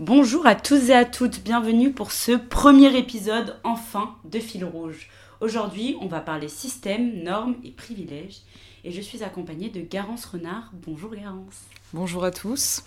Bonjour 0.00 0.46
à 0.46 0.54
tous 0.54 0.90
et 0.90 0.94
à 0.94 1.04
toutes, 1.04 1.42
bienvenue 1.42 1.90
pour 1.90 2.12
ce 2.12 2.30
premier 2.30 2.96
épisode 2.96 3.56
enfin 3.64 4.14
de 4.24 4.38
Fil 4.38 4.64
Rouge. 4.64 5.08
Aujourd'hui, 5.40 5.96
on 6.00 6.06
va 6.06 6.20
parler 6.20 6.46
système, 6.46 7.24
normes 7.24 7.56
et 7.64 7.72
privilèges. 7.72 8.42
Et 8.84 8.92
je 8.92 9.00
suis 9.00 9.24
accompagnée 9.24 9.70
de 9.70 9.80
Garance 9.80 10.24
Renard. 10.24 10.70
Bonjour 10.86 11.10
Garance. 11.16 11.62
Bonjour 11.92 12.22
à 12.22 12.30
tous. 12.30 12.84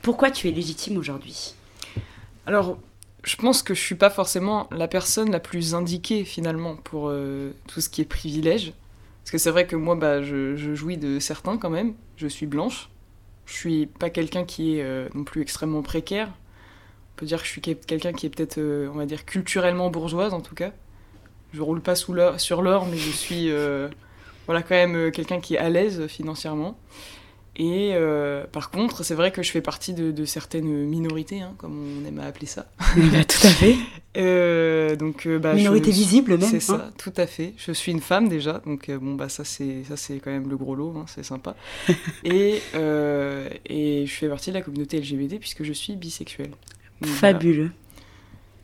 Pourquoi 0.00 0.30
tu 0.30 0.48
es 0.48 0.50
légitime 0.50 0.96
aujourd'hui? 0.96 1.52
Alors, 2.46 2.78
je 3.24 3.36
pense 3.36 3.62
que 3.62 3.74
je 3.74 3.80
suis 3.82 3.94
pas 3.94 4.08
forcément 4.08 4.68
la 4.70 4.88
personne 4.88 5.30
la 5.30 5.40
plus 5.40 5.74
indiquée 5.74 6.24
finalement 6.24 6.76
pour 6.76 7.10
euh, 7.10 7.52
tout 7.66 7.82
ce 7.82 7.90
qui 7.90 8.00
est 8.00 8.06
privilège. 8.06 8.72
Parce 9.22 9.32
que 9.32 9.38
c'est 9.38 9.50
vrai 9.50 9.66
que 9.66 9.76
moi, 9.76 9.96
bah, 9.96 10.22
je, 10.22 10.56
je, 10.56 10.74
jouis 10.74 10.96
de 10.96 11.18
certains 11.18 11.58
quand 11.58 11.68
même. 11.68 11.92
Je 12.16 12.26
suis 12.26 12.46
blanche. 12.46 12.88
Je 13.48 13.54
suis 13.54 13.86
pas 13.86 14.10
quelqu'un 14.10 14.44
qui 14.44 14.76
est 14.76 14.82
euh, 14.82 15.08
non 15.14 15.24
plus 15.24 15.40
extrêmement 15.40 15.80
précaire. 15.82 16.28
On 16.28 17.16
peut 17.16 17.26
dire 17.26 17.38
que 17.38 17.46
je 17.46 17.50
suis 17.50 17.62
quelqu'un 17.62 18.12
qui 18.12 18.26
est 18.26 18.28
peut-être, 18.28 18.58
euh, 18.58 18.90
on 18.92 18.98
va 18.98 19.06
dire, 19.06 19.24
culturellement 19.24 19.90
bourgeoise 19.90 20.34
en 20.34 20.42
tout 20.42 20.54
cas. 20.54 20.70
Je 21.54 21.62
roule 21.62 21.80
pas 21.80 21.94
sur 21.94 22.12
l'or, 22.12 22.86
mais 22.86 22.98
je 22.98 23.10
suis 23.10 23.50
euh, 23.50 23.88
voilà, 24.44 24.62
quand 24.62 24.74
même 24.74 25.10
quelqu'un 25.10 25.40
qui 25.40 25.54
est 25.54 25.58
à 25.58 25.70
l'aise 25.70 26.06
financièrement. 26.08 26.78
Et 27.58 27.90
euh, 27.92 28.44
par 28.46 28.70
contre, 28.70 29.02
c'est 29.02 29.14
vrai 29.14 29.32
que 29.32 29.42
je 29.42 29.50
fais 29.50 29.60
partie 29.60 29.92
de, 29.92 30.12
de 30.12 30.24
certaines 30.24 30.86
minorités, 30.86 31.40
hein, 31.40 31.54
comme 31.58 32.00
on 32.00 32.06
aime 32.06 32.20
à 32.20 32.24
appeler 32.24 32.46
ça. 32.46 32.66
Bah, 32.96 33.24
tout 33.24 33.46
à 33.46 33.50
fait. 33.50 33.76
euh, 34.16 34.94
donc, 34.94 35.26
bah, 35.26 35.54
Minorité 35.54 35.90
je, 35.90 35.96
visible 35.96 36.38
même. 36.38 36.42
C'est 36.48 36.60
ça, 36.60 36.86
hein. 36.88 36.92
tout 36.98 37.12
à 37.16 37.26
fait. 37.26 37.54
Je 37.56 37.72
suis 37.72 37.90
une 37.90 38.00
femme 38.00 38.28
déjà, 38.28 38.62
donc 38.64 38.90
bon 38.90 39.14
bah 39.14 39.28
ça 39.28 39.44
c'est 39.44 39.84
ça 39.88 39.96
c'est 39.96 40.18
quand 40.18 40.30
même 40.30 40.48
le 40.48 40.56
gros 40.56 40.74
lot, 40.74 40.94
hein, 40.96 41.04
c'est 41.06 41.24
sympa. 41.24 41.56
et 42.24 42.60
euh, 42.74 43.48
et 43.66 44.06
je 44.06 44.14
fais 44.14 44.28
partie 44.28 44.50
de 44.50 44.54
la 44.54 44.62
communauté 44.62 45.00
LGBT 45.00 45.38
puisque 45.38 45.64
je 45.64 45.72
suis 45.72 45.96
bisexuelle. 45.96 46.50
Donc, 47.00 47.10
Fabuleux. 47.10 47.56
voilà. 47.56 47.72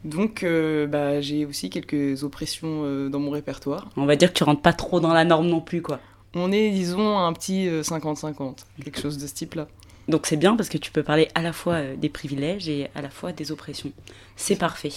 Donc 0.05 0.42
euh, 0.42 0.86
bah 0.86 1.20
j'ai 1.23 1.47
aussi 1.47 1.70
quelques 1.70 2.25
oppressions 2.25 2.83
euh, 2.84 3.08
dans 3.08 3.20
mon 3.20 3.31
répertoire. 3.31 3.89
On 3.97 4.05
va 4.05 4.17
dire 4.17 4.33
que 4.33 4.39
tu 4.39 4.45
rentres 4.45 4.61
pas 4.61 4.75
trop 4.75 5.01
dans 5.01 5.14
la 5.14 5.25
norme 5.25 5.47
non 5.47 5.61
plus, 5.61 5.81
quoi. 5.81 5.98
On 6.36 6.50
est 6.50 6.70
disons 6.70 7.18
un 7.18 7.32
petit 7.32 7.68
euh, 7.68 7.82
50-50, 7.82 8.56
quelque 8.82 9.00
chose 9.00 9.18
de 9.18 9.27
ce 9.27 9.34
type-là. 9.34 9.68
Donc 10.08 10.27
c'est 10.27 10.36
bien 10.36 10.56
parce 10.56 10.68
que 10.68 10.78
tu 10.78 10.90
peux 10.90 11.04
parler 11.04 11.28
à 11.36 11.42
la 11.42 11.52
fois 11.52 11.74
euh, 11.74 11.96
des 11.96 12.08
privilèges 12.08 12.68
et 12.68 12.88
à 12.96 13.02
la 13.02 13.10
fois 13.10 13.32
des 13.32 13.52
oppressions. 13.52 13.92
C'est 14.34 14.56
parfait. 14.56 14.92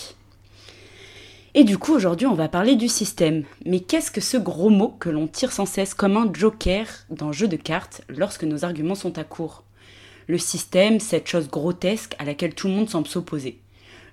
Et 1.53 1.63
du 1.63 1.77
coup, 1.77 1.93
aujourd'hui, 1.93 2.27
on 2.27 2.33
va 2.33 2.49
parler 2.49 2.75
du 2.75 2.87
système. 2.87 3.43
Mais 3.65 3.79
qu'est-ce 3.79 4.11
que 4.11 4.21
ce 4.21 4.37
gros 4.37 4.69
mot 4.69 4.95
que 4.99 5.09
l'on 5.09 5.27
tire 5.27 5.51
sans 5.51 5.65
cesse 5.65 5.93
comme 5.93 6.17
un 6.17 6.31
joker 6.33 6.87
dans 7.09 7.31
jeu 7.31 7.47
de 7.47 7.55
cartes 7.55 8.01
lorsque 8.09 8.43
nos 8.43 8.65
arguments 8.65 8.95
sont 8.95 9.17
à 9.17 9.23
court? 9.23 9.63
Le 10.27 10.37
système, 10.39 10.99
cette 10.99 11.27
chose 11.27 11.49
grotesque 11.49 12.15
à 12.19 12.25
laquelle 12.25 12.53
tout 12.53 12.67
le 12.67 12.73
monde 12.73 12.89
semble 12.89 13.07
s'opposer. 13.07 13.59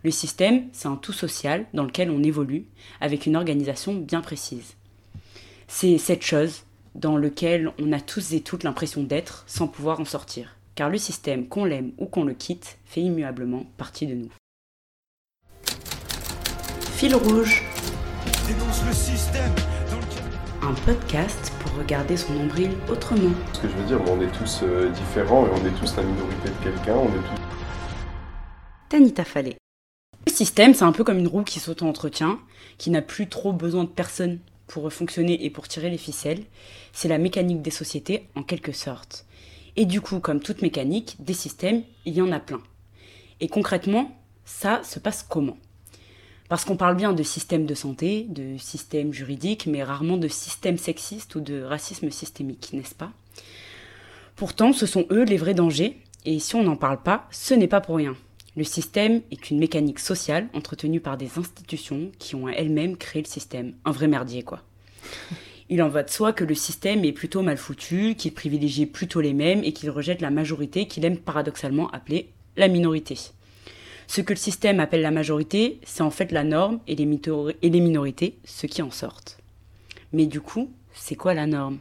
Le 0.05 0.11
système, 0.11 0.69
c'est 0.73 0.89
un 0.89 0.97
tout 0.97 1.13
social 1.13 1.65
dans 1.73 1.85
lequel 1.85 2.11
on 2.11 2.23
évolue, 2.23 2.67
avec 3.01 3.27
une 3.27 3.37
organisation 3.37 3.95
bien 3.95 4.21
précise. 4.21 4.75
C'est 5.67 5.99
cette 5.99 6.23
chose 6.23 6.65
dans 6.95 7.17
lequel 7.17 7.73
on 7.81 7.93
a 7.93 8.01
tous 8.01 8.33
et 8.33 8.41
toutes 8.41 8.63
l'impression 8.63 9.03
d'être 9.03 9.45
sans 9.47 9.67
pouvoir 9.67 10.01
en 10.01 10.05
sortir. 10.05 10.57
Car 10.75 10.91
le 10.91 10.99
système, 10.99 11.49
qu'on 11.49 11.65
l'aime 11.65 11.93
ou 11.99 12.07
qu'on 12.07 12.25
le 12.25 12.35
quitte, 12.35 12.79
fait 12.85 13.01
immuablement 13.01 13.65
partie 13.77 14.07
de 14.07 14.15
nous. 14.15 14.31
Fil 16.97 17.15
rouge, 17.15 17.63
dénonce 18.47 18.85
le 18.87 18.93
système 18.93 19.55
dans 19.91 19.99
lequel... 19.99 20.25
un 20.63 20.75
podcast 20.85 21.53
pour 21.61 21.77
regarder 21.79 22.17
son 22.17 22.33
nombril 22.35 22.71
autrement. 22.89 23.35
Ce 23.53 23.61
que 23.61 23.69
je 23.69 23.75
veux 23.75 23.87
dire, 23.87 24.01
on 24.09 24.21
est 24.21 24.33
tous 24.39 24.61
euh, 24.63 24.91
différents 24.91 25.47
et 25.47 25.51
on 25.51 25.67
est 25.67 25.79
tous 25.81 25.97
la 25.97 26.03
minorité 26.03 26.49
de 26.49 26.65
quelqu'un, 26.65 26.97
on 26.97 27.09
est 27.09 27.23
tous... 27.23 27.43
Tanita 28.89 29.25
Fallet. 29.25 29.57
Le 30.27 30.33
système, 30.33 30.75
c'est 30.75 30.85
un 30.85 30.93
peu 30.93 31.05
comme 31.05 31.19
une 31.19 31.29
roue 31.29 31.43
qui 31.43 31.61
s'auto-entretient, 31.61 32.39
qui 32.79 32.91
n'a 32.91 33.03
plus 33.03 33.29
trop 33.29 33.53
besoin 33.53 33.85
de 33.85 33.89
personne 33.89 34.39
pour 34.67 34.93
fonctionner 34.93 35.45
et 35.45 35.51
pour 35.51 35.69
tirer 35.69 35.91
les 35.91 35.99
ficelles. 35.99 36.45
C'est 36.93 37.09
la 37.09 37.19
mécanique 37.19 37.63
des 37.63 37.71
sociétés 37.71 38.29
en 38.35 38.43
quelque 38.43 38.73
sorte. 38.73 39.27
Et 39.77 39.87
du 39.87 40.01
coup, 40.01 40.21
comme 40.21 40.41
toute 40.41 40.63
mécanique, 40.63 41.17
des 41.19 41.35
systèmes, 41.35 41.83
il 42.05 42.15
y 42.15 42.23
en 42.23 42.33
a 42.33 42.41
plein. 42.41 42.63
Et 43.41 43.49
concrètement, 43.49 44.17
ça 44.45 44.83
se 44.85 44.99
passe 44.99 45.23
comment? 45.29 45.57
Parce 46.49 46.65
qu'on 46.65 46.77
parle 46.77 46.97
bien 46.97 47.13
de 47.13 47.23
système 47.23 47.67
de 47.67 47.75
santé, 47.75 48.27
de 48.29 48.57
système 48.59 49.13
juridique, 49.13 49.67
mais 49.67 49.83
rarement 49.83 50.19
de 50.19 50.29
système 50.29 50.79
sexiste 50.79 51.35
ou 51.35 51.41
de 51.41 51.63
racisme 51.63 52.11
systémique, 52.11 52.71
n'est-ce 52.73 52.95
pas? 52.95 53.11
Pourtant, 54.37 54.73
ce 54.73 54.87
sont 54.87 55.07
eux 55.11 55.25
les 55.25 55.37
vrais 55.37 55.55
dangers, 55.55 55.99
et 56.25 56.39
si 56.39 56.55
on 56.55 56.63
n'en 56.63 56.77
parle 56.77 57.03
pas, 57.03 57.27
ce 57.31 57.55
n'est 57.55 57.69
pas 57.69 57.81
pour 57.81 57.97
rien. 57.97 58.17
Le 58.57 58.65
système 58.65 59.23
est 59.33 59.51
une 59.51 59.59
mécanique 59.59 59.99
sociale 59.99 60.49
entretenue 60.55 61.01
par 61.01 61.17
des 61.17 61.39
institutions 61.39 62.13
qui 62.19 62.37
ont 62.37 62.49
elles-mêmes 62.49 62.97
créé 62.97 63.21
le 63.23 63.29
système. 63.29 63.75
Un 63.85 63.91
vrai 63.91 64.07
merdier, 64.07 64.43
quoi. 64.43 64.63
Il 65.69 65.83
en 65.83 65.89
va 65.89 66.03
de 66.03 66.11
soi 66.11 66.33
que 66.33 66.45
le 66.45 66.55
système 66.55 67.05
est 67.05 67.13
plutôt 67.13 67.43
mal 67.43 67.57
foutu, 67.57 68.15
qu'il 68.15 68.33
privilégie 68.33 68.87
plutôt 68.87 69.21
les 69.21 69.33
mêmes 69.33 69.65
et 69.65 69.73
qu'il 69.73 69.91
rejette 69.91 70.21
la 70.21 70.31
majorité 70.31 70.87
qu'il 70.87 71.05
aime 71.05 71.19
paradoxalement 71.19 71.91
appeler 71.91 72.31
la 72.57 72.69
minorité. 72.69 73.19
Ce 74.07 74.21
que 74.21 74.35
le 74.35 74.39
système 74.39 74.79
appelle 74.79 75.01
la 75.03 75.11
majorité, 75.11 75.81
c'est 75.83 76.03
en 76.03 76.11
fait 76.11 76.31
la 76.31 76.45
norme 76.45 76.79
et 76.87 76.95
les, 76.95 77.07
mitori- 77.07 77.57
et 77.63 77.71
les 77.71 77.81
minorités, 77.81 78.39
ceux 78.45 78.69
qui 78.69 78.83
en 78.83 78.91
sortent. 78.91 79.39
Mais 80.13 80.27
du 80.27 80.41
coup, 80.41 80.71
c'est 80.93 81.17
quoi 81.17 81.35
la 81.35 81.47
norme? 81.47 81.79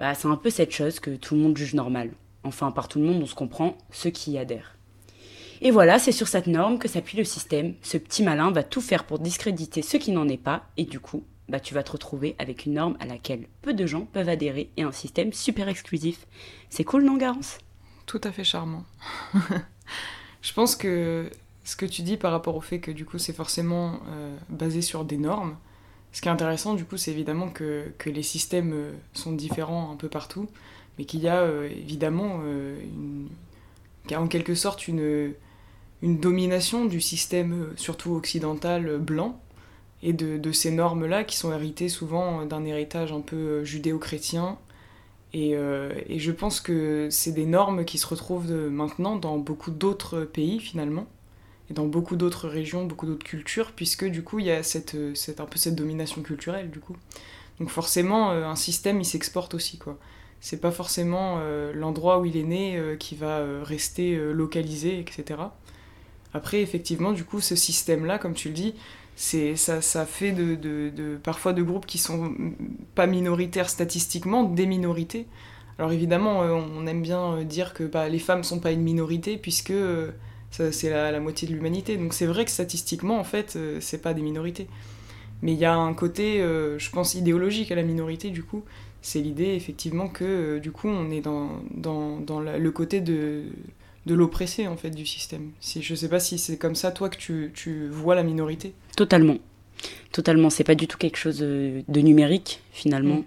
Bah, 0.00 0.14
C'est 0.14 0.26
un 0.26 0.36
peu 0.36 0.50
cette 0.50 0.72
chose 0.72 0.98
que 0.98 1.14
tout 1.14 1.36
le 1.36 1.42
monde 1.42 1.56
juge 1.56 1.74
normale. 1.74 2.10
Enfin, 2.42 2.72
par 2.72 2.88
tout 2.88 2.98
le 2.98 3.04
monde, 3.04 3.22
on 3.22 3.26
se 3.26 3.34
comprend, 3.36 3.76
ceux 3.92 4.10
qui 4.10 4.32
y 4.32 4.38
adhèrent. 4.38 4.76
Et 5.64 5.70
voilà, 5.70 6.00
c'est 6.00 6.10
sur 6.10 6.26
cette 6.26 6.48
norme 6.48 6.80
que 6.80 6.88
s'appuie 6.88 7.16
le 7.16 7.22
système. 7.22 7.74
Ce 7.82 7.96
petit 7.96 8.24
malin 8.24 8.50
va 8.50 8.64
tout 8.64 8.80
faire 8.80 9.04
pour 9.04 9.20
discréditer 9.20 9.80
ce 9.80 9.96
qui 9.96 10.10
n'en 10.10 10.28
est 10.28 10.36
pas, 10.36 10.64
et 10.76 10.84
du 10.84 10.98
coup, 10.98 11.22
bah, 11.48 11.60
tu 11.60 11.72
vas 11.72 11.84
te 11.84 11.92
retrouver 11.92 12.34
avec 12.40 12.66
une 12.66 12.74
norme 12.74 12.96
à 12.98 13.06
laquelle 13.06 13.46
peu 13.62 13.72
de 13.72 13.86
gens 13.86 14.06
peuvent 14.06 14.28
adhérer 14.28 14.70
et 14.76 14.82
un 14.82 14.90
système 14.90 15.32
super 15.32 15.68
exclusif. 15.68 16.26
C'est 16.68 16.82
cool, 16.82 17.04
non, 17.04 17.16
Garance? 17.16 17.58
Tout 18.06 18.20
à 18.24 18.32
fait 18.32 18.42
charmant. 18.42 18.84
je 20.42 20.52
pense 20.52 20.74
que 20.74 21.30
ce 21.62 21.76
que 21.76 21.86
tu 21.86 22.02
dis 22.02 22.16
par 22.16 22.32
rapport 22.32 22.56
au 22.56 22.60
fait 22.60 22.80
que 22.80 22.90
du 22.90 23.04
coup 23.04 23.18
c'est 23.18 23.32
forcément 23.32 24.00
euh, 24.08 24.36
basé 24.48 24.82
sur 24.82 25.04
des 25.04 25.16
normes, 25.16 25.56
ce 26.10 26.20
qui 26.20 26.26
est 26.26 26.32
intéressant 26.32 26.74
du 26.74 26.84
coup 26.84 26.96
c'est 26.96 27.12
évidemment 27.12 27.48
que, 27.48 27.92
que 27.98 28.10
les 28.10 28.24
systèmes 28.24 28.72
euh, 28.72 28.92
sont 29.14 29.30
différents 29.30 29.92
un 29.92 29.96
peu 29.96 30.08
partout, 30.08 30.48
mais 30.98 31.04
qu'il 31.04 31.20
y 31.20 31.28
a 31.28 31.40
euh, 31.40 31.68
évidemment 31.70 32.40
euh, 32.42 32.80
une, 32.82 33.28
en 34.16 34.26
quelque 34.26 34.56
sorte 34.56 34.88
une, 34.88 35.34
une 36.02 36.18
domination 36.18 36.84
du 36.84 37.00
système 37.00 37.52
euh, 37.52 37.72
surtout 37.76 38.12
occidental 38.14 38.88
euh, 38.88 38.98
blanc 38.98 39.40
et 40.02 40.12
de, 40.12 40.52
ces 40.52 40.72
normes-là 40.72 41.22
qui 41.24 41.36
sont 41.36 41.52
héritées 41.52 41.88
souvent 41.88 42.44
d'un 42.44 42.64
héritage 42.64 43.12
un 43.12 43.20
peu 43.20 43.36
euh, 43.36 43.64
judéo-chrétien. 43.64 44.58
Et, 45.32 45.56
euh, 45.56 45.92
je 46.08 46.32
pense 46.32 46.60
que 46.60 47.08
c'est 47.10 47.32
des 47.32 47.46
normes 47.46 47.84
qui 47.84 47.98
se 47.98 48.06
retrouvent 48.06 48.52
maintenant 48.52 49.16
dans 49.16 49.38
beaucoup 49.38 49.70
d'autres 49.70 50.24
pays 50.24 50.60
finalement, 50.60 51.06
et 51.70 51.74
dans 51.74 51.86
beaucoup 51.86 52.16
d'autres 52.16 52.48
régions, 52.48 52.84
beaucoup 52.84 53.06
d'autres 53.06 53.24
cultures, 53.24 53.72
puisque 53.72 54.04
du 54.04 54.22
coup 54.22 54.38
il 54.40 54.46
y 54.46 54.50
a 54.50 54.62
cette, 54.62 54.94
euh, 54.94 55.14
un 55.38 55.46
peu 55.46 55.58
cette 55.58 55.74
domination 55.76 56.22
culturelle 56.22 56.70
du 56.70 56.80
coup. 56.80 56.96
Donc 57.60 57.70
forcément 57.70 58.32
euh, 58.32 58.44
un 58.44 58.56
système 58.56 59.00
il 59.00 59.04
s'exporte 59.04 59.54
aussi 59.54 59.78
quoi. 59.78 59.98
C'est 60.40 60.60
pas 60.60 60.72
forcément 60.72 61.36
euh, 61.38 61.72
l'endroit 61.72 62.18
où 62.18 62.24
il 62.24 62.36
est 62.36 62.42
né 62.42 62.76
euh, 62.76 62.96
qui 62.96 63.14
va 63.14 63.38
euh, 63.38 63.62
rester 63.62 64.16
euh, 64.16 64.32
localisé, 64.32 64.98
etc. 64.98 65.40
Après 66.34 66.60
effectivement 66.60 67.12
du 67.12 67.24
coup 67.24 67.40
ce 67.40 67.56
système-là, 67.56 68.18
comme 68.18 68.34
tu 68.34 68.48
le 68.48 68.54
dis, 68.54 68.74
c'est 69.16 69.56
ça, 69.56 69.82
ça 69.82 70.06
fait 70.06 70.32
de, 70.32 71.18
parfois 71.22 71.52
de 71.52 71.62
groupes 71.62 71.86
qui 71.86 71.98
sont 71.98 72.34
pas 72.94 73.06
minoritaires 73.06 73.68
statistiquement, 73.68 74.44
des 74.44 74.66
minorités. 74.66 75.26
Alors 75.78 75.92
évidemment, 75.92 76.42
euh, 76.42 76.52
on 76.52 76.86
aime 76.86 77.02
bien 77.02 77.34
euh, 77.34 77.44
dire 77.44 77.74
que 77.74 77.84
bah, 77.84 78.08
les 78.08 78.18
femmes 78.18 78.44
sont 78.44 78.60
pas 78.60 78.72
une 78.72 78.82
minorité 78.82 79.36
puisque 79.36 79.70
euh, 79.70 80.10
c'est 80.50 80.90
la, 80.90 81.18
moitié 81.20 81.48
de 81.48 81.54
l'humanité. 81.54 81.96
Donc 81.96 82.14
c'est 82.14 82.26
vrai 82.26 82.44
que 82.44 82.50
statistiquement, 82.50 83.18
en 83.18 83.24
fait, 83.24 83.58
c'est 83.80 84.02
pas 84.02 84.14
des 84.14 84.22
minorités. 84.22 84.66
Mais 85.40 85.52
il 85.54 85.58
y 85.58 85.64
a 85.64 85.74
un 85.74 85.94
côté, 85.94 86.38
je 86.40 86.90
pense, 86.90 87.14
idéologique 87.14 87.72
à 87.72 87.74
la 87.74 87.82
minorité, 87.82 88.30
du 88.30 88.42
coup. 88.42 88.62
C'est 89.00 89.20
l'idée, 89.20 89.54
effectivement, 89.54 90.08
que 90.08 90.58
du 90.58 90.70
coup, 90.70 90.88
on 90.88 91.10
est 91.10 91.22
dans, 91.22 91.48
dans, 91.74 92.18
dans 92.18 92.38
le 92.38 92.70
côté 92.70 93.00
de, 93.00 93.44
de 94.06 94.14
l'oppressé, 94.14 94.66
en 94.66 94.76
fait, 94.76 94.90
du 94.90 95.06
système. 95.06 95.50
Si, 95.60 95.82
je 95.82 95.94
sais 95.94 96.08
pas 96.08 96.20
si 96.20 96.38
c'est 96.38 96.56
comme 96.56 96.74
ça, 96.74 96.90
toi, 96.90 97.08
que 97.08 97.16
tu, 97.16 97.52
tu 97.54 97.88
vois 97.88 98.14
la 98.14 98.22
minorité. 98.22 98.74
Totalement. 98.96 99.38
Totalement. 100.10 100.50
C'est 100.50 100.64
pas 100.64 100.74
du 100.74 100.88
tout 100.88 100.98
quelque 100.98 101.18
chose 101.18 101.38
de 101.38 102.00
numérique, 102.00 102.60
finalement. 102.72 103.16
Mm. 103.16 103.24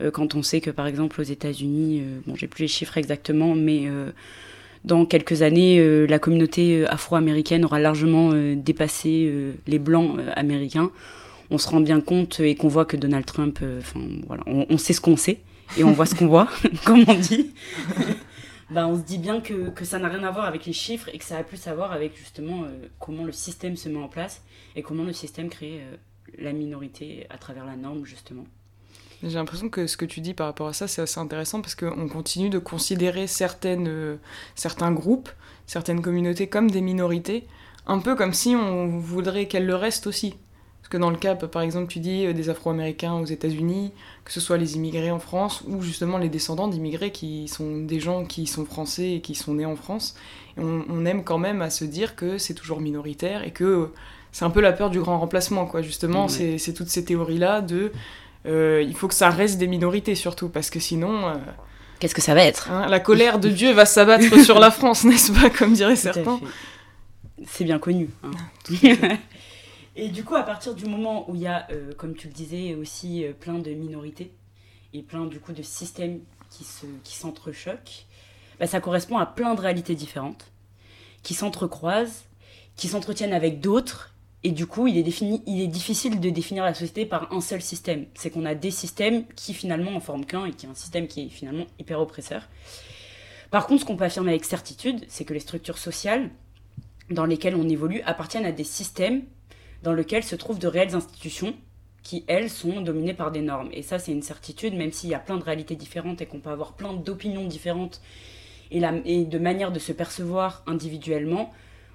Euh, 0.00 0.10
quand 0.10 0.34
on 0.34 0.42
sait 0.42 0.60
que, 0.60 0.70
par 0.70 0.86
exemple, 0.86 1.20
aux 1.20 1.24
États-Unis, 1.24 2.00
euh, 2.00 2.20
bon, 2.26 2.34
j'ai 2.34 2.46
plus 2.46 2.62
les 2.62 2.68
chiffres 2.68 2.96
exactement, 2.98 3.54
mais 3.54 3.82
euh, 3.86 4.10
dans 4.84 5.04
quelques 5.04 5.42
années, 5.42 5.78
euh, 5.78 6.06
la 6.06 6.18
communauté 6.18 6.86
afro-américaine 6.86 7.64
aura 7.64 7.78
largement 7.78 8.32
dépassé 8.54 9.32
les 9.66 9.78
blancs 9.78 10.18
américains. 10.34 10.90
On 11.50 11.58
se 11.58 11.68
rend 11.68 11.80
bien 11.80 12.00
compte 12.00 12.40
et 12.40 12.54
qu'on 12.54 12.68
voit 12.68 12.84
que 12.84 12.96
Donald 12.96 13.26
Trump, 13.26 13.58
enfin 13.78 14.00
voilà, 14.26 14.44
on, 14.46 14.66
on 14.70 14.78
sait 14.78 14.92
ce 14.92 15.00
qu'on 15.00 15.16
sait 15.16 15.40
et 15.76 15.84
on 15.84 15.92
voit 15.92 16.06
ce 16.06 16.14
qu'on 16.14 16.28
voit, 16.28 16.48
comme 16.84 17.04
on 17.06 17.14
dit. 17.14 17.50
Bah, 18.70 18.86
on 18.86 18.96
se 18.96 19.02
dit 19.02 19.18
bien 19.18 19.40
que, 19.40 19.70
que 19.70 19.84
ça 19.84 19.98
n'a 19.98 20.08
rien 20.08 20.22
à 20.22 20.30
voir 20.30 20.44
avec 20.44 20.64
les 20.66 20.72
chiffres 20.72 21.08
et 21.12 21.18
que 21.18 21.24
ça 21.24 21.36
a 21.36 21.42
plus 21.42 21.66
à 21.66 21.74
voir 21.74 21.92
avec 21.92 22.16
justement 22.16 22.64
euh, 22.64 22.88
comment 22.98 23.24
le 23.24 23.32
système 23.32 23.76
se 23.76 23.88
met 23.88 23.98
en 23.98 24.08
place 24.08 24.42
et 24.76 24.82
comment 24.82 25.04
le 25.04 25.12
système 25.12 25.48
crée 25.48 25.80
euh, 25.80 25.96
la 26.38 26.52
minorité 26.52 27.26
à 27.30 27.38
travers 27.38 27.66
la 27.66 27.76
norme 27.76 28.04
justement. 28.04 28.44
J'ai 29.22 29.34
l'impression 29.34 29.68
que 29.68 29.86
ce 29.86 29.96
que 29.96 30.06
tu 30.06 30.20
dis 30.20 30.32
par 30.32 30.46
rapport 30.46 30.68
à 30.68 30.72
ça, 30.72 30.88
c'est 30.88 31.02
assez 31.02 31.20
intéressant 31.20 31.60
parce 31.60 31.74
qu'on 31.74 32.08
continue 32.08 32.48
de 32.48 32.58
considérer 32.58 33.26
certaines, 33.26 33.88
euh, 33.88 34.16
certains 34.54 34.92
groupes, 34.92 35.28
certaines 35.66 36.00
communautés 36.00 36.46
comme 36.46 36.70
des 36.70 36.80
minorités, 36.80 37.46
un 37.86 37.98
peu 37.98 38.14
comme 38.14 38.32
si 38.32 38.54
on 38.56 38.98
voudrait 38.98 39.46
qu'elles 39.46 39.66
le 39.66 39.74
restent 39.74 40.06
aussi. 40.06 40.36
Que 40.90 40.96
dans 40.98 41.10
le 41.10 41.16
cas, 41.16 41.36
par 41.36 41.62
exemple, 41.62 41.86
tu 41.86 42.00
dis 42.00 42.26
euh, 42.26 42.32
des 42.32 42.50
Afro-Américains 42.50 43.14
aux 43.14 43.24
États-Unis, 43.24 43.92
que 44.24 44.32
ce 44.32 44.40
soit 44.40 44.58
les 44.58 44.74
immigrés 44.74 45.12
en 45.12 45.20
France 45.20 45.62
ou 45.68 45.80
justement 45.80 46.18
les 46.18 46.28
descendants 46.28 46.66
d'immigrés 46.68 47.12
qui 47.12 47.46
sont 47.48 47.78
des 47.78 48.00
gens 48.00 48.24
qui 48.24 48.46
sont 48.46 48.64
français 48.64 49.12
et 49.12 49.20
qui 49.20 49.36
sont 49.36 49.54
nés 49.54 49.66
en 49.66 49.76
France, 49.76 50.16
on, 50.58 50.82
on, 50.90 51.06
aime 51.06 51.22
quand 51.22 51.38
même 51.38 51.62
à 51.62 51.70
se 51.70 51.84
dire 51.84 52.16
que 52.16 52.38
c'est 52.38 52.54
toujours 52.54 52.80
minoritaire 52.80 53.44
et 53.44 53.52
que 53.52 53.90
c'est 54.32 54.44
un 54.44 54.50
peu 54.50 54.60
la 54.60 54.72
peur 54.72 54.90
du 54.90 54.98
grand 55.00 55.18
remplacement, 55.18 55.64
quoi. 55.64 55.80
Justement, 55.80 56.28
c'est 56.28 56.74
toutes 56.74 56.88
ces 56.88 57.04
théories-là 57.04 57.60
de 57.60 57.92
euh, 58.46 58.84
il 58.86 58.94
faut 58.94 59.08
que 59.08 59.14
ça 59.14 59.30
reste 59.30 59.58
des 59.58 59.66
minorités 59.66 60.14
surtout, 60.14 60.48
parce 60.48 60.70
que 60.70 60.80
sinon... 60.80 61.28
Euh, 61.28 61.34
Qu'est-ce 61.98 62.14
que 62.14 62.22
ça 62.22 62.34
va 62.34 62.42
être? 62.42 62.70
hein, 62.70 62.86
La 62.88 62.98
colère 62.98 63.38
de 63.38 63.48
Dieu 63.48 63.72
va 63.72 63.84
s'abattre 63.84 64.38
sur 64.40 64.58
la 64.58 64.70
France, 64.70 65.04
n'est-ce 65.08 65.32
pas, 65.32 65.50
comme 65.50 65.74
diraient 65.74 65.96
certains? 65.96 66.40
C'est 67.46 67.64
bien 67.64 67.78
connu. 67.78 68.08
Hein. 68.22 68.30
et 69.96 70.08
du 70.08 70.24
coup, 70.24 70.36
à 70.36 70.42
partir 70.42 70.74
du 70.74 70.86
moment 70.86 71.30
où 71.30 71.34
il 71.34 71.42
y 71.42 71.46
a, 71.46 71.66
euh, 71.70 71.92
comme 71.96 72.14
tu 72.14 72.28
le 72.28 72.32
disais, 72.32 72.74
aussi 72.74 73.24
euh, 73.24 73.32
plein 73.32 73.58
de 73.58 73.70
minorités 73.70 74.32
et 74.92 75.02
plein 75.02 75.26
du 75.26 75.40
coup 75.40 75.52
de 75.52 75.62
systèmes 75.62 76.20
qui 76.50 76.64
se, 76.64 76.86
qui 77.04 77.16
s'entrechoquent, 77.16 78.06
bah, 78.58 78.66
ça 78.66 78.80
correspond 78.80 79.18
à 79.18 79.26
plein 79.26 79.54
de 79.54 79.60
réalités 79.60 79.94
différentes 79.94 80.50
qui 81.22 81.34
s'entrecroisent, 81.34 82.24
qui 82.76 82.88
s'entretiennent 82.88 83.32
avec 83.32 83.60
d'autres 83.60 84.10
et 84.42 84.52
du 84.52 84.66
coup, 84.66 84.86
il 84.86 84.96
est, 84.96 85.02
défini, 85.02 85.42
il 85.46 85.60
est 85.60 85.66
difficile 85.66 86.18
de 86.18 86.30
définir 86.30 86.64
la 86.64 86.72
société 86.72 87.04
par 87.04 87.30
un 87.32 87.42
seul 87.42 87.60
système. 87.60 88.06
C'est 88.14 88.30
qu'on 88.30 88.46
a 88.46 88.54
des 88.54 88.70
systèmes 88.70 89.26
qui 89.36 89.52
finalement 89.52 89.94
en 89.94 90.00
forment 90.00 90.24
qu'un 90.24 90.46
et 90.46 90.52
qui 90.52 90.64
est 90.64 90.68
un 90.68 90.74
système 90.74 91.08
qui 91.08 91.26
est 91.26 91.28
finalement 91.28 91.66
hyper 91.78 92.00
oppresseur. 92.00 92.48
Par 93.50 93.66
contre, 93.66 93.82
ce 93.82 93.86
qu'on 93.86 93.96
peut 93.96 94.04
affirmer 94.04 94.30
avec 94.30 94.44
certitude, 94.44 95.04
c'est 95.08 95.24
que 95.24 95.34
les 95.34 95.40
structures 95.40 95.76
sociales 95.76 96.30
dans 97.10 97.26
lesquelles 97.26 97.56
on 97.56 97.68
évolue 97.68 98.00
appartiennent 98.02 98.46
à 98.46 98.52
des 98.52 98.64
systèmes 98.64 99.24
dans 99.82 99.92
lesquels 99.92 100.24
se 100.24 100.36
trouvent 100.36 100.58
de 100.58 100.68
réelles 100.68 100.94
institutions 100.94 101.54
qui, 102.02 102.24
elles, 102.28 102.50
sont 102.50 102.80
dominées 102.80 103.14
par 103.14 103.30
des 103.30 103.42
normes. 103.42 103.68
Et 103.72 103.82
ça, 103.82 103.98
c'est 103.98 104.12
une 104.12 104.22
certitude, 104.22 104.74
même 104.74 104.92
s'il 104.92 105.10
y 105.10 105.14
a 105.14 105.18
plein 105.18 105.36
de 105.36 105.44
réalités 105.44 105.76
différentes 105.76 106.20
et 106.20 106.26
qu'on 106.26 106.40
peut 106.40 106.50
avoir 106.50 106.72
plein 106.72 106.94
d'opinions 106.94 107.46
différentes 107.46 108.00
et, 108.70 108.80
la, 108.80 108.94
et 109.04 109.24
de 109.24 109.38
manières 109.38 109.72
de 109.72 109.78
se 109.78 109.92
percevoir 109.92 110.62
individuellement, 110.66 111.52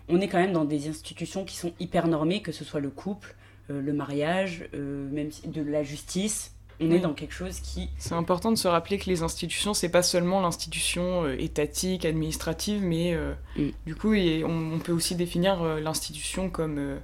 on 0.08 0.22
est 0.22 0.28
quand 0.28 0.40
même 0.40 0.54
dans 0.54 0.66
des 0.66 0.88
institutions 0.88 1.46
qui 1.46 1.56
sont 1.56 1.74
hyper 1.80 2.08
normées, 2.08 2.42
que 2.42 2.52
ce 2.52 2.64
soit 2.64 2.80
le 2.80 2.90
couple, 2.90 3.36
euh, 3.70 3.82
le 3.82 3.94
mariage, 3.94 4.68
euh, 4.74 5.10
même 5.10 5.30
de 5.46 5.62
la 5.62 5.84
justice. 5.84 6.52
On 6.82 6.92
oui. 6.92 6.98
est 6.98 7.00
dans 7.00 7.14
quelque 7.14 7.34
chose 7.34 7.62
qui. 7.62 7.90
C'est 7.98 8.16
important 8.16 8.52
de 8.52 8.58
se 8.58 8.68
rappeler 8.68 8.98
que 8.98 9.10
les 9.10 9.24
institutions, 9.24 9.74
c'est 9.74 9.90
pas 9.90 10.04
seulement 10.04 10.42
l'institution 10.42 11.24
euh, 11.24 11.36
étatique, 11.40 12.04
administrative, 12.04 12.84
mais 12.84 13.18
mm. 13.56 13.70
du 13.86 13.96
coup, 13.96 14.14
on, 14.14 14.74
on, 14.74 14.80
peut 14.80 14.92
aussi 14.92 15.16
définir 15.16 15.64
l'institution 15.80 16.50
comme 16.50 17.00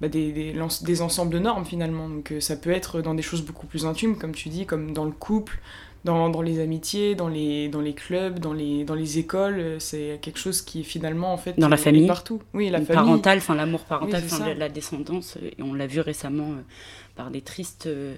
bah, 0.00 0.08
des, 0.08 0.32
des, 0.32 0.54
des, 0.82 1.02
ensembles 1.02 1.32
de 1.32 1.38
normes 1.38 1.64
finalement. 1.64 2.08
Donc 2.08 2.32
ça 2.40 2.56
peut 2.56 2.70
être 2.70 3.00
dans 3.02 3.14
des 3.14 3.22
choses 3.22 3.42
beaucoup 3.42 3.66
plus 3.66 3.86
intimes, 3.86 4.16
comme 4.16 4.32
tu 4.32 4.48
dis, 4.48 4.66
comme 4.66 4.92
dans 4.92 5.04
le 5.04 5.12
couple, 5.12 5.60
dans, 6.04 6.30
dans, 6.30 6.42
les 6.42 6.60
amitiés, 6.60 7.14
dans 7.14 7.28
les, 7.28 7.68
dans 7.68 7.80
les 7.80 7.92
clubs, 7.92 8.38
dans 8.38 8.52
les, 8.52 8.84
dans 8.84 8.94
les 8.94 9.18
écoles. 9.18 9.76
C'est 9.78 10.18
quelque 10.22 10.38
chose 10.38 10.62
qui 10.62 10.80
est 10.80 10.84
finalement 10.84 11.32
en 11.32 11.36
fait 11.36 11.58
dans 11.58 11.68
la 11.68 11.76
famille 11.76 12.06
partout. 12.06 12.42
Oui, 12.54 12.70
la 12.70 12.78
famille. 12.78 12.94
Parental, 12.94 13.38
enfin 13.38 13.54
l'amour 13.54 13.80
parental, 13.84 14.22
oui, 14.30 14.38
la, 14.40 14.54
la, 14.54 14.68
descendance. 14.68 15.36
Et 15.42 15.62
on 15.62 15.74
l'a 15.74 15.86
vu 15.86 16.00
récemment 16.00 16.52
euh, 16.52 16.62
par 17.16 17.30
des 17.30 17.42
tristes 17.42 17.86
euh, 17.86 18.14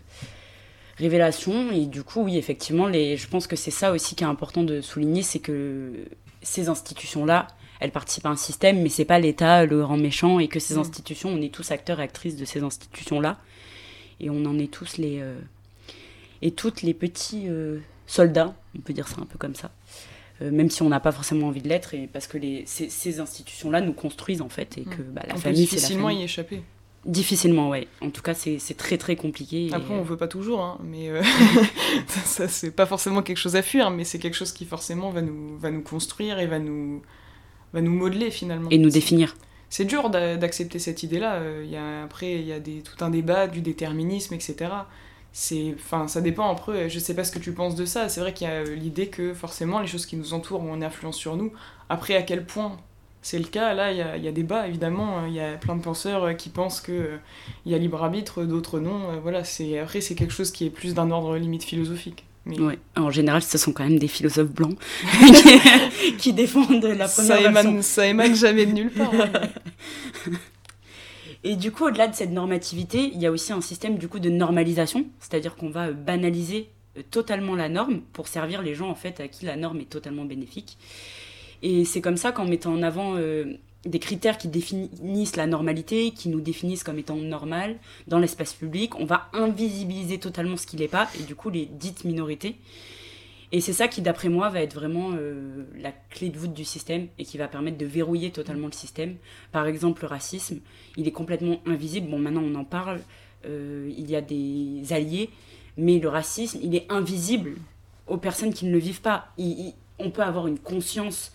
révélations. 0.98 1.70
Et 1.72 1.86
du 1.86 2.02
coup, 2.02 2.22
oui, 2.22 2.36
effectivement, 2.36 2.86
les, 2.86 3.16
je 3.16 3.28
pense 3.28 3.46
que 3.46 3.56
c'est 3.56 3.70
ça 3.70 3.92
aussi 3.92 4.14
qui 4.14 4.24
est 4.24 4.28
important 4.28 4.62
de 4.62 4.80
souligner, 4.80 5.22
c'est 5.22 5.40
que 5.40 5.92
ces 6.42 6.68
institutions-là, 6.68 7.48
elles 7.82 7.90
participent 7.90 8.26
à 8.26 8.30
un 8.30 8.36
système, 8.36 8.80
mais 8.80 8.88
c'est 8.88 9.04
pas 9.04 9.18
l'État 9.18 9.66
le 9.66 9.80
grand 9.80 9.96
méchant, 9.96 10.38
et 10.38 10.48
que 10.48 10.60
ces 10.60 10.76
mmh. 10.76 10.78
institutions, 10.78 11.28
on 11.30 11.42
est 11.42 11.52
tous 11.52 11.70
acteurs 11.70 12.00
et 12.00 12.04
actrices 12.04 12.36
de 12.36 12.44
ces 12.44 12.62
institutions-là, 12.62 13.38
et 14.20 14.30
on 14.30 14.44
en 14.44 14.58
est 14.58 14.72
tous 14.72 14.98
les 14.98 15.20
euh, 15.20 15.38
et 16.42 16.52
toutes 16.52 16.82
les 16.82 16.94
petits 16.94 17.48
euh, 17.48 17.78
soldats, 18.06 18.54
on 18.76 18.80
peut 18.80 18.92
dire 18.92 19.08
ça 19.08 19.16
un 19.20 19.26
peu 19.26 19.38
comme 19.38 19.54
ça, 19.54 19.72
euh, 20.42 20.50
même 20.50 20.70
si 20.70 20.82
on 20.82 20.88
n'a 20.88 21.00
pas 21.00 21.12
forcément 21.12 21.48
envie 21.48 21.62
de 21.62 21.68
l'être, 21.68 21.94
et 21.94 22.08
parce 22.12 22.26
que 22.26 22.38
les, 22.38 22.64
ces, 22.66 22.88
ces 22.88 23.20
institutions-là 23.20 23.80
nous 23.80 23.92
construisent 23.92 24.42
en 24.42 24.48
fait, 24.48 24.78
et 24.78 24.84
que 24.84 25.02
bah, 25.02 25.22
la 25.26 25.34
on 25.34 25.38
famille, 25.38 25.66
peut 25.66 25.76
difficilement 25.76 26.10
y 26.10 26.22
échapper. 26.22 26.62
Difficilement, 27.04 27.68
ouais. 27.68 27.88
En 28.00 28.10
tout 28.10 28.22
cas, 28.22 28.32
c'est 28.32 28.76
très 28.76 28.96
très 28.96 29.16
compliqué. 29.16 29.70
Après, 29.72 29.92
et... 29.92 29.96
on 29.96 30.02
veut 30.02 30.16
pas 30.16 30.28
toujours, 30.28 30.60
hein, 30.60 30.78
mais 30.84 31.08
euh, 31.08 31.20
ça, 32.06 32.46
c'est 32.46 32.70
pas 32.70 32.86
forcément 32.86 33.22
quelque 33.22 33.38
chose 33.38 33.56
à 33.56 33.62
fuir, 33.62 33.90
mais 33.90 34.04
c'est 34.04 34.20
quelque 34.20 34.36
chose 34.36 34.52
qui 34.52 34.64
forcément 34.66 35.10
va 35.10 35.20
nous, 35.20 35.58
va 35.58 35.70
nous 35.72 35.82
construire 35.82 36.38
et 36.38 36.46
va 36.46 36.60
nous, 36.60 37.02
va 37.72 37.80
nous 37.80 37.92
modeler 37.92 38.30
finalement. 38.30 38.70
Et 38.70 38.78
nous 38.78 38.90
définir. 38.90 39.36
C'est 39.70 39.86
dur 39.86 40.10
d'accepter 40.10 40.78
cette 40.78 41.02
idée-là. 41.02 41.40
A, 41.40 42.04
après, 42.04 42.32
il 42.34 42.46
y 42.46 42.52
a 42.52 42.60
des, 42.60 42.82
tout 42.82 43.02
un 43.02 43.10
débat 43.10 43.46
du 43.46 43.62
déterminisme, 43.62 44.34
etc 44.34 44.68
enfin 45.74 46.08
ça 46.08 46.20
dépend 46.20 46.50
après 46.50 46.90
je 46.90 46.98
sais 46.98 47.14
pas 47.14 47.24
ce 47.24 47.32
que 47.32 47.38
tu 47.38 47.52
penses 47.52 47.74
de 47.74 47.84
ça. 47.84 48.08
C'est 48.08 48.20
vrai 48.20 48.34
qu'il 48.34 48.46
y 48.46 48.50
a 48.50 48.62
l'idée 48.64 49.08
que 49.08 49.34
forcément 49.34 49.80
les 49.80 49.86
choses 49.86 50.06
qui 50.06 50.16
nous 50.16 50.34
entourent 50.34 50.62
ont 50.62 50.74
une 50.74 50.84
influence 50.84 51.16
sur 51.16 51.36
nous. 51.36 51.52
Après 51.88 52.14
à 52.16 52.22
quel 52.22 52.44
point 52.44 52.76
c'est 53.22 53.38
le 53.38 53.46
cas 53.46 53.72
là 53.72 53.92
il 53.92 53.98
y 53.98 54.02
a, 54.02 54.16
y 54.16 54.28
a, 54.28 54.32
débat 54.32 54.66
évidemment. 54.68 55.26
Il 55.26 55.32
y 55.32 55.40
a 55.40 55.56
plein 55.56 55.76
de 55.76 55.82
penseurs 55.82 56.36
qui 56.36 56.50
pensent 56.50 56.80
que 56.80 56.92
euh, 56.92 57.16
il 57.64 57.72
y 57.72 57.74
a 57.74 57.78
libre 57.78 58.02
arbitre 58.02 58.44
d'autres 58.44 58.78
non. 58.78 59.10
Euh, 59.10 59.20
voilà 59.22 59.44
c'est 59.44 59.78
après 59.78 60.00
c'est 60.00 60.14
quelque 60.14 60.32
chose 60.32 60.50
qui 60.50 60.66
est 60.66 60.70
plus 60.70 60.94
d'un 60.94 61.10
ordre 61.10 61.36
limite 61.36 61.64
philosophique 61.64 62.26
mais... 62.44 62.58
Ouais. 62.60 62.78
En 62.96 63.10
général, 63.10 63.42
ce 63.42 63.58
sont 63.58 63.72
quand 63.72 63.84
même 63.84 63.98
des 63.98 64.08
philosophes 64.08 64.50
blancs 64.50 64.76
qui 66.18 66.32
défendent 66.32 66.84
la 66.84 67.08
première 67.08 67.08
ça 67.08 67.40
émane, 67.40 67.82
ça 67.82 68.06
émane 68.06 68.34
jamais 68.34 68.66
de 68.66 68.72
nulle 68.72 68.90
part. 68.90 69.12
Et 71.44 71.56
du 71.56 71.72
coup, 71.72 71.86
au-delà 71.86 72.06
de 72.06 72.14
cette 72.14 72.30
normativité, 72.30 73.10
il 73.12 73.20
y 73.20 73.26
a 73.26 73.32
aussi 73.32 73.52
un 73.52 73.60
système 73.60 73.98
du 73.98 74.06
coup 74.08 74.20
de 74.20 74.30
normalisation, 74.30 75.06
c'est-à-dire 75.18 75.56
qu'on 75.56 75.70
va 75.70 75.90
banaliser 75.90 76.68
totalement 77.10 77.56
la 77.56 77.68
norme 77.68 78.00
pour 78.12 78.28
servir 78.28 78.62
les 78.62 78.74
gens 78.74 78.88
en 78.88 78.94
fait 78.94 79.20
à 79.20 79.28
qui 79.28 79.46
la 79.46 79.56
norme 79.56 79.80
est 79.80 79.88
totalement 79.88 80.24
bénéfique. 80.24 80.78
Et 81.62 81.84
c'est 81.84 82.00
comme 82.00 82.16
ça 82.16 82.32
qu'en 82.32 82.44
mettant 82.44 82.72
en 82.72 82.82
avant 82.82 83.14
euh, 83.16 83.56
des 83.84 83.98
critères 83.98 84.38
qui 84.38 84.48
définissent 84.48 85.36
la 85.36 85.46
normalité, 85.46 86.12
qui 86.12 86.28
nous 86.28 86.40
définissent 86.40 86.84
comme 86.84 86.98
étant 86.98 87.16
normal 87.16 87.78
dans 88.06 88.18
l'espace 88.18 88.52
public, 88.52 88.98
on 88.98 89.04
va 89.04 89.28
invisibiliser 89.32 90.18
totalement 90.18 90.56
ce 90.56 90.66
qui 90.66 90.76
n'est 90.76 90.88
pas 90.88 91.08
et 91.18 91.24
du 91.24 91.34
coup 91.34 91.50
les 91.50 91.66
dites 91.66 92.04
minorités. 92.04 92.56
Et 93.54 93.60
c'est 93.60 93.74
ça 93.74 93.86
qui, 93.86 94.00
d'après 94.00 94.30
moi, 94.30 94.48
va 94.48 94.62
être 94.62 94.74
vraiment 94.74 95.10
euh, 95.12 95.66
la 95.78 95.92
clé 95.92 96.30
de 96.30 96.38
voûte 96.38 96.54
du 96.54 96.64
système 96.64 97.08
et 97.18 97.24
qui 97.24 97.36
va 97.36 97.48
permettre 97.48 97.76
de 97.76 97.84
verrouiller 97.84 98.30
totalement 98.30 98.66
le 98.66 98.72
système. 98.72 99.16
Par 99.52 99.66
exemple, 99.66 100.02
le 100.02 100.08
racisme, 100.08 100.60
il 100.96 101.06
est 101.06 101.12
complètement 101.12 101.60
invisible. 101.66 102.08
Bon, 102.08 102.18
maintenant 102.18 102.42
on 102.42 102.54
en 102.54 102.64
parle, 102.64 103.00
euh, 103.44 103.92
il 103.96 104.10
y 104.10 104.16
a 104.16 104.22
des 104.22 104.84
alliés, 104.90 105.28
mais 105.76 105.98
le 105.98 106.08
racisme, 106.08 106.60
il 106.62 106.74
est 106.74 106.90
invisible 106.90 107.56
aux 108.06 108.16
personnes 108.16 108.54
qui 108.54 108.64
ne 108.64 108.72
le 108.72 108.78
vivent 108.78 109.02
pas. 109.02 109.34
On 109.98 110.10
peut 110.10 110.22
avoir 110.22 110.46
une 110.46 110.58
conscience 110.58 111.32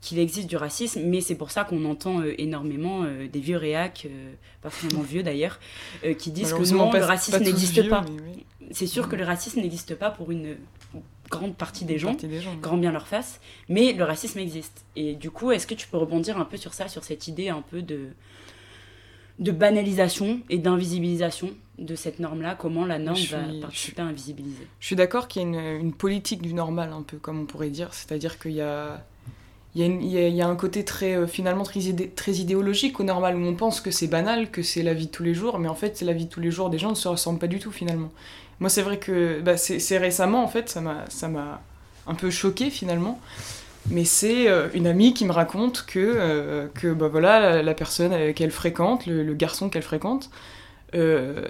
qu'il 0.00 0.18
existe 0.18 0.48
du 0.48 0.56
racisme, 0.56 1.02
mais 1.04 1.20
c'est 1.20 1.34
pour 1.34 1.50
ça 1.50 1.64
qu'on 1.64 1.84
entend 1.84 2.20
euh, 2.20 2.34
énormément 2.40 3.02
euh, 3.02 3.26
des 3.26 3.40
vieux 3.40 3.56
réacs, 3.56 4.06
pas 4.62 4.70
forcément 4.70 5.02
vieux 5.02 5.22
d'ailleurs, 5.22 5.58
qui 6.18 6.30
disent 6.30 6.52
que 6.52 6.74
non, 6.74 6.90
pas, 6.90 6.98
le 6.98 7.04
racisme 7.04 7.42
n'existe 7.42 7.88
pas. 7.88 8.04
Oui. 8.08 8.44
C'est 8.70 8.86
sûr 8.86 9.08
que 9.08 9.16
le 9.16 9.24
racisme 9.24 9.60
n'existe 9.60 9.94
pas 9.94 10.10
pour 10.10 10.30
une 10.30 10.56
grande 11.30 11.56
partie 11.56 11.84
des 11.84 11.98
gens, 11.98 12.14
des 12.14 12.40
gens 12.40 12.54
grand 12.56 12.76
bien 12.76 12.92
leur 12.92 13.06
face, 13.06 13.40
mais 13.68 13.92
le 13.92 14.04
racisme 14.04 14.38
existe. 14.38 14.84
Et 14.96 15.14
du 15.14 15.30
coup, 15.30 15.50
est-ce 15.52 15.66
que 15.66 15.74
tu 15.74 15.86
peux 15.88 15.98
rebondir 15.98 16.38
un 16.38 16.44
peu 16.44 16.56
sur 16.56 16.74
ça, 16.74 16.88
sur 16.88 17.04
cette 17.04 17.28
idée 17.28 17.48
un 17.48 17.62
peu 17.62 17.82
de, 17.82 18.08
de 19.38 19.52
banalisation 19.52 20.40
et 20.50 20.58
d'invisibilisation 20.58 21.50
de 21.78 21.94
cette 21.94 22.18
norme-là, 22.18 22.56
comment 22.58 22.84
la 22.84 22.98
norme 22.98 23.16
suis, 23.16 23.32
va 23.32 23.42
participer 23.60 24.02
à 24.02 24.06
invisibiliser. 24.06 24.66
Je 24.80 24.86
suis 24.86 24.96
d'accord 24.96 25.28
qu'il 25.28 25.42
y 25.42 25.44
a 25.44 25.48
une, 25.48 25.80
une, 25.80 25.92
politique 25.92 26.42
du 26.42 26.52
normal, 26.52 26.92
un 26.92 27.02
peu, 27.02 27.18
comme 27.18 27.40
on 27.40 27.44
pourrait 27.44 27.70
dire, 27.70 27.94
c'est-à-dire 27.94 28.38
qu'il 28.38 28.52
y 28.52 28.60
a, 28.60 29.04
il 29.74 29.80
y, 29.80 29.84
a 29.84 29.86
une, 29.86 30.02
il, 30.02 30.10
y 30.10 30.18
a, 30.18 30.26
il 30.26 30.34
y 30.34 30.42
a 30.42 30.48
un 30.48 30.56
côté 30.56 30.84
très, 30.84 31.14
euh, 31.14 31.28
finalement 31.28 31.62
très, 31.62 31.80
idé, 31.80 32.08
très 32.08 32.32
idéologique 32.32 32.98
au 32.98 33.04
normal, 33.04 33.36
où 33.36 33.46
on 33.46 33.54
pense 33.54 33.80
que 33.80 33.92
c'est 33.92 34.08
banal, 34.08 34.50
que 34.50 34.62
c'est 34.62 34.82
la 34.82 34.92
vie 34.92 35.06
de 35.06 35.12
tous 35.12 35.22
les 35.22 35.34
jours, 35.34 35.60
mais 35.60 35.68
en 35.68 35.76
fait, 35.76 36.00
la 36.02 36.12
vie 36.12 36.24
de 36.24 36.30
tous 36.30 36.40
les 36.40 36.50
jours 36.50 36.68
des 36.68 36.78
gens 36.78 36.90
ne 36.90 36.96
se 36.96 37.06
ressemblent 37.06 37.38
pas 37.38 37.46
du 37.46 37.60
tout, 37.60 37.70
finalement. 37.70 38.10
Moi, 38.58 38.70
c'est 38.70 38.82
vrai 38.82 38.98
que 38.98 39.40
bah, 39.40 39.56
c'est 39.56 39.98
récemment, 39.98 40.42
en 40.42 40.48
fait, 40.48 40.68
ça 40.68 41.28
m'a 41.28 41.60
un 42.08 42.14
peu 42.14 42.30
choqué, 42.30 42.70
finalement. 42.70 43.20
Mais 43.90 44.04
c'est 44.04 44.48
euh, 44.48 44.68
une 44.74 44.86
amie 44.86 45.14
qui 45.14 45.24
me 45.24 45.32
raconte 45.32 45.86
que, 45.86 45.98
euh, 45.98 46.68
que 46.74 46.92
bah, 46.92 47.08
voilà, 47.08 47.40
la, 47.40 47.62
la 47.62 47.74
personne 47.74 48.34
qu'elle 48.34 48.50
fréquente, 48.50 49.06
le, 49.06 49.22
le 49.22 49.34
garçon 49.34 49.70
qu'elle 49.70 49.82
fréquente, 49.82 50.30
euh, 50.94 51.42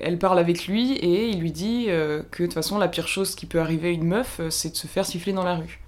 elle 0.00 0.18
parle 0.18 0.38
avec 0.38 0.66
lui 0.66 0.92
et 0.92 1.28
il 1.28 1.40
lui 1.40 1.52
dit 1.52 1.86
euh, 1.88 2.22
que 2.30 2.42
de 2.42 2.46
toute 2.48 2.54
façon 2.54 2.78
la 2.78 2.88
pire 2.88 3.08
chose 3.08 3.34
qui 3.34 3.46
peut 3.46 3.60
arriver 3.60 3.88
à 3.88 3.92
une 3.92 4.04
meuf, 4.04 4.38
euh, 4.40 4.50
c'est 4.50 4.70
de 4.70 4.76
se 4.76 4.86
faire 4.86 5.06
siffler 5.06 5.32
dans 5.32 5.44
la 5.44 5.56
rue. 5.56 5.80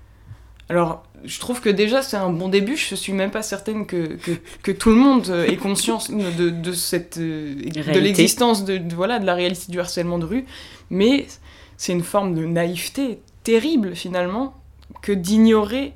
Alors, 0.68 1.04
je 1.24 1.38
trouve 1.38 1.60
que 1.60 1.68
déjà 1.68 2.02
c'est 2.02 2.16
un 2.16 2.30
bon 2.30 2.48
début. 2.48 2.76
Je 2.76 2.94
suis 2.94 3.12
même 3.12 3.30
pas 3.30 3.42
certaine 3.42 3.86
que, 3.86 4.16
que, 4.16 4.32
que 4.62 4.72
tout 4.72 4.90
le 4.90 4.96
monde 4.96 5.28
euh, 5.28 5.44
ait 5.46 5.56
conscience 5.56 6.10
de, 6.10 6.50
de 6.50 6.72
cette 6.72 7.18
euh, 7.18 7.54
de 7.54 8.00
l'existence 8.00 8.64
de, 8.64 8.78
de- 8.78 8.94
voilà 8.94 9.18
de 9.18 9.26
la 9.26 9.34
réalité 9.34 9.70
du 9.70 9.78
harcèlement 9.78 10.18
de 10.18 10.24
rue, 10.24 10.44
mais 10.90 11.26
c'est 11.76 11.92
une 11.92 12.02
forme 12.02 12.34
de 12.34 12.44
naïveté 12.46 13.20
terrible 13.44 13.94
finalement 13.94 14.54
que 15.06 15.12
d'ignorer 15.12 15.94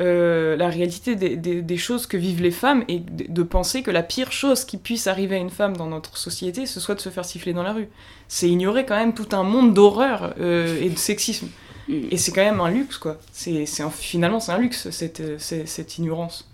euh, 0.00 0.56
la 0.56 0.68
réalité 0.68 1.16
des, 1.16 1.36
des- 1.36 1.60
des 1.60 1.76
choses 1.76 2.06
que 2.06 2.16
vivent 2.16 2.40
les 2.42 2.52
femmes 2.62 2.82
et 2.88 3.00
de, 3.00 3.24
de 3.38 3.42
penser 3.42 3.82
que 3.82 3.90
la 3.90 4.02
pire 4.04 4.30
chose 4.32 4.64
qui 4.64 4.76
puisse 4.78 5.06
arriver 5.08 5.36
à 5.36 5.38
une 5.38 5.50
femme 5.50 5.76
dans 5.76 5.88
notre 5.88 6.16
société, 6.16 6.66
ce 6.66 6.78
soit 6.80 6.94
de 6.94 7.00
se 7.00 7.10
faire 7.10 7.24
siffler 7.24 7.52
dans 7.52 7.64
la 7.64 7.72
rue. 7.72 7.88
C'est 8.28 8.48
ignorer 8.48 8.86
quand 8.86 8.96
même 9.02 9.12
tout 9.12 9.30
un 9.32 9.42
monde 9.42 9.74
d'horreur 9.74 10.34
euh, 10.40 10.80
et 10.80 10.88
de 10.88 10.98
sexisme. 10.98 11.48
Mm. 11.88 11.92
Et 12.12 12.16
c'est 12.16 12.32
quand 12.32 12.44
même 12.50 12.60
un 12.60 12.70
luxe, 12.70 12.96
quoi. 12.98 13.18
C'est, 13.32 13.66
finalement, 13.90 14.40
c'est 14.40 14.52
un 14.52 14.58
luxe, 14.58 14.88
cette, 14.90 15.20
euh, 15.20 15.36
cette, 15.38 15.66
cette 15.68 15.98
ignorance. 15.98 16.48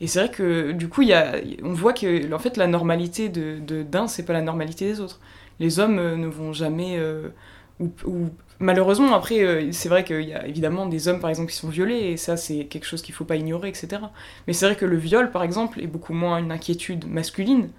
Et 0.00 0.06
c'est 0.08 0.18
vrai 0.20 0.30
que, 0.30 0.72
du 0.72 0.88
coup, 0.88 1.02
y 1.02 1.12
a, 1.12 1.36
on 1.62 1.74
voit 1.74 1.92
que, 1.92 2.32
en 2.32 2.38
fait, 2.38 2.56
la 2.56 2.66
normalité 2.66 3.28
de, 3.28 3.82
d'un, 3.82 4.06
c'est 4.08 4.24
pas 4.24 4.32
la 4.32 4.42
normalité 4.42 4.86
des 4.86 5.00
autres. 5.00 5.18
Les 5.60 5.78
hommes 5.78 5.96
ne 6.24 6.26
vont 6.26 6.52
jamais... 6.52 6.96
euh, 6.98 7.28
ou, 7.80 7.90
ou- 8.06 8.30
malheureusement, 8.60 9.14
après, 9.14 9.40
euh, 9.40 9.72
c'est 9.72 9.88
vrai 9.88 10.04
qu'il 10.04 10.22
y 10.22 10.34
a 10.34 10.46
évidemment 10.46 10.86
des 10.86 11.08
hommes, 11.08 11.20
par 11.20 11.30
exemple, 11.30 11.50
qui 11.50 11.56
sont 11.56 11.68
violés, 11.68 11.96
et 11.96 12.16
ça, 12.16 12.36
c'est 12.36 12.64
quelque 12.64 12.86
chose 12.86 13.02
qu'il 13.02 13.14
faut 13.14 13.24
pas 13.24 13.36
ignorer, 13.36 13.68
etc. 13.68 14.02
Mais 14.46 14.52
c'est 14.52 14.66
vrai 14.66 14.76
que 14.76 14.86
le 14.86 14.96
viol, 14.96 15.30
par 15.30 15.42
exemple, 15.42 15.80
est 15.80 15.86
beaucoup 15.86 16.14
moins 16.14 16.38
une 16.38 16.52
inquiétude 16.52 17.06
masculine. 17.08 17.70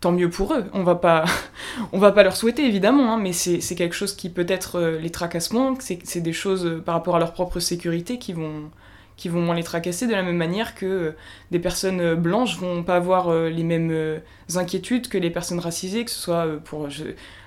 Tant 0.00 0.12
mieux 0.12 0.28
pour 0.28 0.54
eux. 0.54 0.66
On 0.74 0.82
va 0.82 0.96
pas, 0.96 1.24
on 1.92 1.98
va 1.98 2.12
pas 2.12 2.22
leur 2.22 2.36
souhaiter, 2.36 2.66
évidemment, 2.66 3.14
hein, 3.14 3.18
mais 3.18 3.32
c'est 3.32 3.74
quelque 3.74 3.94
chose 3.94 4.14
qui 4.14 4.28
peut-être 4.30 4.76
euh, 4.76 4.98
les 5.00 5.10
tracasse 5.10 5.52
moins, 5.52 5.74
c'est 5.80 6.20
des 6.20 6.32
choses 6.32 6.66
euh, 6.66 6.80
par 6.80 6.94
rapport 6.94 7.16
à 7.16 7.18
leur 7.18 7.32
propre 7.32 7.60
sécurité 7.60 8.18
qui 8.18 8.32
vont, 8.32 8.70
qui 9.16 9.28
vont 9.28 9.40
moins 9.40 9.54
les 9.54 9.62
tracasser, 9.62 10.06
de 10.06 10.12
la 10.12 10.22
même 10.22 10.36
manière 10.36 10.74
que 10.74 11.14
des 11.50 11.58
personnes 11.58 12.14
blanches 12.14 12.58
vont 12.58 12.82
pas 12.82 12.96
avoir 12.96 13.32
les 13.32 13.62
mêmes 13.62 14.20
inquiétudes 14.56 15.08
que 15.08 15.18
les 15.18 15.30
personnes 15.30 15.60
racisées, 15.60 16.04
que 16.04 16.10
ce 16.10 16.18
soit 16.18 16.48
pour 16.64 16.88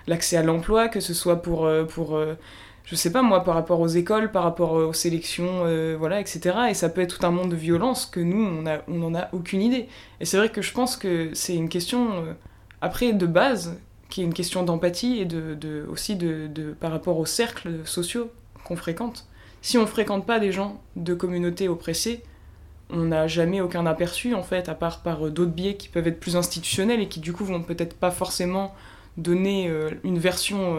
l'accès 0.08 0.38
à 0.38 0.44
l'emploi, 0.44 0.88
que 0.88 1.02
ce 1.02 1.14
soit 1.14 1.42
pour, 1.42 1.70
pour 1.90 2.18
je 2.88 2.96
sais 2.96 3.12
pas 3.12 3.22
moi, 3.22 3.44
par 3.44 3.54
rapport 3.54 3.82
aux 3.82 3.88
écoles, 3.88 4.32
par 4.32 4.44
rapport 4.44 4.72
aux 4.72 4.94
sélections, 4.94 5.66
euh, 5.66 5.98
voilà, 6.00 6.22
etc. 6.22 6.56
Et 6.70 6.74
ça 6.74 6.88
peut 6.88 7.02
être 7.02 7.20
tout 7.20 7.26
un 7.26 7.32
monde 7.32 7.52
de 7.52 7.56
violence 7.58 8.06
que 8.06 8.22
nous, 8.22 8.42
on 8.42 8.66
a, 8.66 8.80
on 8.88 9.14
a 9.14 9.28
aucune 9.34 9.62
idée. 9.62 9.90
Et 10.22 10.26
c'est 10.26 10.38
vrai 10.38 10.50
que 10.50 10.62
je 10.62 10.72
pense 10.72 10.96
que 10.96 11.32
c'est 11.34 11.54
une 11.54 11.68
question, 11.68 12.24
euh, 12.24 12.34
après, 12.80 13.12
de 13.12 13.26
base, 13.26 13.78
qui 14.08 14.22
est 14.22 14.24
une 14.24 14.34
question 14.34 14.64
d'empathie 14.64 15.20
et 15.20 15.26
de, 15.26 15.86
aussi 15.92 16.16
de, 16.16 16.50
par 16.80 16.92
rapport 16.92 17.18
aux 17.18 17.26
cercles 17.26 17.86
sociaux 17.86 18.32
qu'on 18.64 18.78
fréquente. 18.78 19.28
Si 19.62 19.78
on 19.78 19.86
fréquente 19.86 20.26
pas 20.26 20.40
des 20.40 20.54
gens 20.54 20.80
de 20.96 21.14
communautés 21.14 21.68
oppressées, 21.68 22.24
on 22.90 23.04
n'a 23.04 23.28
jamais 23.28 23.60
aucun 23.60 23.86
aperçu, 23.86 24.34
en 24.34 24.44
fait, 24.44 24.70
à 24.70 24.76
part 24.76 25.02
par 25.02 25.26
euh, 25.26 25.30
d'autres 25.30 25.52
biais 25.52 25.76
qui 25.76 25.90
peuvent 25.90 26.08
être 26.08 26.22
plus 26.22 26.38
institutionnels 26.38 27.02
et 27.02 27.10
qui, 27.10 27.20
du 27.20 27.34
coup, 27.34 27.44
vont 27.44 27.62
peut-être 27.62 27.98
pas 27.98 28.12
forcément 28.12 28.74
donner 29.18 29.70
une 30.04 30.20
version 30.20 30.78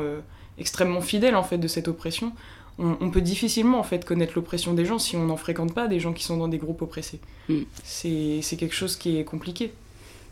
extrêmement 0.59 1.01
fidèle, 1.01 1.37
en 1.37 1.43
fait, 1.43 1.59
de 1.59 1.69
cette 1.69 1.89
oppression. 1.89 2.33
On, 2.79 2.97
on 3.01 3.11
peut 3.11 3.21
difficilement, 3.21 3.79
en 3.79 3.83
fait, 3.83 4.05
connaître 4.05 4.33
l'oppression 4.37 4.75
des 4.75 4.85
gens 4.85 4.99
si 4.99 5.17
on 5.17 5.25
n'en 5.25 5.37
fréquente 5.37 5.75
pas 5.75 5.89
des 5.89 6.01
gens 6.01 6.13
qui 6.13 6.25
sont 6.25 6.37
dans 6.37 6.49
des 6.49 6.59
groupes 6.59 6.83
oppressés. 6.83 7.21
Mm. 7.49 7.63
C'est 7.83 8.57
quelque 8.57 8.75
chose 8.75 8.97
qui 8.97 9.19
est 9.19 9.25
compliqué. 9.25 9.73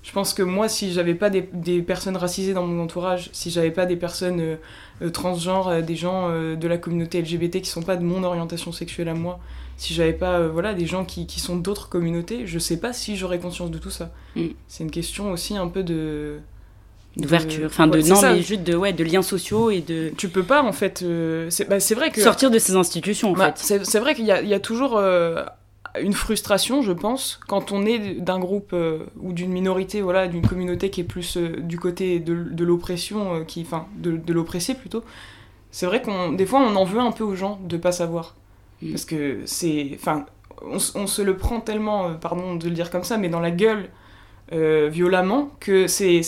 Je 0.06 0.12
pense 0.12 0.34
que 0.34 0.42
moi, 0.42 0.68
si 0.68 0.92
j'avais 0.92 1.16
pas 1.16 1.30
des, 1.30 1.48
des 1.52 1.82
personnes 1.82 2.16
racisées 2.16 2.54
dans 2.54 2.64
mon 2.64 2.80
entourage, 2.84 3.28
si 3.32 3.50
j'avais 3.50 3.72
pas 3.72 3.86
des 3.86 3.96
personnes 3.96 4.38
euh, 4.38 4.56
euh, 5.02 5.10
transgenres, 5.10 5.68
euh, 5.68 5.80
des 5.82 5.96
gens 5.96 6.28
euh, 6.30 6.54
de 6.54 6.68
la 6.68 6.78
communauté 6.78 7.20
LGBT 7.20 7.60
qui 7.60 7.68
sont 7.68 7.82
pas 7.82 7.96
de 7.96 8.04
mon 8.04 8.22
orientation 8.22 8.70
sexuelle 8.70 9.08
à 9.08 9.14
moi, 9.14 9.40
si 9.76 9.94
j'avais 9.94 10.12
pas 10.12 10.46
voilà 10.46 10.74
des 10.74 10.86
gens 10.86 11.04
qui, 11.04 11.26
qui 11.26 11.40
sont 11.40 11.56
d'autres 11.56 11.88
communautés, 11.88 12.46
je 12.46 12.58
sais 12.60 12.78
pas 12.78 12.92
si 12.92 13.16
j'aurais 13.16 13.40
conscience 13.40 13.72
de 13.72 13.78
tout 13.78 13.90
ça. 13.90 14.12
Mm. 14.36 14.46
C'est 14.68 14.84
une 14.84 14.92
question 14.92 15.32
aussi 15.32 15.56
un 15.56 15.66
peu 15.66 15.82
de 15.82 16.38
D'ouverture. 17.16 17.66
Enfin, 17.66 17.86
de, 17.86 17.98
Ouais, 18.00 18.08
non, 18.08 18.16
ça. 18.16 18.32
mais 18.34 18.42
juste 18.42 18.62
de, 18.62 18.76
ouais, 18.76 18.92
de 18.92 19.02
liens 19.02 19.22
sociaux 19.22 19.70
et 19.70 19.80
de 19.80 20.10
Tu 20.18 20.28
peux 20.28 20.42
pas 20.42 20.62
en 20.62 20.72
fait. 20.72 21.02
euh, 21.02 21.48
c'est 21.50 21.66
bah, 21.68 21.80
c'est 21.80 21.94
vrai 21.94 22.10
que 22.10 22.20
sortir 22.20 22.50
de 22.50 22.58
ces 22.58 22.76
institutions, 22.76 23.30
en 23.30 23.32
Bah, 23.34 23.52
fait. 23.56 23.84
c'est 23.84 23.98
vrai 24.00 24.14
qu'il 24.14 24.26
y, 24.26 24.30
a- 24.32 24.42
il 24.42 24.48
y 24.48 24.54
a 24.54 24.60
toujours 24.60 24.98
euh, 24.98 25.42
une 26.00 26.12
frustration, 26.12 26.82
je 26.82 26.92
pense, 26.92 27.40
quand 27.48 27.72
on 27.72 27.86
est 27.86 28.20
d'un 28.20 28.38
groupe 28.38 28.70
euh, 28.74 28.98
ou 29.20 29.32
d'une 29.32 29.50
minorité, 29.50 30.02
voilà, 30.02 30.28
d'une 30.28 30.46
communauté 30.46 30.90
qui 30.90 31.00
est 31.00 31.04
plus 31.04 31.38
du 31.38 31.78
côté 31.78 32.18
de, 32.20 32.34
de 32.34 32.64
l'oppression, 32.64 33.44
qui, 33.46 33.62
enfin, 33.62 33.86
de, 33.96 34.16
de 34.18 34.32
l'oppressé 34.34 34.74
plutôt. 34.74 35.02
C'est 35.70 35.86
vrai 35.86 36.02
qu'on, 36.02 36.32
des 36.32 36.44
fois, 36.46 36.60
on 36.60 36.76
en 36.76 36.84
veut 36.84 37.00
un 37.00 37.12
peu 37.12 37.24
aux 37.24 37.34
gens 37.34 37.58
de 37.64 37.76
pas 37.78 37.92
savoir, 37.92 38.34
Mm. 38.82 38.90
parce 38.90 39.06
que 39.06 39.38
c'est, 39.46 39.92
enfin, 39.94 40.26
on, 40.62 40.78
se 41.06 41.22
le 41.22 41.34
prend 41.38 41.60
tellement, 41.60 42.12
pardon 42.20 42.56
de 42.56 42.66
le 42.68 42.74
dire 42.74 42.90
comme 42.90 43.04
ça, 43.04 43.16
mais 43.16 43.30
dans 43.30 43.40
la 43.40 43.50
gueule. 43.50 43.88
Euh, 44.52 44.88
violemment 44.92 45.50
que 45.58 45.88
c'est 45.88 46.20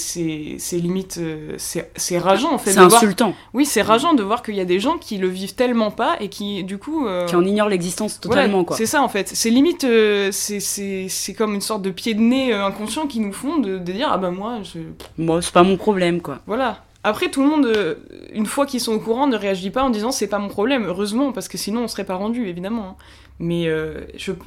limite 0.73 1.19
euh, 1.19 1.55
c'est 1.59 2.19
rageant 2.19 2.53
en 2.53 2.59
fait 2.59 2.73
C'est 2.73 2.81
de 2.81 2.85
voir- 2.87 2.97
insultant. 3.03 3.35
oui 3.55 3.65
c'est 3.65 3.81
rageant 3.83 4.15
de 4.15 4.23
voir 4.25 4.43
qu'il 4.43 4.57
y 4.57 4.61
a 4.61 4.65
des 4.65 4.81
gens 4.81 4.99
qui 4.99 5.19
le 5.19 5.29
vivent 5.29 5.55
tellement 5.55 5.93
pas 5.93 6.17
et 6.21 6.29
qui 6.29 6.65
du 6.65 6.79
coup 6.79 7.07
euh, 7.07 7.27
Qui 7.27 7.37
en 7.37 7.45
ignore 7.45 7.69
l'existence 7.69 8.19
totalement, 8.21 8.59
Ouais, 8.61 8.65
quoi. 8.65 8.77
C'est 8.77 8.87
ça 8.87 9.03
en 9.03 9.09
fait. 9.09 9.29
C'est 9.33 9.51
limite, 9.51 9.85
euh, 9.85 10.31
c'est- 10.33 11.35
comme 11.37 11.55
une 11.55 11.61
sorte 11.61 11.83
de 11.83 11.91
pied 11.91 12.15
de 12.15 12.21
nez 12.21 12.53
inconscient 12.53 13.07
qui 13.07 13.21
nous 13.21 13.33
font 13.33 13.59
de, 13.59 13.79
de 13.79 13.93
dire 13.93 14.09
ah 14.11 14.19
bah 14.19 14.31
moi, 14.33 14.59
je... 14.65 14.81
Moi, 15.17 15.41
c'est 15.43 15.53
pas 15.53 15.63
mon 15.63 15.77
problème, 15.77 16.21
quoi. 16.21 16.41
voilà. 16.47 16.83
Après 17.05 17.31
tout 17.31 17.43
le 17.43 17.49
monde, 17.49 17.97
une 18.35 18.47
fois 18.47 18.67
qu'ils 18.67 18.81
sont 18.81 18.93
au 18.93 18.99
courant, 18.99 19.29
ne 19.29 19.37
réagit 19.37 19.71
pas 19.71 19.85
en 19.85 19.91
disant 19.91 20.11
c'est 20.11 20.27
pas 20.27 20.41
mon 20.41 20.49
problème. 20.49 20.85
Heureusement 20.87 21.31
parce 21.33 21.47
que 21.47 21.57
sinon 21.57 21.83
on 21.85 21.89
serait 21.89 22.05
pas 22.05 22.17
rendu 22.17 22.49
évidemment. 22.49 22.97
Mais 23.40 23.68
euh, 23.68 24.04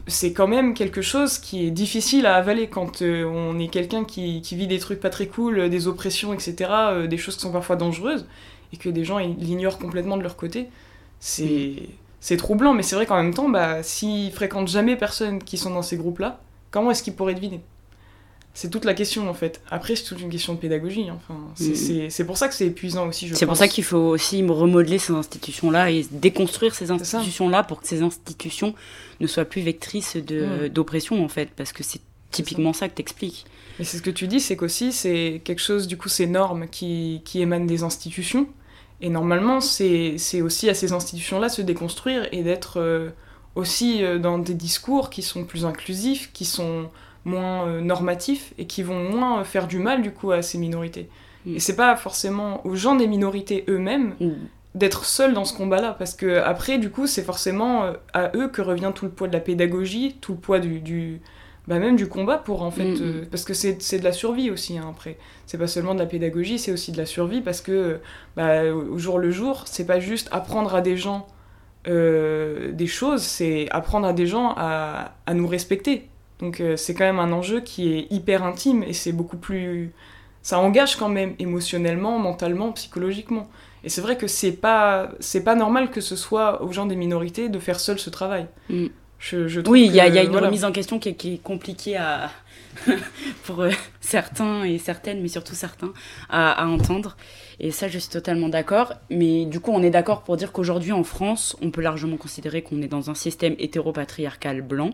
c'est 0.07 0.33
quand 0.33 0.48
même 0.48 0.74
quelque 0.74 1.01
chose 1.01 1.38
qui 1.38 1.65
est 1.65 1.71
difficile 1.71 2.25
à 2.25 2.36
avaler 2.36 2.67
quand 2.67 3.01
euh, 3.01 3.24
on 3.25 3.57
est 3.57 3.69
quelqu'un 3.69 4.03
qui, 4.03 4.41
qui 4.41 4.55
vit 4.57 4.67
des 4.67 4.79
trucs 4.79 5.00
pas 5.00 5.10
très 5.10 5.27
cool, 5.27 5.60
euh, 5.60 5.69
des 5.69 5.88
oppressions, 5.88 6.33
etc., 6.33 6.69
euh, 6.71 7.07
des 7.07 7.17
choses 7.17 7.36
qui 7.36 7.41
sont 7.41 7.53
parfois 7.53 7.77
dangereuses, 7.77 8.27
et 8.74 8.77
que 8.77 8.89
des 8.89 9.05
gens 9.05 9.17
l'ignorent 9.19 9.79
complètement 9.79 10.17
de 10.17 10.24
leur 10.24 10.36
côté. 10.36 10.69
C'est 11.19 11.75
c'est 12.19 12.38
troublant, 12.38 12.74
mais 12.74 12.83
c'est 12.83 12.95
vrai 12.95 13.05
qu'en 13.07 13.21
même 13.21 13.33
temps, 13.33 13.50
bah, 13.50 13.81
s'ils 13.83 14.31
fréquentent 14.31 14.67
jamais 14.67 14.95
personne 14.95 15.43
qui 15.43 15.57
sont 15.57 15.71
dans 15.71 15.81
ces 15.81 15.98
groupes-là, 15.98 16.39
comment 16.69 16.91
est-ce 16.91 17.01
qu'ils 17.03 17.15
pourraient 17.15 17.33
deviner? 17.33 17.62
C'est 18.53 18.70
toute 18.70 18.84
la 18.84 18.93
question 18.93 19.29
en 19.29 19.34
fait. 19.34 19.62
Après, 19.70 19.96
c'est 19.96 20.03
toute 20.03 20.20
une 20.20 20.29
question 20.29 20.53
de 20.53 20.60
pédagogie. 20.60 21.08
hein. 21.10 21.17
Enfin, 21.17 21.39
c'est 21.55 21.70
Mhm. 22.03 22.10
c'est- 22.10 22.25
pour 22.25 22.38
ça 22.38 22.50
que 22.50 22.53
c'est 22.53 22.67
épuisant 22.67 23.08
aussi, 23.08 23.29
C'est 23.34 23.46
pour 23.46 23.55
ça 23.55 23.67
qu'il 23.70 23.84
faut 23.86 23.98
aussi 23.98 24.43
remodeler 24.46 25.00
ces 25.00 25.13
institutions-là 25.13 25.89
et 25.89 26.05
déconstruire 26.12 26.75
ces 26.75 26.88
ça. 26.88 26.93
institutions-là 26.96 27.63
pour 27.63 27.81
que 27.81 27.88
ces 27.88 28.01
institutions 28.01 28.74
ne 29.22 29.27
soient 29.27 29.46
plus 29.46 29.62
vectrices 29.62 30.17
de- 30.17 30.67
d'oppression, 30.67 31.24
en 31.24 31.29
fait, 31.29 31.50
parce 31.55 31.72
que 31.72 31.84
c'est 31.84 32.01
typiquement 32.29 32.74
ça 32.74 32.89
que 32.89 32.96
t'expliques. 32.96 33.46
Mais 33.79 33.86
c'est 33.86 33.98
ce 33.98 34.01
que 34.01 34.10
tu 34.10 34.27
dis, 34.27 34.39
c'est 34.41 34.58
qu'aussi, 34.58 34.91
c'est 34.91 35.41
quelque 35.46 35.62
chose, 35.62 35.88
du 35.88 35.98
coup, 35.98 36.10
ces 36.10 36.27
normes 36.27 36.67
qui, 36.67 37.22
qui 37.24 37.41
émanent 37.41 37.65
des 37.65 37.84
institutions. 37.84 38.48
Et 39.00 39.10
normalement, 39.10 39.62
c'est 39.62 40.15
c'est 40.17 40.41
aussi 40.41 40.70
à 40.70 40.74
ces 40.74 40.91
institutions-là 40.91 41.48
se 41.50 41.62
déconstruire 41.62 42.27
et 42.34 42.43
d'être 42.43 42.79
euh, 42.79 43.10
aussi 43.55 44.03
euh, 44.03 44.20
dans 44.20 44.38
des 44.38 44.53
discours 44.53 45.10
qui 45.10 45.22
sont 45.24 45.46
plus 45.46 45.65
inclusifs, 45.65 46.29
qui 46.34 46.46
sont 46.46 46.89
moins 47.25 47.68
euh, 47.68 47.82
normatifs 47.82 48.54
et 48.58 48.66
qui 48.66 48.84
vont 48.84 49.10
moins 49.12 49.44
faire 49.44 49.68
du 49.68 49.78
mal, 49.80 50.01
du 50.01 50.12
coup, 50.12 50.32
à 50.32 50.42
ces 50.42 50.58
minorités. 50.58 51.10
Mm. 51.46 51.56
Et 51.56 51.60
c'est 51.60 51.75
pas 51.75 51.96
forcément 51.96 52.66
aux 52.66 52.75
gens 52.75 52.96
des 52.96 53.08
minorités 53.08 53.63
eux-mêmes 53.70 54.16
Mm. 54.20 54.30
d'être 54.75 55.06
seuls 55.06 55.34
dans 55.34 55.46
ce 55.46 55.54
combat-là, 55.54 55.96
parce 56.00 56.13
que 56.16 56.40
après, 56.40 56.78
du 56.78 56.90
coup, 56.90 57.06
c'est 57.08 57.24
forcément 57.24 57.84
euh, 57.84 57.94
à 58.13 58.32
eux 58.36 58.48
que 58.48 58.62
revient 58.62 58.92
tout 58.96 59.06
le 59.06 59.12
poids 59.12 59.28
de 59.28 59.34
la 59.34 59.40
pédagogie, 59.42 60.16
tout 60.22 60.34
le 60.34 60.40
poids 60.40 60.60
du, 60.60 60.80
du 60.80 61.22
bah 61.68 61.78
même 61.78 61.96
du 61.96 62.08
combat 62.08 62.38
pour 62.40 62.63
en 62.63 62.72
fait, 62.72 62.86
Mhm. 62.86 62.98
euh, 63.01 63.24
parce 63.30 63.44
que 63.44 63.54
c'est 63.54 63.80
c'est 63.84 64.00
de 64.00 64.04
la 64.04 64.13
survie 64.13 64.50
aussi. 64.50 64.78
hein, 64.80 64.88
après, 64.90 65.18
c'est 65.46 65.60
pas 65.60 65.68
seulement 65.68 65.94
de 65.94 66.00
la 66.00 66.08
pédagogie, 66.08 66.58
c'est 66.58 66.72
aussi 66.72 66.92
de 66.92 66.98
la 66.98 67.06
survie, 67.06 67.42
parce 67.42 67.62
que 67.62 68.00
bah, 68.36 68.63
au 68.74 68.98
jour 68.98 69.20
le 69.20 69.30
jour, 69.30 69.63
c'est 69.68 69.86
pas 69.86 70.00
juste 70.00 70.28
apprendre 70.32 70.74
à 70.74 70.82
des 70.82 70.98
gens 70.98 71.28
euh, 71.88 72.72
des 72.72 72.88
choses, 72.88 73.22
c'est 73.22 73.68
apprendre 73.72 74.08
à 74.08 74.13
des 74.13 74.28
gens 74.28 74.54
à, 74.58 75.13
à 75.25 75.34
nous 75.34 75.48
respecter. 75.48 76.08
Donc 76.41 76.60
euh, 76.60 76.75
c'est 76.75 76.93
quand 76.93 77.05
même 77.05 77.19
un 77.19 77.31
enjeu 77.31 77.62
qui 77.62 77.93
est 77.93 78.07
hyper 78.12 78.43
intime 78.43 78.83
et 78.83 78.93
c'est 78.93 79.12
beaucoup 79.12 79.38
plus 79.38 79.91
ça 80.43 80.57
engage 80.60 80.95
quand 80.95 81.10
même 81.10 81.36
émotionnellement, 81.38 82.17
mentalement, 82.17 82.71
psychologiquement. 82.71 83.48
Et 83.83 83.89
c'est 83.89 84.01
vrai 84.01 84.17
que 84.17 84.27
c'est 84.27 84.51
pas 84.53 85.12
c'est 85.19 85.43
pas 85.43 85.55
normal 85.55 85.91
que 85.91 86.01
ce 86.01 86.15
soit 86.15 86.63
aux 86.63 86.71
gens 86.71 86.88
des 86.88 86.95
minorités 86.95 87.48
de 87.50 87.60
faire 87.60 87.79
seuls 87.79 88.00
ce 88.00 88.10
travail. 88.10 88.48
Mm. 88.69 88.88
Je, 89.19 89.48
je 89.48 89.62
trouve 89.62 89.74
Oui, 89.74 89.86
il 89.86 89.93
y, 89.93 90.00
a- 90.00 90.07
y 90.07 90.17
une 90.25 90.31
voilà. 90.31 90.48
remise 90.48 90.65
en 90.65 90.71
question 90.71 90.98
qui 90.98 91.10
est, 91.10 91.13
qui 91.13 91.36
est 91.36 91.38
compliquée 91.43 91.95
à, 91.95 92.31
pour 93.45 93.62
euh, 93.62 93.69
certains 94.00 94.63
et 94.63 94.79
certaines, 94.79 95.21
mais 95.21 95.27
surtout 95.27 95.53
certains, 95.53 95.93
à, 96.29 96.51
à 96.63 96.65
entendre. 96.65 97.17
Et 97.60 97.69
ça, 97.69 97.88
je 97.88 98.00
suis 98.00 98.10
totalement 98.10 98.50
d'accord. 98.50 98.93
Mais 99.12 99.45
du 99.45 99.60
coup, 99.60 99.71
on 99.74 99.83
est 99.83 99.91
d'accord 99.91 100.24
pour 100.24 100.38
dire 100.38 100.51
qu'aujourd'hui, 100.51 100.91
en 100.91 101.03
France, 101.03 101.55
on 101.62 101.69
peut 101.69 101.81
largement 101.81 102.17
considérer 102.17 102.63
qu'on 102.63 102.81
est 102.81 102.88
dans 102.88 103.12
un 103.12 103.15
système 103.15 103.55
hétéropatriarcal 103.60 104.62
blanc. 104.63 104.89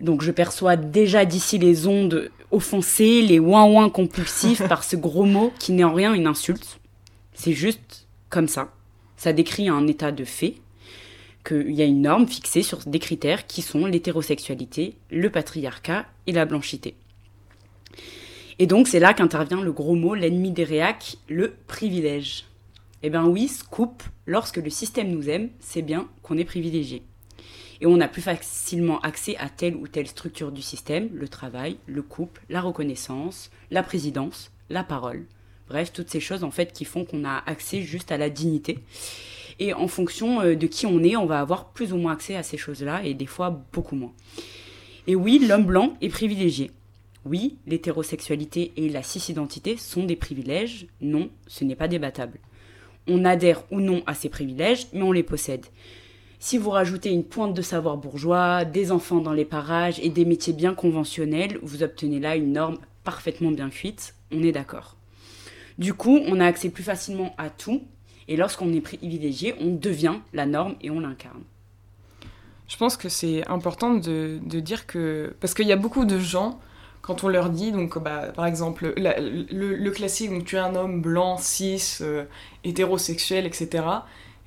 Donc, 0.00 0.22
je 0.22 0.30
perçois 0.30 0.76
déjà 0.76 1.24
d'ici 1.24 1.58
les 1.58 1.86
ondes 1.86 2.30
offensées, 2.50 3.22
les 3.22 3.38
ouin-ouin 3.38 3.90
compulsifs 3.90 4.62
par 4.68 4.84
ce 4.84 4.96
gros 4.96 5.26
mot 5.26 5.52
qui 5.58 5.72
n'est 5.72 5.84
en 5.84 5.94
rien 5.94 6.14
une 6.14 6.26
insulte. 6.26 6.80
C'est 7.34 7.52
juste 7.52 8.06
comme 8.28 8.48
ça. 8.48 8.72
Ça 9.16 9.32
décrit 9.32 9.68
un 9.68 9.86
état 9.86 10.12
de 10.12 10.24
fait. 10.24 10.54
qu'il 11.44 11.72
y 11.72 11.82
a 11.82 11.86
une 11.86 12.02
norme 12.02 12.28
fixée 12.28 12.62
sur 12.62 12.80
des 12.86 12.98
critères 12.98 13.46
qui 13.46 13.62
sont 13.62 13.86
l'hétérosexualité, 13.86 14.96
le 15.10 15.30
patriarcat 15.30 16.06
et 16.26 16.32
la 16.32 16.44
blanchité. 16.44 16.94
Et 18.58 18.66
donc 18.66 18.88
c'est 18.88 19.00
là 19.00 19.14
qu'intervient 19.14 19.62
le 19.62 19.72
gros 19.72 19.94
mot, 19.94 20.14
l'ennemi 20.14 20.50
des 20.50 20.64
réacs, 20.64 21.16
le 21.28 21.54
privilège. 21.66 22.44
Eh 23.02 23.08
bien 23.08 23.24
oui, 23.24 23.48
scoop, 23.48 24.02
lorsque 24.26 24.58
le 24.58 24.68
système 24.68 25.10
nous 25.10 25.30
aime, 25.30 25.48
c'est 25.60 25.80
bien 25.80 26.08
qu'on 26.22 26.36
est 26.36 26.44
privilégié. 26.44 27.02
Et 27.80 27.86
on 27.86 28.00
a 28.00 28.08
plus 28.08 28.22
facilement 28.22 29.00
accès 29.00 29.36
à 29.38 29.48
telle 29.48 29.74
ou 29.74 29.88
telle 29.88 30.06
structure 30.06 30.52
du 30.52 30.62
système, 30.62 31.08
le 31.14 31.28
travail, 31.28 31.78
le 31.86 32.02
couple, 32.02 32.42
la 32.50 32.60
reconnaissance, 32.60 33.50
la 33.70 33.82
présidence, 33.82 34.52
la 34.68 34.84
parole. 34.84 35.24
Bref, 35.68 35.92
toutes 35.92 36.10
ces 36.10 36.20
choses 36.20 36.44
en 36.44 36.50
fait 36.50 36.72
qui 36.72 36.84
font 36.84 37.04
qu'on 37.04 37.24
a 37.24 37.42
accès 37.46 37.82
juste 37.82 38.12
à 38.12 38.18
la 38.18 38.28
dignité. 38.28 38.80
Et 39.60 39.72
en 39.72 39.88
fonction 39.88 40.40
euh, 40.40 40.56
de 40.56 40.66
qui 40.66 40.86
on 40.86 41.02
est, 41.02 41.16
on 41.16 41.26
va 41.26 41.40
avoir 41.40 41.70
plus 41.70 41.92
ou 41.92 41.96
moins 41.96 42.12
accès 42.12 42.34
à 42.34 42.42
ces 42.42 42.56
choses-là 42.56 43.02
et 43.04 43.14
des 43.14 43.26
fois 43.26 43.62
beaucoup 43.72 43.94
moins. 43.94 44.12
Et 45.06 45.14
oui, 45.14 45.38
l'homme 45.38 45.64
blanc 45.64 45.96
est 46.00 46.08
privilégié. 46.08 46.70
Oui, 47.24 47.56
l'hétérosexualité 47.66 48.72
et 48.76 48.88
la 48.88 49.02
cis-identité 49.02 49.76
sont 49.76 50.04
des 50.04 50.16
privilèges. 50.16 50.86
Non, 51.00 51.30
ce 51.46 51.64
n'est 51.64 51.76
pas 51.76 51.88
débattable. 51.88 52.38
On 53.06 53.24
adhère 53.24 53.62
ou 53.70 53.80
non 53.80 54.02
à 54.06 54.14
ces 54.14 54.28
privilèges, 54.28 54.86
mais 54.92 55.02
on 55.02 55.12
les 55.12 55.22
possède. 55.22 55.66
Si 56.42 56.56
vous 56.56 56.70
rajoutez 56.70 57.10
une 57.10 57.22
pointe 57.22 57.52
de 57.52 57.60
savoir 57.60 57.98
bourgeois, 57.98 58.64
des 58.64 58.92
enfants 58.92 59.20
dans 59.20 59.34
les 59.34 59.44
parages 59.44 60.00
et 60.00 60.08
des 60.08 60.24
métiers 60.24 60.54
bien 60.54 60.72
conventionnels, 60.72 61.58
vous 61.62 61.82
obtenez 61.82 62.18
là 62.18 62.34
une 62.34 62.54
norme 62.54 62.78
parfaitement 63.04 63.50
bien 63.50 63.68
cuite, 63.68 64.14
on 64.32 64.42
est 64.42 64.50
d'accord. 64.50 64.96
Du 65.78 65.92
coup, 65.92 66.18
on 66.26 66.40
a 66.40 66.46
accès 66.46 66.70
plus 66.70 66.82
facilement 66.82 67.34
à 67.36 67.50
tout, 67.50 67.82
et 68.26 68.38
lorsqu'on 68.38 68.72
est 68.72 68.80
privilégié, 68.80 69.54
on 69.60 69.74
devient 69.74 70.14
la 70.32 70.46
norme 70.46 70.76
et 70.80 70.88
on 70.88 71.00
l'incarne. 71.00 71.42
Je 72.68 72.76
pense 72.78 72.96
que 72.96 73.10
c'est 73.10 73.46
important 73.46 73.92
de, 73.92 74.40
dire 74.42 74.86
que... 74.86 75.34
Parce 75.40 75.52
qu'il 75.52 75.66
y 75.66 75.72
a 75.72 75.76
beaucoup 75.76 76.06
de 76.06 76.18
gens, 76.18 76.58
quand 77.02 77.22
on 77.22 77.28
leur 77.28 77.50
dit, 77.50 77.70
donc 77.70 77.98
bah, 77.98 78.32
par 78.34 78.46
exemple, 78.46 78.94
le, 78.96 79.90
classique, 79.90 80.30
donc 80.30 80.46
tu 80.46 80.56
es 80.56 80.60
un 80.60 80.74
homme 80.74 81.02
blanc, 81.02 81.36
cis, 81.36 81.98
euh, 82.00 82.24
hétérosexuel, 82.64 83.44
etc. 83.44 83.84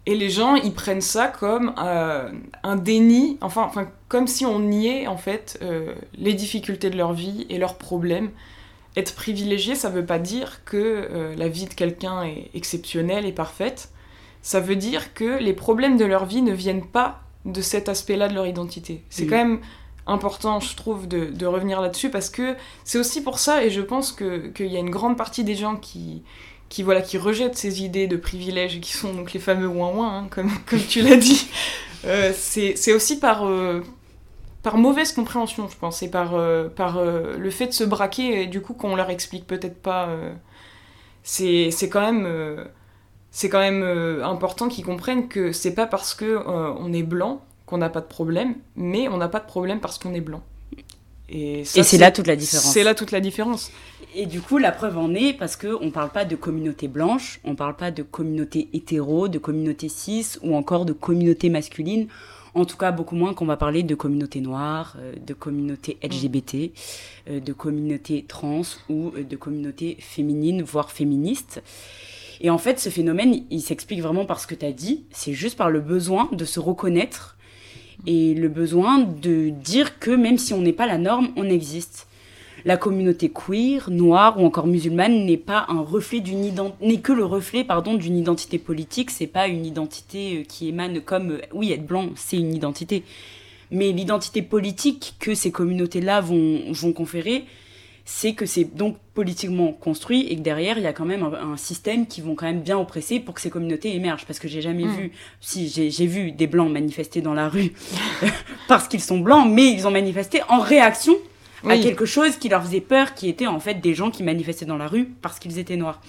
Et 0.06 0.16
les 0.16 0.30
gens, 0.30 0.56
ils 0.56 0.74
prennent 0.74 1.02
ça 1.02 1.28
comme 1.28 1.74
euh, 1.78 2.30
un 2.64 2.76
déni, 2.76 3.38
enfin, 3.42 3.64
enfin, 3.64 3.90
comme 4.10 4.28
si 4.28 4.46
on 4.46 4.60
niait 4.60 5.08
en 5.08 5.16
fait 5.16 5.58
euh, 5.62 5.94
les 6.18 6.34
difficultés 6.34 6.90
de 6.90 6.98
leur 6.98 7.14
vie 7.14 7.46
et 7.50 7.58
leurs 7.58 7.78
problèmes. 7.78 8.30
Être 8.96 9.16
privilégié, 9.16 9.76
ça 9.76 9.90
veut 9.90 10.06
pas 10.06 10.20
dire 10.20 10.64
que 10.66 10.78
euh, 10.78 11.36
la 11.36 11.48
vie 11.48 11.66
de 11.66 11.74
quelqu'un 11.74 12.24
est 12.24 12.50
exceptionnelle 12.54 13.26
et 13.26 13.32
parfaite. 13.32 13.92
Ça 14.42 14.60
veut 14.60 14.76
dire 14.76 15.14
que 15.14 15.40
les 15.40 15.54
problèmes 15.54 15.96
de 15.98 16.06
leur 16.06 16.26
vie 16.26 16.42
ne 16.42 16.54
viennent 16.54 16.86
pas 16.86 17.22
de 17.46 17.62
cet 17.62 17.88
aspect-là 17.88 18.28
de 18.28 18.34
leur 18.34 18.46
identité. 18.46 19.04
C'est 19.10 19.26
quand 19.26 19.38
même 19.38 19.62
important, 20.06 20.60
je 20.60 20.76
trouve, 20.76 21.08
de, 21.08 21.28
de 21.28 21.46
revenir 21.46 21.80
là-dessus 21.80 22.10
parce 22.10 22.30
que 22.30 22.56
c'est 22.84 23.00
aussi 23.00 23.24
pour 23.24 23.40
ça, 23.40 23.64
et 23.64 23.70
je 23.70 23.82
pense 23.82 24.12
qu'il 24.12 24.68
y 24.68 24.76
a 24.76 24.80
une 24.80 24.90
grande 24.90 25.18
partie 25.18 25.46
des 25.46 25.56
gens 25.56 25.78
qui, 25.78 26.24
qui 26.74 26.82
voilà 26.82 27.04
qui 27.04 27.20
rejettent 27.20 27.56
ces 27.56 27.84
idées 27.84 28.08
de 28.08 28.18
privilèges 28.18 28.80
qui 28.80 28.94
sont 28.94 29.14
donc 29.14 29.32
les 29.34 29.40
fameux 29.40 29.68
ouin 29.68 29.92
ouin 29.92 30.18
hein, 30.18 30.28
comme, 30.32 30.50
comme 30.66 30.80
tu 30.80 31.04
l'as 31.04 31.18
dit. 31.18 31.48
Euh, 32.06 32.34
c'est 32.36 32.94
aussi 32.94 33.20
par 33.20 33.46
euh, 33.46 33.82
par 34.64 34.78
mauvaise 34.78 35.12
compréhension 35.14 35.70
je 35.70 35.78
pense 35.78 36.02
et 36.02 36.10
par 36.10 36.34
euh, 36.34 36.70
par 36.70 37.00
le 37.00 37.50
fait 37.52 37.68
de 37.68 37.74
se 37.74 37.84
braquer 37.84 38.42
et 38.42 38.48
du 38.48 38.60
coup 38.60 38.74
qu'on 38.74 38.96
leur 38.96 39.12
explique 39.12 39.46
peut-être 39.46 39.80
pas 39.84 40.10
c'est 41.22 41.70
quand 41.92 42.02
même 42.02 42.66
c'est 43.30 43.50
quand 43.50 43.60
même 43.60 43.84
important 44.24 44.68
qu'ils 44.68 44.84
comprennent 44.84 45.28
que 45.28 45.52
c'est 45.52 45.76
pas 45.76 45.86
parce 45.86 46.16
que 46.16 46.44
on 46.48 46.92
est 46.92 47.04
blanc 47.04 47.46
qu'on 47.68 47.78
n'a 47.78 47.90
pas 47.90 48.02
de 48.02 48.08
problème 48.08 48.56
mais 48.76 49.08
on 49.10 49.18
n'a 49.18 49.30
pas 49.30 49.40
de 49.40 49.46
problème 49.46 49.80
parce 49.80 50.00
qu'on 50.00 50.16
est 50.16 50.22
blanc 50.22 50.42
et, 51.30 51.64
c'est 51.66 51.98
là 51.98 52.12
toute 52.12 52.28
la 52.28 52.36
différence. 52.36 52.72
C'est 52.74 52.84
là 52.84 52.94
toute 52.94 53.12
la 53.12 53.20
différence. 53.20 53.72
Et 54.16 54.26
du 54.26 54.42
coup, 54.42 54.58
la 54.58 54.72
preuve 54.72 54.98
en 54.98 55.14
est 55.16 55.34
parce 55.34 55.56
qu'on 55.56 55.86
ne 55.86 55.90
parle 55.90 56.12
pas 56.12 56.26
de 56.26 56.36
communauté 56.36 56.88
blanche, 56.88 57.40
on 57.44 57.52
ne 57.52 57.56
parle 57.56 57.76
pas 57.76 57.90
de 57.90 58.04
communauté 58.04 58.70
hétéro, 58.74 59.28
de 59.28 59.40
communauté 59.40 59.90
cis 59.90 60.38
ou 60.44 60.56
encore 60.56 60.86
de 60.86 60.94
communauté 60.94 61.50
masculine. 61.50 62.08
En 62.56 62.66
tout 62.66 62.78
cas, 62.78 62.92
beaucoup 62.92 63.16
moins 63.16 63.34
qu'on 63.34 63.48
va 63.48 63.58
parler 63.58 63.82
de 63.82 63.96
communauté 63.96 64.40
noire, 64.40 64.96
euh, 65.00 65.14
de 65.26 65.34
communauté 65.34 65.98
mm. 66.04 66.08
LGBT, 66.08 66.56
euh, 67.30 67.40
de 67.40 67.54
communauté 67.54 68.26
trans 68.28 68.62
ou 68.90 69.12
euh, 69.18 69.24
de 69.24 69.36
communauté 69.36 69.98
féminine, 70.00 70.62
voire 70.62 70.92
féministe. 70.92 71.64
Et 72.42 72.52
en 72.52 72.60
fait, 72.60 72.80
ce 72.80 72.90
phénomène, 72.90 73.44
il 73.50 73.62
s'explique 73.62 74.02
vraiment 74.02 74.26
par 74.26 74.40
ce 74.40 74.46
que 74.46 74.54
tu 74.54 74.66
as 74.66 74.72
dit. 74.72 75.06
C'est 75.10 75.34
juste 75.34 75.58
par 75.58 75.72
le 75.72 75.80
besoin 75.80 76.30
de 76.32 76.46
se 76.46 76.60
reconnaître 76.60 77.33
et 78.06 78.34
le 78.34 78.50
besoin 78.50 79.00
de 79.00 79.50
dire 79.50 80.00
que 80.00 80.12
même 80.12 80.38
si 80.38 80.54
on 80.54 80.62
n'est 80.62 80.74
pas 80.74 80.88
la 80.88 80.98
norme, 80.98 81.30
on 81.36 81.46
existe. 81.46 82.08
La 82.66 82.78
communauté 82.78 83.30
queer, 83.30 83.90
noire 83.90 84.40
ou 84.40 84.46
encore 84.46 84.68
musulmane 84.68 85.26
n'est 85.26 85.38
pas 85.38 85.66
un 85.68 85.82
reflet 85.82 86.22
d'une 86.22 86.50
n'est 86.82 87.02
que 87.02 87.12
le 87.12 87.26
reflet 87.26 87.66
pardon 87.66 87.96
d'une 87.96 88.18
identité 88.18 88.58
politique. 88.58 89.12
C'est 89.12 89.28
pas 89.28 89.48
une 89.48 89.66
identité 89.66 90.40
euh, 90.40 90.44
qui 90.44 90.70
émane 90.70 91.02
comme 91.02 91.32
euh, 91.32 91.42
oui 91.54 91.74
être 91.74 91.86
blanc, 91.86 92.10
c'est 92.16 92.38
une 92.38 92.54
identité, 92.54 93.04
mais 93.70 93.92
l'identité 93.92 94.42
politique 94.42 95.16
que 95.20 95.36
ces 95.36 95.52
communautés-là 95.52 96.22
vont 96.22 96.72
vont 96.72 96.94
conférer, 96.94 97.44
c'est 98.06 98.34
que 98.34 98.46
c'est 98.46 98.66
donc 98.66 98.98
politiquement 99.14 99.72
construit 99.72 100.28
et 100.28 100.36
que 100.36 100.42
derrière 100.42 100.78
il 100.78 100.84
y 100.84 100.88
a 100.88 100.94
quand 100.94 101.06
même 101.06 101.24
un, 101.24 101.56
système 101.56 102.06
qui 102.06 102.20
vont 102.20 102.36
quand 102.36 102.46
même 102.46 102.62
bien 102.62 102.78
oppresser 102.78 103.20
pour 103.20 103.34
que 103.34 103.42
ces 103.42 103.50
communautés 103.50 103.96
émergent 103.96 104.26
parce 104.26 104.40
que 104.40 104.48
j'ai 104.48 104.62
jamais 104.62 104.84
mm. 104.84 104.96
vu 104.96 105.12
si 105.40 105.70
j'ai 105.70 106.08
vu 106.08 106.32
des 106.32 106.48
blancs 106.48 106.70
manifester 106.72 107.22
dans 107.22 107.34
la 107.34 107.48
rue 107.48 107.72
parce 108.68 108.88
qu'ils 108.88 109.02
sont 109.02 109.20
blancs 109.20 109.48
mais 109.50 109.72
ils 109.72 109.88
ont 109.88 109.92
manifesté 109.92 110.42
en 110.50 110.60
réaction 110.60 111.16
à 111.70 111.78
quelque 111.78 112.06
chose 112.06 112.36
qui 112.36 112.50
leur 112.50 112.62
faisait 112.66 112.82
peur 112.82 113.14
qui 113.14 113.30
était 113.30 113.48
en 113.48 113.62
fait 113.62 113.76
des 113.76 113.94
gens 113.94 114.12
qui 114.12 114.24
manifestaient 114.24 114.66
dans 114.66 114.78
la 114.78 114.88
rue 114.88 115.06
parce 115.22 115.40
qu'ils 115.40 115.58
étaient 115.60 115.78
noirs 115.78 116.02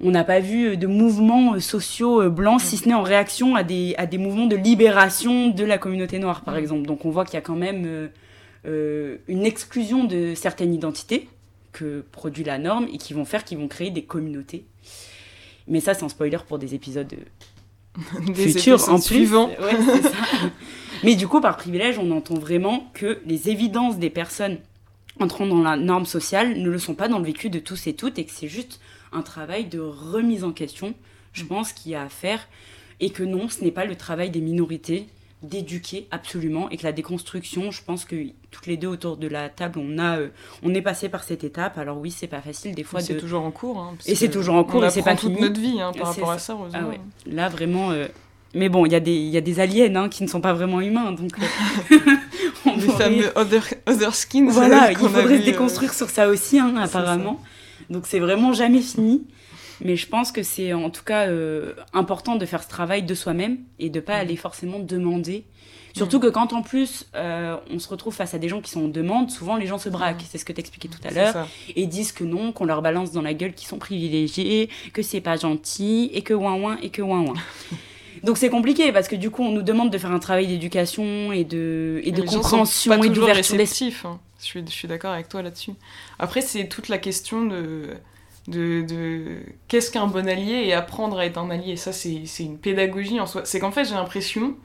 on 0.00 0.10
n'a 0.10 0.22
pas 0.22 0.40
vu 0.40 0.76
de 0.76 0.86
mouvements 0.86 1.54
euh, 1.54 1.60
sociaux 1.60 2.22
euh, 2.22 2.28
blancs, 2.28 2.60
si 2.60 2.76
ce 2.76 2.86
n'est 2.86 2.94
en 2.94 3.02
réaction 3.02 3.56
à 3.56 3.64
des, 3.64 3.94
à 3.98 4.06
des 4.06 4.18
mouvements 4.18 4.46
de 4.46 4.54
libération 4.54 5.48
de 5.48 5.64
la 5.64 5.76
communauté 5.76 6.20
noire, 6.20 6.42
par 6.42 6.54
mm. 6.54 6.58
exemple. 6.58 6.86
Donc 6.86 7.04
on 7.04 7.10
voit 7.10 7.24
qu'il 7.24 7.34
y 7.34 7.38
a 7.38 7.40
quand 7.40 7.56
même 7.56 7.84
euh, 7.84 8.06
euh, 8.06 8.08
une 8.64 9.44
exclusion 9.44 10.04
de 10.04 10.34
certaines 10.34 10.74
identités 10.74 11.28
que 11.72 12.04
produit 12.12 12.44
la 12.44 12.58
norme 12.58 12.88
et 12.92 12.98
qui 12.98 13.14
vont 13.14 13.24
faire 13.24 13.44
qu'ils 13.44 13.58
vont 13.58 13.68
créer 13.68 13.90
des 13.90 14.02
communautés. 14.02 14.64
Mais 15.68 15.80
ça, 15.80 15.94
c'est 15.94 16.04
un 16.04 16.08
spoiler 16.08 16.38
pour 16.46 16.58
des 16.58 16.74
épisodes 16.74 17.14
futurs 18.34 18.88
en 18.88 18.98
suivant. 18.98 19.50
Mais 21.04 21.14
du 21.14 21.28
coup, 21.28 21.40
par 21.40 21.56
privilège, 21.56 21.98
on 21.98 22.10
entend 22.10 22.34
vraiment 22.34 22.90
que 22.94 23.20
les 23.26 23.50
évidences 23.50 23.98
des 23.98 24.10
personnes 24.10 24.58
entrant 25.20 25.46
dans 25.46 25.62
la 25.62 25.76
norme 25.76 26.06
sociale 26.06 26.58
ne 26.58 26.70
le 26.70 26.78
sont 26.78 26.94
pas 26.94 27.08
dans 27.08 27.18
le 27.18 27.24
vécu 27.24 27.50
de 27.50 27.58
tous 27.58 27.86
et 27.86 27.94
toutes 27.94 28.18
et 28.18 28.24
que 28.24 28.32
c'est 28.32 28.48
juste 28.48 28.80
un 29.12 29.22
travail 29.22 29.66
de 29.66 29.80
remise 29.80 30.44
en 30.44 30.52
question, 30.52 30.94
je 31.32 31.44
pense, 31.44 31.72
qu'il 31.72 31.92
y 31.92 31.94
a 31.94 32.02
à 32.02 32.08
faire 32.08 32.48
et 33.00 33.10
que 33.10 33.22
non, 33.22 33.48
ce 33.48 33.62
n'est 33.62 33.70
pas 33.70 33.84
le 33.84 33.96
travail 33.96 34.30
des 34.30 34.40
minorités 34.40 35.06
d'éduquer 35.42 36.08
absolument 36.10 36.68
et 36.70 36.76
que 36.76 36.82
la 36.82 36.92
déconstruction, 36.92 37.70
je 37.70 37.82
pense 37.82 38.04
que 38.04 38.16
toutes 38.50 38.66
les 38.66 38.76
deux 38.76 38.88
autour 38.88 39.16
de 39.16 39.28
la 39.28 39.48
table, 39.48 39.78
on 39.78 39.98
a, 39.98 40.18
euh, 40.18 40.28
on 40.62 40.74
est 40.74 40.82
passé 40.82 41.08
par 41.08 41.22
cette 41.22 41.44
étape. 41.44 41.78
Alors 41.78 41.98
oui, 41.98 42.10
c'est 42.10 42.26
pas 42.26 42.40
facile 42.40 42.74
des 42.74 42.82
fois. 42.82 43.00
C'est 43.00 43.16
toujours 43.16 43.42
en 43.42 43.50
cours. 43.50 43.78
Hein, 43.78 43.94
et 44.06 44.14
c'est 44.14 44.30
toujours 44.30 44.56
en 44.56 44.64
cours 44.64 44.84
et 44.84 44.90
c'est 44.90 45.02
pas 45.02 45.14
toute 45.14 45.38
notre 45.38 45.60
vie 45.60 45.80
hein, 45.80 45.92
par 45.96 46.08
rapport 46.08 46.30
à 46.32 46.38
ça. 46.38 46.56
Ah 46.74 46.80
Là 47.26 47.48
vraiment. 47.48 47.92
Euh, 47.92 48.08
mais 48.54 48.70
bon, 48.70 48.86
il 48.86 48.92
y, 48.92 48.94
a 48.94 49.00
des, 49.00 49.14
y 49.14 49.36
a 49.36 49.42
des 49.42 49.60
aliens 49.60 49.94
hein, 49.94 50.08
qui 50.08 50.22
ne 50.22 50.28
sont 50.28 50.40
pas 50.40 50.54
vraiment 50.54 50.80
humains, 50.80 51.12
donc. 51.12 51.32
Euh, 51.38 51.98
les 52.76 52.88
fameux 52.88 53.30
other, 53.36 53.62
other 53.86 54.14
skins. 54.14 54.48
Voilà, 54.48 54.90
il 54.90 54.96
faudrait 54.96 55.40
se 55.40 55.44
déconstruire 55.44 55.92
sur 55.92 56.08
ça 56.08 56.28
aussi, 56.28 56.58
apparemment. 56.58 57.40
Donc 57.90 58.06
c'est 58.06 58.18
vraiment 58.18 58.52
jamais 58.52 58.80
fini. 58.80 59.22
Mais 59.84 59.96
je 59.96 60.08
pense 60.08 60.32
que 60.32 60.42
c'est 60.42 60.72
en 60.72 60.90
tout 60.90 61.04
cas 61.04 61.26
euh, 61.26 61.74
important 61.92 62.36
de 62.36 62.46
faire 62.46 62.62
ce 62.62 62.68
travail 62.68 63.02
de 63.02 63.14
soi-même 63.14 63.58
et 63.78 63.90
de 63.90 64.00
pas 64.00 64.18
mm. 64.18 64.20
aller 64.20 64.36
forcément 64.36 64.78
demander. 64.78 65.44
Surtout 65.96 66.18
mm. 66.18 66.22
que 66.22 66.26
quand 66.28 66.52
en 66.52 66.62
plus 66.62 67.06
euh, 67.14 67.56
on 67.70 67.78
se 67.78 67.88
retrouve 67.88 68.14
face 68.14 68.34
à 68.34 68.38
des 68.38 68.48
gens 68.48 68.60
qui 68.60 68.70
sont 68.70 68.84
en 68.84 68.88
demande, 68.88 69.30
souvent 69.30 69.56
les 69.56 69.66
gens 69.66 69.78
se 69.78 69.88
braquent. 69.88 70.22
Mm. 70.22 70.26
C'est 70.28 70.38
ce 70.38 70.44
que 70.44 70.52
tu 70.52 70.60
expliquais 70.60 70.88
tout 70.88 71.06
à 71.06 71.10
l'heure. 71.10 71.48
Et 71.76 71.86
disent 71.86 72.12
que 72.12 72.24
non, 72.24 72.52
qu'on 72.52 72.64
leur 72.64 72.82
balance 72.82 73.12
dans 73.12 73.22
la 73.22 73.34
gueule 73.34 73.54
qu'ils 73.54 73.68
sont 73.68 73.78
privilégiés, 73.78 74.68
que 74.92 75.02
c'est 75.02 75.20
pas 75.20 75.36
gentil, 75.36 76.10
et 76.12 76.22
que 76.22 76.34
ouin 76.34 76.54
ouin, 76.54 76.78
et 76.82 76.90
que 76.90 77.02
ouin 77.02 77.20
ouin. 77.20 77.34
Donc 78.24 78.36
c'est 78.36 78.50
compliqué 78.50 78.90
parce 78.92 79.06
que 79.06 79.14
du 79.14 79.30
coup 79.30 79.42
on 79.42 79.52
nous 79.52 79.62
demande 79.62 79.90
de 79.90 79.98
faire 79.98 80.10
un 80.10 80.18
travail 80.18 80.48
d'éducation 80.48 81.32
et 81.32 81.44
de, 81.44 82.00
et 82.02 82.10
de 82.10 82.22
compréhension 82.22 83.02
et 83.02 83.08
d'ouverture 83.08 83.56
d'esprit. 83.56 83.94
Hein. 84.04 84.18
Je 84.40 84.44
suis, 84.44 84.64
je 84.66 84.72
suis 84.72 84.88
d'accord 84.88 85.12
avec 85.12 85.28
toi 85.28 85.42
là-dessus. 85.42 85.72
Après 86.18 86.40
c'est 86.40 86.66
toute 86.66 86.88
la 86.88 86.98
question 86.98 87.44
de 87.44 87.90
de, 88.48 89.40
qu'est-ce 89.68 89.90
qu'un 89.90 90.06
bon 90.06 90.28
allié 90.28 90.64
et 90.66 90.72
apprendre 90.72 91.18
à 91.18 91.26
être 91.26 91.38
un 91.38 91.50
allié. 91.50 91.76
Ça, 91.76 91.92
c'est 91.92 92.24
une 92.40 92.58
pédagogie 92.58 93.20
en 93.20 93.26
soi. 93.26 93.42
C'est 93.44 93.60
qu'en 93.60 93.70
fait, 93.70 93.84
j'ai 93.84 93.94
l'impression 93.94 94.56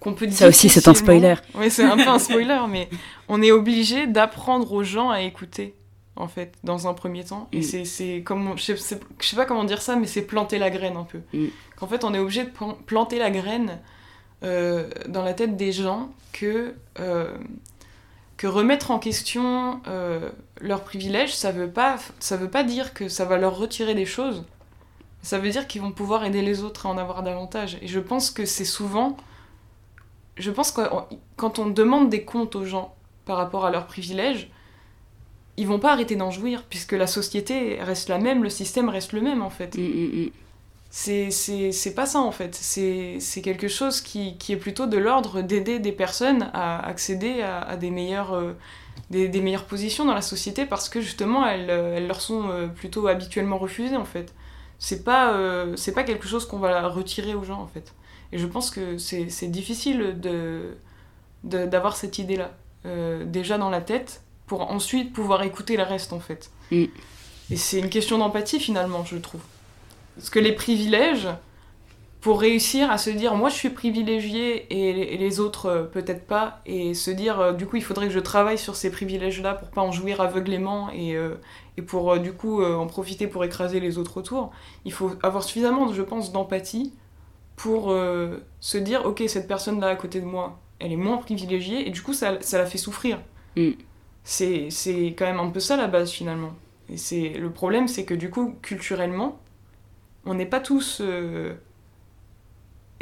qu'on 0.00 0.14
peut 0.14 0.28
Ça 0.30 0.48
aussi, 0.48 0.68
c'est 0.68 0.88
un 0.88 0.94
spoiler. 0.94 1.34
Oui, 1.54 1.70
c'est 1.70 1.84
un 1.84 1.96
peu 1.96 2.08
un 2.08 2.18
spoiler, 2.18 2.60
mais 2.68 2.88
on 3.28 3.40
est 3.40 3.52
obligé 3.52 4.06
d'apprendre 4.06 4.72
aux 4.72 4.82
gens 4.82 5.10
à 5.10 5.20
écouter, 5.20 5.74
en 6.16 6.26
fait, 6.26 6.54
dans 6.64 6.88
un 6.88 6.94
premier 6.94 7.24
temps. 7.24 7.48
Et 7.52 7.60
mm. 7.60 7.84
c'est 7.84 8.22
comme. 8.22 8.54
Je 8.56 8.74
sais, 8.74 8.98
sais, 9.20 9.36
pas 9.36 9.44
comment 9.44 9.64
dire 9.64 9.80
ça, 9.80 9.96
mais 9.96 10.06
c'est 10.06 10.22
planter 10.22 10.58
la 10.58 10.70
graine 10.70 10.96
un 10.96 11.04
peu. 11.04 11.20
Mm. 11.32 11.46
Qu'en 11.76 11.86
fait, 11.86 12.04
on 12.04 12.12
est 12.14 12.18
obligé 12.18 12.44
de 12.44 12.50
planter 12.86 13.18
la 13.18 13.30
graine 13.30 13.78
euh, 14.42 14.88
dans 15.06 15.22
la 15.22 15.34
tête 15.34 15.56
des 15.56 15.70
gens 15.70 16.10
que, 16.32 16.74
euh, 16.98 17.36
que 18.36 18.48
remettre 18.48 18.90
en 18.90 18.98
question 18.98 19.80
euh, 19.86 20.30
leurs 20.62 20.84
privilèges, 20.84 21.34
ça 21.34 21.52
veut, 21.52 21.68
pas, 21.68 21.96
ça 22.20 22.36
veut 22.36 22.48
pas 22.48 22.64
dire 22.64 22.94
que 22.94 23.08
ça 23.08 23.24
va 23.24 23.36
leur 23.36 23.56
retirer 23.56 23.94
des 23.94 24.06
choses. 24.06 24.44
Ça 25.22 25.38
veut 25.38 25.50
dire 25.50 25.66
qu'ils 25.66 25.82
vont 25.82 25.92
pouvoir 25.92 26.24
aider 26.24 26.42
les 26.42 26.62
autres 26.62 26.86
à 26.86 26.88
en 26.88 26.98
avoir 26.98 27.22
davantage. 27.22 27.78
Et 27.82 27.88
je 27.88 28.00
pense 28.00 28.30
que 28.30 28.44
c'est 28.44 28.64
souvent... 28.64 29.16
Je 30.36 30.50
pense 30.50 30.72
que 30.72 30.80
quand 31.36 31.58
on 31.58 31.66
demande 31.66 32.08
des 32.08 32.24
comptes 32.24 32.56
aux 32.56 32.64
gens 32.64 32.94
par 33.26 33.36
rapport 33.36 33.66
à 33.66 33.70
leurs 33.70 33.86
privilèges, 33.86 34.50
ils 35.56 35.66
vont 35.66 35.78
pas 35.78 35.92
arrêter 35.92 36.16
d'en 36.16 36.30
jouir, 36.30 36.64
puisque 36.68 36.92
la 36.92 37.06
société 37.06 37.78
reste 37.82 38.08
la 38.08 38.18
même, 38.18 38.42
le 38.42 38.50
système 38.50 38.88
reste 38.88 39.12
le 39.12 39.20
même 39.20 39.42
en 39.42 39.50
fait. 39.50 39.76
Mm, 39.76 39.80
mm, 39.82 40.24
mm. 40.24 40.30
C'est- 40.90 41.94
pas 41.94 42.06
ça 42.06 42.20
en 42.20 42.32
fait. 42.32 42.54
C'est 42.54 43.18
c'est 43.20 43.42
quelque 43.42 43.68
chose 43.68 44.00
qui, 44.00 44.36
qui 44.38 44.52
est 44.52 44.56
plutôt 44.56 44.86
de 44.86 44.98
l'ordre 44.98 45.42
d'aider 45.42 45.78
des 45.78 45.92
personnes 45.92 46.50
à 46.54 46.84
accéder 46.86 47.42
à, 47.42 47.60
à 47.60 47.76
des, 47.76 47.90
meilleures, 47.90 48.34
euh, 48.34 48.52
des, 49.10 49.28
des 49.28 49.40
meilleures 49.40 49.64
positions 49.66 50.04
dans 50.04 50.14
la 50.14 50.22
société 50.22 50.64
parce 50.66 50.88
que 50.88 51.00
justement 51.00 51.46
elles, 51.46 51.70
euh, 51.70 51.96
elles 51.96 52.06
leur 52.06 52.20
sont 52.20 52.48
euh, 52.48 52.66
plutôt 52.66 53.06
habituellement 53.08 53.58
refusées 53.58 53.96
en 53.96 54.04
fait. 54.04 54.32
C'est 54.78 55.04
pas, 55.04 55.32
euh, 55.34 55.76
c'est 55.76 55.92
pas 55.92 56.02
quelque 56.02 56.26
chose 56.26 56.46
qu'on 56.46 56.58
va 56.58 56.88
retirer 56.88 57.34
aux 57.34 57.44
gens 57.44 57.60
en 57.60 57.66
fait. 57.68 57.92
Et 58.32 58.38
je 58.38 58.46
pense 58.46 58.70
que 58.70 58.98
c'est 58.98 59.28
c'est 59.30 59.48
difficile 59.48 60.18
de 60.20 60.74
de- 61.44 61.66
d'avoir 61.66 61.96
cette 61.96 62.18
idée-là 62.18 62.52
euh, 62.86 63.24
déjà 63.24 63.58
dans 63.58 63.70
la 63.70 63.80
tête 63.80 64.22
pour 64.46 64.70
ensuite 64.70 65.12
pouvoir 65.12 65.42
écouter 65.42 65.76
le 65.76 65.82
reste 65.84 66.12
en 66.12 66.20
fait. 66.20 66.50
Mm. 66.70 66.84
Et 67.50 67.56
c'est 67.56 67.78
une 67.78 67.90
question 67.90 68.18
d'empathie 68.18 68.58
finalement, 68.60 69.04
je 69.04 69.16
trouve. 69.18 69.42
Parce 70.16 70.30
que 70.30 70.38
les 70.38 70.52
privilèges, 70.52 71.28
pour 72.22 72.40
réussir 72.40 72.90
à 72.90 72.98
se 72.98 73.10
dire 73.10 73.34
moi 73.34 73.50
je 73.50 73.56
suis 73.56 73.70
privilégié 73.70 74.66
et 74.72 74.92
les- 74.94 75.02
et 75.14 75.18
les 75.18 75.40
autres 75.40 75.66
euh, 75.66 75.82
peut-être 75.84 76.26
pas, 76.26 76.60
et 76.66 76.94
se 76.94 77.10
dire 77.10 77.40
euh, 77.40 77.52
du 77.52 77.66
coup 77.66 77.76
il 77.76 77.84
faudrait 77.84 78.06
que 78.08 78.14
je 78.14 78.20
travaille 78.20 78.58
sur 78.58 78.76
ces 78.76 78.90
privilèges-là 78.90 79.54
pour 79.54 79.68
pas 79.70 79.82
en 79.82 79.92
jouir 79.92 80.20
aveuglément 80.22 80.88
et, 80.92 81.16
euh, 81.16 81.34
et 81.76 81.82
pour 81.82 82.18
du 82.20 82.32
coup 82.32 82.64
en 82.64 82.86
profiter 82.86 83.26
pour 83.26 83.44
écraser 83.44 83.80
les 83.80 83.98
autres 83.98 84.18
autour, 84.18 84.52
il 84.86 84.92
faut 84.92 85.12
avoir 85.22 85.42
suffisamment, 85.44 85.92
je 85.92 86.02
pense, 86.02 86.32
d'empathie 86.32 86.94
pour 87.56 87.94
se 88.60 88.78
dire 88.78 89.06
ok 89.06 89.22
cette 89.28 89.48
personne-là 89.48 89.88
à 89.88 89.96
côté 89.96 90.20
de 90.20 90.26
moi, 90.26 90.60
elle 90.80 90.92
est 90.92 90.96
moins 90.96 91.18
privilégiée 91.18 91.86
et 91.88 91.90
du 91.90 92.02
coup 92.02 92.12
ça, 92.14 92.38
ça 92.42 92.58
la 92.58 92.66
fait 92.66 92.78
souffrir. 92.78 93.18
Mm. 93.56 93.70
C'est 94.24 94.70
c'est 94.70 95.14
quand 95.18 95.24
même 95.26 95.40
un 95.40 95.50
peu 95.50 95.60
ça 95.60 95.76
la 95.76 95.88
base 95.88 96.10
finalement. 96.10 96.52
Et 96.90 96.96
c'est 96.98 97.30
le 97.30 97.50
problème, 97.50 97.88
c'est 97.88 98.04
que 98.04 98.14
du 98.14 98.30
coup 98.30 98.54
culturellement, 98.62 99.40
on 100.26 100.34
n'est 100.34 100.46
pas 100.46 100.60
tous 100.60 101.00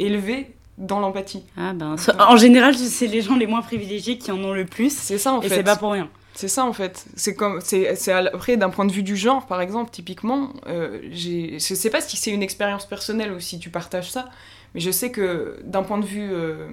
élevés 0.01 0.51
dans 0.77 0.99
l'empathie. 0.99 1.43
Ah 1.57 1.73
ben, 1.73 1.95
en 2.19 2.37
général, 2.37 2.75
c'est 2.75 3.07
les 3.07 3.21
gens 3.21 3.35
les 3.35 3.47
moins 3.47 3.61
privilégiés 3.61 4.17
qui 4.17 4.31
en 4.31 4.43
ont 4.43 4.53
le 4.53 4.65
plus. 4.65 4.95
C'est 4.95 5.17
ça 5.17 5.33
en 5.33 5.41
et 5.41 5.49
fait. 5.49 5.55
c'est 5.55 5.63
pas 5.63 5.75
pour 5.75 5.91
rien. 5.91 6.09
C'est 6.33 6.47
ça 6.47 6.65
en 6.65 6.73
fait. 6.73 7.05
C'est 7.15 7.35
comme, 7.35 7.59
c'est, 7.61 8.11
après 8.11 8.57
d'un 8.57 8.69
point 8.69 8.85
de 8.85 8.91
vue 8.91 9.03
du 9.03 9.15
genre 9.15 9.45
par 9.45 9.61
exemple 9.61 9.91
typiquement, 9.91 10.53
euh, 10.67 10.99
j'ai, 11.11 11.59
je 11.59 11.75
sais 11.75 11.89
pas 11.89 12.01
si 12.01 12.17
c'est 12.17 12.31
une 12.31 12.43
expérience 12.43 12.85
personnelle 12.85 13.31
ou 13.33 13.39
si 13.39 13.59
tu 13.59 13.69
partages 13.69 14.09
ça, 14.09 14.29
mais 14.73 14.79
je 14.79 14.91
sais 14.91 15.11
que 15.11 15.59
d'un 15.63 15.83
point 15.83 15.97
de 15.97 16.05
vue 16.05 16.29
euh, 16.31 16.69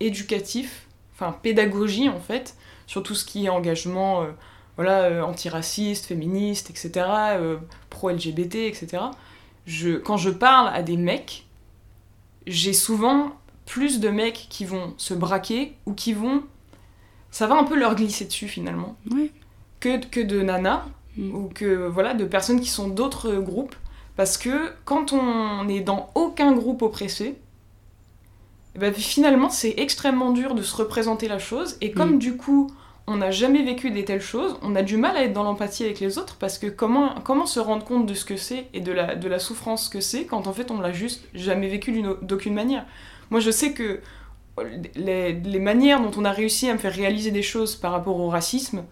éducatif, 0.00 0.86
enfin 1.14 1.36
pédagogie 1.42 2.08
en 2.08 2.20
fait, 2.20 2.56
sur 2.86 3.02
tout 3.02 3.14
ce 3.14 3.24
qui 3.24 3.46
est 3.46 3.48
engagement, 3.48 4.22
euh, 4.22 4.26
voilà, 4.76 5.02
euh, 5.02 5.22
antiraciste, 5.22 6.06
féministe, 6.06 6.70
etc., 6.70 7.06
pro-LGBT, 7.90 8.56
etc. 8.56 9.02
Je, 9.66 9.90
quand 9.90 10.16
je 10.16 10.30
parle 10.30 10.74
à 10.74 10.82
des 10.82 10.96
mecs, 10.96 11.46
j'ai 12.46 12.72
souvent 12.72 13.32
plus 13.66 14.00
de 14.00 14.08
mecs 14.08 14.46
qui 14.50 14.64
vont 14.64 14.94
se 14.96 15.14
braquer 15.14 15.74
ou 15.86 15.92
qui 15.94 16.12
vont 16.12 16.42
ça 17.30 17.46
va 17.46 17.56
un 17.56 17.64
peu 17.64 17.78
leur 17.78 17.94
glisser 17.94 18.24
dessus 18.26 18.48
finalement. 18.48 18.96
Que, 19.80 20.04
que 20.06 20.20
de 20.20 20.42
nanas 20.42 20.84
Mm. 21.16 21.34
ou 21.34 21.50
que 21.54 21.86
voilà 21.88 22.14
de 22.14 22.24
personnes 22.24 22.58
qui 22.58 22.70
sont 22.70 22.88
d'autres 22.88 23.34
groupes 23.34 23.74
parce 24.16 24.38
que 24.38 24.72
quand 24.86 25.12
on 25.12 25.62
n'est 25.64 25.82
dans 25.82 26.08
aucun 26.14 26.52
groupe 26.52 26.80
oppressé 26.80 27.36
eh 28.74 28.78
ben, 28.78 28.94
finalement 28.94 29.50
c'est 29.50 29.74
extrêmement 29.76 30.30
dur 30.32 30.54
de 30.54 30.62
se 30.62 30.74
représenter 30.74 31.28
la 31.28 31.38
chose 31.38 31.76
et 31.82 31.92
comme 31.92 32.14
Mm. 32.14 32.18
du 32.18 32.36
coup 32.38 32.70
on 33.06 33.16
n'a 33.16 33.30
jamais 33.30 33.62
vécu 33.62 33.90
des 33.90 34.04
telles 34.04 34.20
choses, 34.22 34.56
on 34.62 34.76
a 34.76 34.82
du 34.82 34.96
mal 34.96 35.16
à 35.16 35.24
être 35.24 35.32
dans 35.32 35.42
l'empathie 35.42 35.84
avec 35.84 36.00
les 36.00 36.18
autres 36.18 36.36
parce 36.38 36.58
que 36.58 36.68
comment, 36.68 37.14
comment 37.24 37.46
se 37.46 37.60
rendre 37.60 37.84
compte 37.84 38.06
de 38.06 38.14
ce 38.14 38.24
que 38.24 38.36
c'est 38.36 38.66
et 38.74 38.80
de 38.80 38.92
la, 38.92 39.14
de 39.16 39.28
la 39.28 39.38
souffrance 39.38 39.88
que 39.88 40.00
c'est 40.00 40.24
quand 40.24 40.46
en 40.46 40.52
fait 40.52 40.70
on 40.70 40.80
l'a 40.80 40.92
juste 40.92 41.24
jamais 41.34 41.68
vécu 41.68 42.02
d'aucune 42.22 42.54
manière. 42.54 42.84
Moi 43.30 43.40
je 43.40 43.50
sais 43.50 43.72
que 43.72 44.00
les, 44.94 45.32
les 45.32 45.58
manières 45.58 46.00
dont 46.00 46.12
on 46.16 46.24
a 46.24 46.30
réussi 46.30 46.68
à 46.68 46.74
me 46.74 46.78
faire 46.78 46.92
réaliser 46.92 47.30
des 47.30 47.42
choses 47.42 47.74
par 47.76 47.92
rapport 47.92 48.18
au 48.20 48.28
racisme, 48.28 48.84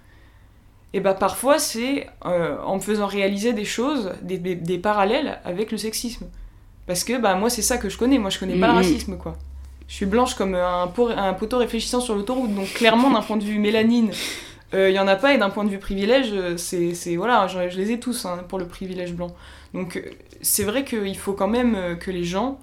et 0.92 1.01
bah 1.01 1.14
parfois 1.14 1.59
c'est 1.59 2.09
euh, 2.27 2.59
en 2.64 2.77
me 2.77 2.81
faisant 2.81 3.07
réaliser 3.07 3.53
des 3.53 3.64
choses, 3.64 4.12
des, 4.23 4.38
des- 4.38 4.57
des 4.57 4.79
parallèles 4.79 5.38
avec 5.44 5.70
le 5.70 5.79
sexisme. 5.79 6.27
Parce 6.87 7.05
que 7.05 7.18
bah 7.18 7.35
moi 7.37 7.51
c'est 7.51 7.62
ça 7.62 7.79
que 7.79 7.88
je 7.88 7.96
connais, 7.99 8.18
moi 8.18 8.31
je 8.31 8.38
connais 8.40 8.57
pas 8.57 8.66
le 8.66 8.73
Mhm. 8.73 8.79
racisme 8.79 9.16
quoi. 9.18 9.37
Je 9.90 9.94
suis 9.96 10.07
blanche 10.07 10.35
comme 10.35 10.55
un, 10.55 10.87
pot- 10.87 11.11
un 11.11 11.33
poteau 11.35 11.59
réfléchissant 11.59 12.00
sur 12.00 12.14
l'autoroute, 12.14 12.55
donc 12.55 12.72
clairement 12.74 13.11
d'un 13.11 13.22
point 13.22 13.37
de 13.37 13.42
vue 13.44 13.59
mélanine, 13.59 14.12
il 14.72 14.90
y 14.90 14.98
en 15.00 15.09
a 15.09 15.16
pas, 15.16 15.35
et 15.35 15.38
d'un 15.38 15.50
point 15.50 15.64
de 15.64 15.68
vue 15.70 15.81
privilège, 15.81 16.31
euh, 16.33 16.57
c'est 16.57 16.94
c'est- 16.94 17.16
voilà, 17.16 17.48
je, 17.48 17.68
je 17.68 17.76
les 17.76 17.90
ai 17.90 17.98
tous 17.98 18.24
hein, 18.24 18.44
pour 18.48 18.59
le 18.61 18.66
privilège 18.68 19.12
blanc. 19.14 19.35
Donc 19.74 19.96
euh, 19.96 20.03
c'est 20.42 20.62
vrai 20.62 20.85
qu'il 20.85 21.16
faut 21.18 21.33
quand 21.33 21.48
même 21.48 21.74
euh, 21.74 21.96
que 21.96 22.12
les 22.12 22.22
gens 22.22 22.61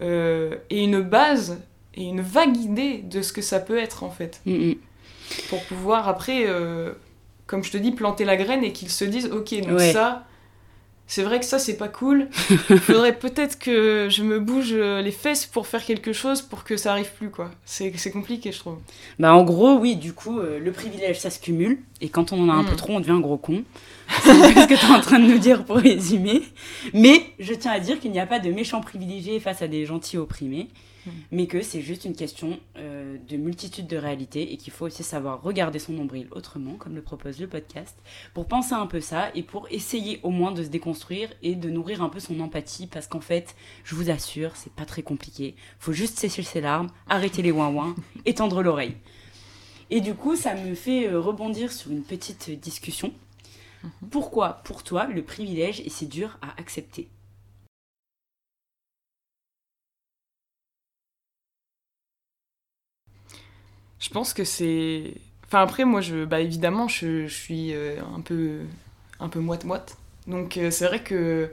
euh, 0.00 0.54
aient 0.70 0.84
une 0.84 1.00
base 1.00 1.60
et 1.96 2.04
une 2.04 2.20
vague 2.20 2.56
idée 2.56 2.98
de 2.98 3.20
ce 3.20 3.32
que 3.32 3.42
ça 3.42 3.58
peut 3.58 3.78
être 3.78 4.04
en 4.04 4.10
fait 4.10 4.40
Mm, 4.46 4.52
mm. 4.70 4.74
pour 5.48 5.64
pouvoir 5.64 6.08
après, 6.08 6.44
euh, 6.46 6.92
comme 7.48 7.64
je 7.64 7.72
te 7.72 7.78
dis, 7.78 7.90
planter 7.90 8.24
la 8.24 8.36
graine 8.36 8.62
et 8.62 8.72
qu'ils 8.72 8.90
se 8.90 9.04
disent 9.04 9.26
ok, 9.32 9.60
donc 9.62 9.78
Ouais. 9.78 9.92
ça, 9.92 10.24
c'est 11.06 11.22
vrai 11.22 11.38
que 11.38 11.44
ça 11.46 11.58
c'est 11.58 11.76
pas 11.76 11.88
cool. 11.88 12.28
Faudrait 12.32 13.16
peut-être 13.18 13.58
que 13.58 14.08
je 14.10 14.22
me 14.22 14.40
bouge 14.40 14.70
euh, 14.72 15.02
les 15.02 15.10
fesses 15.12 15.46
pour 15.46 15.66
faire 15.66 15.84
quelque 15.84 16.12
chose 16.12 16.40
pour 16.42 16.64
que 16.64 16.76
ça 16.76 16.92
arrive 16.92 17.10
plus 17.16 17.30
quoi. 17.30 17.50
C'est 17.66 17.92
compliqué 18.12 18.52
je 18.52 18.58
trouve. 18.58 18.78
Bah 19.18 19.34
en 19.34 19.44
gros, 19.44 19.74
oui, 19.76 19.96
du 19.96 20.12
coup, 20.12 20.38
euh, 20.38 20.58
le 20.58 20.72
privilège, 20.72 21.18
ça 21.20 21.30
se 21.30 21.38
cumule. 21.40 21.78
Et 22.00 22.08
quand 22.08 22.32
on 22.32 22.42
en 22.42 22.48
a 22.48 22.52
un 22.54 22.62
Mm. 22.62 22.66
peu 22.66 22.76
trop, 22.76 22.92
on 22.94 23.00
devient 23.00 23.12
un 23.12 23.20
gros 23.20 23.36
con. 23.36 23.62
C'est 24.22 24.32
ce 24.32 24.66
que 24.66 24.74
tu 24.74 24.86
es 24.86 24.90
en 24.94 25.00
train 25.00 25.18
de 25.18 25.26
nous 25.26 25.38
dire 25.38 25.64
pour 25.64 25.76
résumer. 25.76 26.42
Mais 26.92 27.22
je 27.38 27.54
tiens 27.54 27.72
à 27.72 27.80
dire 27.80 28.00
qu'il 28.00 28.10
n'y 28.10 28.20
a 28.20 28.26
pas 28.26 28.38
de 28.38 28.50
méchants 28.50 28.80
privilégiés 28.80 29.40
face 29.40 29.62
à 29.62 29.68
des 29.68 29.86
gentils 29.86 30.18
opprimés. 30.18 30.68
Mm. 31.06 31.10
Mais 31.32 31.46
que 31.46 31.62
c'est 31.62 31.80
juste 31.80 32.04
une 32.04 32.14
question 32.14 32.58
euh, 32.76 33.16
de 33.28 33.36
multitude 33.36 33.86
de 33.86 33.96
réalités 33.96 34.52
et 34.52 34.56
qu'il 34.56 34.72
faut 34.72 34.86
aussi 34.86 35.02
savoir 35.02 35.42
regarder 35.42 35.78
son 35.78 35.92
nombril 35.92 36.28
autrement, 36.30 36.74
comme 36.74 36.94
le 36.94 37.02
propose 37.02 37.40
le 37.40 37.46
podcast, 37.46 37.96
pour 38.32 38.46
penser 38.46 38.74
un 38.74 38.86
peu 38.86 39.00
ça 39.00 39.30
et 39.34 39.42
pour 39.42 39.68
essayer 39.70 40.20
au 40.22 40.30
moins 40.30 40.52
de 40.52 40.62
se 40.62 40.68
déconstruire 40.68 41.28
et 41.42 41.54
de 41.54 41.70
nourrir 41.70 42.02
un 42.02 42.08
peu 42.08 42.20
son 42.20 42.40
empathie 42.40 42.86
parce 42.86 43.06
qu'en 43.06 43.20
fait, 43.20 43.54
je 43.84 43.94
vous 43.94 44.10
assure, 44.10 44.56
c'est 44.56 44.72
pas 44.72 44.84
très 44.84 45.02
compliqué. 45.02 45.54
Faut 45.78 45.92
juste 45.92 46.18
sécher 46.18 46.42
ses 46.42 46.60
larmes, 46.60 46.88
arrêter 47.08 47.42
les 47.42 47.52
ouin-ouin 47.52 47.94
et 48.24 48.34
tendre 48.34 48.62
l'oreille. 48.62 48.96
Et 49.90 50.00
du 50.00 50.14
coup, 50.14 50.34
ça 50.34 50.54
me 50.54 50.74
fait 50.74 51.08
euh, 51.08 51.20
rebondir 51.20 51.72
sur 51.72 51.90
une 51.90 52.02
petite 52.02 52.50
discussion. 52.50 53.12
Pourquoi, 54.10 54.62
pour 54.64 54.82
toi, 54.82 55.06
le 55.06 55.22
privilège 55.22 55.80
est 55.80 55.90
si 55.90 56.06
dur 56.06 56.38
à 56.40 56.58
accepter? 56.58 57.08
Je 64.04 64.10
pense 64.10 64.34
que 64.34 64.44
c'est. 64.44 65.14
Enfin, 65.46 65.62
après, 65.62 65.86
moi, 65.86 66.02
je, 66.02 66.26
bah, 66.26 66.40
évidemment, 66.40 66.88
je, 66.88 67.26
je 67.26 67.34
suis 67.34 67.72
euh, 67.72 67.96
un 68.14 68.20
peu, 68.20 68.58
un 69.18 69.30
peu 69.30 69.40
moite-moite. 69.40 69.96
Donc, 70.26 70.58
euh, 70.58 70.70
c'est 70.70 70.86
vrai 70.86 71.02
que 71.02 71.50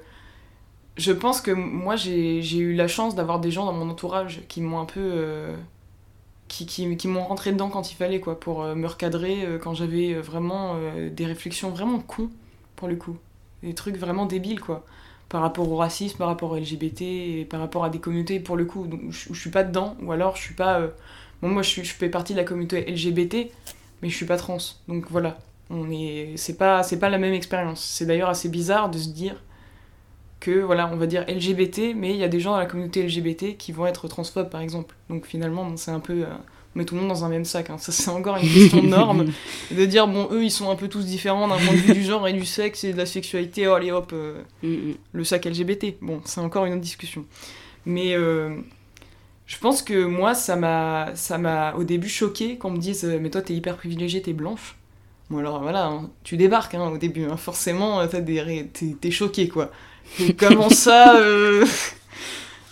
je 0.98 1.14
pense 1.14 1.40
que 1.40 1.52
moi, 1.52 1.96
j'ai 1.96 2.58
eu 2.58 2.74
la 2.74 2.90
chance 2.90 3.16
d'avoir 3.16 3.40
des 3.40 3.52
gens 3.52 3.66
dans 3.66 3.72
mon 3.72 3.90
entourage 3.90 4.42
qui 4.50 4.60
m'ont 4.60 4.80
un 4.82 4.86
peu. 4.86 5.00
euh, 5.00 5.56
qui, 6.50 6.66
qui, 6.66 6.98
qui 6.98 7.08
m'ont 7.08 7.24
rentré 7.24 7.54
dedans 7.54 7.70
quand 7.70 7.90
il 7.90 7.96
fallait, 7.96 8.20
quoi, 8.20 8.38
pour 8.38 8.64
me 8.76 8.86
recadrer 8.86 9.48
quand 9.64 9.74
j'avais 9.74 10.16
vraiment 10.16 10.76
des 11.10 11.26
réflexions 11.26 11.70
vraiment 11.70 12.00
cons, 12.00 12.30
pour 12.76 12.90
le 12.90 12.98
coup. 12.98 13.16
Des 13.64 13.74
trucs 13.74 13.96
vraiment 13.96 14.26
débiles, 14.26 14.60
quoi. 14.60 14.86
Par 15.30 15.42
rapport 15.42 15.72
au 15.72 15.78
racisme, 15.78 16.18
par 16.18 16.28
rapport 16.28 16.52
au 16.52 16.58
LGBT, 16.58 17.02
et 17.04 17.48
par 17.50 17.62
rapport 17.62 17.86
à 17.86 17.90
des 17.90 18.00
communautés, 18.00 18.42
pour 18.42 18.58
le 18.58 18.66
coup, 18.66 18.86
donc, 18.88 19.00
je, 19.12 19.34
suis 19.34 19.50
pas 19.50 19.64
dedans, 19.64 19.96
ou 20.02 20.12
alors 20.12 20.36
je 20.36 20.42
suis 20.42 20.56
pas. 20.56 20.90
Bon, 21.42 21.50
moi, 21.50 21.62
je, 21.64 21.70
suis, 21.70 21.84
je 21.84 21.94
fais 21.94 22.10
partie 22.10 22.34
de 22.34 22.38
la 22.38 22.44
communauté 22.44 22.82
LGBT, 22.92 23.50
mais 24.02 24.10
je 24.10 24.16
suis 24.16 24.26
pas 24.26 24.38
trans. 24.38 24.58
Donc 24.88 25.06
voilà, 25.10 25.40
on 25.70 25.90
est, 25.92 26.34
c'est 26.38 26.58
pas, 26.58 26.84
c'est 26.84 27.00
pas 27.00 27.10
la 27.10 27.18
même 27.18 27.34
expérience. 27.34 27.84
C'est 27.84 28.06
d'ailleurs 28.06 28.30
assez 28.30 28.50
bizarre 28.50 28.90
de 28.90 28.98
se 28.98 29.10
dire 29.10 29.36
que 30.40 30.60
voilà, 30.62 30.90
on 30.92 30.96
va 30.98 31.06
dire 31.06 31.24
LGBT, 31.28 31.94
mais 31.96 32.12
il 32.12 32.18
y 32.18 32.24
a 32.24 32.28
des 32.28 32.40
gens 32.40 32.52
dans 32.52 32.58
la 32.58 32.66
communauté 32.66 33.04
LGBT 33.04 33.58
qui 33.58 33.72
vont 33.72 33.86
être 33.86 34.08
transphobes, 34.08 34.50
par 34.50 34.62
exemple. 34.62 34.96
Donc 35.10 35.26
finalement, 35.28 35.64
bon, 35.66 35.78
c'est 35.78 35.92
un 35.92 36.00
peu, 36.00 36.24
euh, 36.24 36.28
on 36.76 36.80
met 36.80 36.86
tout 36.86 36.96
le 36.96 37.02
monde 37.02 37.10
dans 37.10 37.24
un 37.26 37.30
même 37.30 37.46
sac. 37.46 37.70
hein. 37.70 37.78
Ça, 37.78 37.92
c'est 37.92 38.10
encore 38.10 38.38
une 38.38 38.50
question 38.52 38.82
de 38.82 38.88
norme, 38.88 39.26
de 39.72 39.86
dire 39.86 40.08
bon, 40.08 40.28
eux, 40.32 40.44
ils 40.44 40.50
sont 40.52 40.72
un 40.72 40.76
peu 40.76 40.88
tous 40.88 41.06
différents 41.06 41.48
d'un 41.48 41.58
point 41.58 41.74
de 41.74 41.80
vue 41.80 41.94
du 41.94 42.02
genre 42.04 42.28
et 42.28 42.34
du 42.34 42.46
sexe 42.46 42.84
et 42.84 42.94
de 42.94 42.98
la 42.98 43.06
sexualité. 43.06 43.68
Oh, 43.68 43.74
allez 43.74 43.92
hop. 43.92 44.12
euh, 44.14 44.42
Mm, 44.64 44.68
mm. 44.70 44.94
le 45.14 45.24
sac 45.24 45.46
LGBT. 45.46 45.96
Bon, 46.02 46.22
c'est 46.26 46.42
encore 46.42 46.66
une 46.66 46.74
autre 46.74 46.82
discussion. 46.82 47.24
Mais 47.86 48.14
euh, 48.16 48.56
je 49.52 49.58
pense 49.58 49.82
que 49.82 50.06
moi, 50.06 50.34
ça 50.34 50.56
m'a, 50.56 51.10
ça 51.16 51.38
m'a 51.38 51.74
au 51.74 51.84
début 51.84 52.08
choqué 52.08 52.58
qu'on 52.58 52.72
me 52.72 52.78
dise 52.78 53.04
euh, 53.04 53.20
Mais 53.20 53.30
toi, 53.30 53.42
t'es 53.42 53.54
hyper 53.54 53.76
privilégiée, 53.76 54.22
t'es 54.22 54.32
blanche. 54.32 54.78
Bon, 55.30 55.40
alors 55.40 55.62
voilà, 55.62 55.88
hein, 55.88 56.10
tu 56.24 56.38
débarques 56.38 56.74
hein, 56.74 56.90
au 56.90 56.98
début, 56.98 57.26
hein, 57.26 57.36
forcément, 57.36 58.08
t'as 58.08 58.22
des 58.22 58.70
t'es, 58.72 58.96
t'es 59.00 59.12
choqué 59.12 59.50
quoi. 59.50 59.70
Et 60.22 60.34
comment 60.40 60.70
ça 60.70 61.18
euh, 61.18 61.66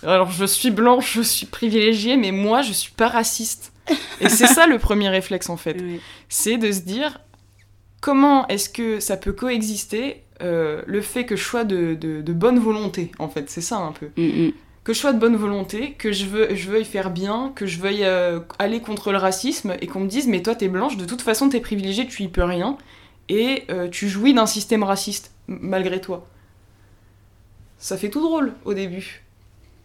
Alors, 0.03 0.31
je 0.31 0.45
suis 0.45 0.71
blanche, 0.71 1.15
je 1.15 1.21
suis 1.21 1.45
privilégiée, 1.45 2.15
mais 2.15 2.31
moi, 2.31 2.61
je 2.61 2.71
suis 2.71 2.91
pas 2.93 3.09
raciste. 3.09 3.73
Et 4.21 4.29
c'est 4.29 4.47
ça 4.47 4.67
le 4.67 4.79
premier 4.79 5.09
réflexe 5.09 5.49
en 5.49 5.57
fait 5.57 5.83
c'est 6.29 6.57
de 6.57 6.71
se 6.71 6.81
dire 6.81 7.19
comment 8.01 8.47
est-ce 8.47 8.69
que 8.69 8.99
ça 8.99 9.17
peut 9.17 9.33
coexister 9.33 10.23
euh, 10.41 10.81
le 10.87 11.01
fait 11.01 11.25
que 11.25 11.35
je 11.35 11.43
sois 11.43 11.65
de, 11.65 11.95
de- 11.95 12.21
de 12.21 12.33
bonne 12.33 12.59
volonté, 12.59 13.11
en 13.19 13.27
fait, 13.29 13.49
c'est 13.49 13.61
ça 13.61 13.77
un 13.77 13.91
peu. 13.91 14.09
Mm, 14.15 14.47
mm. 14.47 14.51
Que 14.89 14.95
je 14.95 15.02
sois 15.02 15.13
de 15.13 15.19
bonne 15.19 15.36
volonté, 15.36 15.91
que 15.99 16.12
je, 16.12 16.25
veux, 16.25 16.56
je 16.56 16.67
veuille 16.67 16.84
faire 16.84 17.12
bien, 17.12 17.52
que 17.54 17.67
je 17.67 17.78
veuille 17.78 18.04
euh, 18.06 18.39
aller 18.58 18.80
contre 18.82 19.12
le 19.12 19.19
racisme 19.19 19.75
et 19.82 19.86
qu'on 19.86 19.99
me 19.99 20.08
dise 20.08 20.25
mais 20.25 20.41
toi 20.41 20.56
t'es 20.56 20.67
blanche, 20.67 20.97
de 20.97 21.06
toute 21.06 21.21
façon 21.21 21.47
t'es 21.47 21.60
privilégiée, 21.60 22.08
tu 22.08 22.23
y 22.23 22.28
peux 22.28 22.43
rien 22.43 22.75
et 23.30 23.65
euh, 23.69 23.88
tu 23.88 24.10
jouis 24.10 24.34
d'un 24.34 24.47
système 24.47 24.82
raciste 24.82 25.32
malgré 25.47 26.02
toi. 26.02 26.25
Ça 27.78 27.97
fait 27.97 28.10
tout 28.10 28.19
drôle 28.19 28.54
au 28.65 28.73
début. 28.73 29.21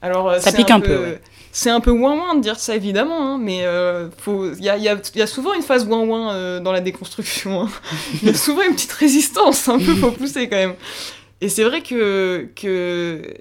Alors, 0.00 0.30
euh, 0.30 0.38
Ça 0.38 0.52
c'est 0.52 0.56
pique 0.56 0.70
un 0.70 0.80
peu, 0.80 0.98
ouais. 1.02 1.20
C'est 1.52 1.68
un 1.68 1.80
peu 1.80 1.90
ouin-ouin 1.90 2.34
de 2.36 2.40
dire 2.40 2.58
ça, 2.58 2.74
évidemment, 2.74 3.34
hein, 3.34 3.38
mais 3.38 3.58
euh, 3.64 4.08
il 4.26 4.64
y, 4.64 4.70
a, 4.70 4.78
il 4.78 4.84
y 4.84 4.88
a- 4.88 4.96
il 5.14 5.18
y 5.18 5.22
a 5.22 5.26
souvent 5.26 5.52
une 5.52 5.60
phase 5.60 5.84
ouin-ouin 5.86 6.32
euh, 6.32 6.60
dans 6.60 6.72
la 6.72 6.80
déconstruction. 6.80 7.60
hein. 7.64 7.68
Il 8.22 8.28
y 8.28 8.30
a 8.30 8.34
souvent 8.34 8.62
une 8.62 8.72
petite 8.74 8.92
résistance, 8.92 9.68
un 9.68 9.76
peu, 9.78 9.94
faut 9.96 10.12
pousser 10.12 10.48
quand 10.48 10.56
même. 10.56 10.76
Et 11.42 11.50
c'est 11.50 11.64
vrai 11.64 11.82
que, 11.82 12.48
que, 12.56 13.34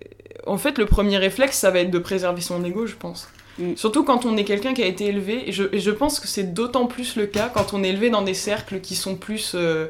en 0.45 0.57
fait, 0.57 0.77
le 0.77 0.85
premier 0.85 1.17
réflexe, 1.17 1.57
ça 1.57 1.71
va 1.71 1.79
être 1.79 1.91
de 1.91 1.99
préserver 1.99 2.41
son 2.41 2.63
ego, 2.63 2.85
je 2.85 2.95
pense. 2.95 3.29
Mm. 3.59 3.75
Surtout 3.75 4.03
quand 4.03 4.25
on 4.25 4.35
est 4.37 4.43
quelqu'un 4.43 4.73
qui 4.73 4.83
a 4.83 4.87
été 4.87 5.05
élevé, 5.05 5.47
et 5.49 5.51
je, 5.51 5.63
et 5.71 5.79
je 5.79 5.91
pense 5.91 6.19
que 6.19 6.27
c'est 6.27 6.53
d'autant 6.53 6.85
plus 6.87 7.15
le 7.15 7.27
cas 7.27 7.49
quand 7.53 7.73
on 7.73 7.83
est 7.83 7.89
élevé 7.89 8.09
dans 8.09 8.21
des 8.21 8.33
cercles 8.33 8.79
qui 8.81 8.95
sont 8.95 9.15
plus, 9.15 9.53
euh, 9.55 9.87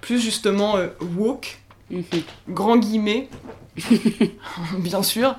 plus 0.00 0.20
justement 0.20 0.76
euh, 0.76 0.88
woke, 1.16 1.58
Mhm. 1.90 2.02
grand 2.48 2.78
guillemets, 2.78 3.28
bien 4.78 5.02
sûr. 5.02 5.36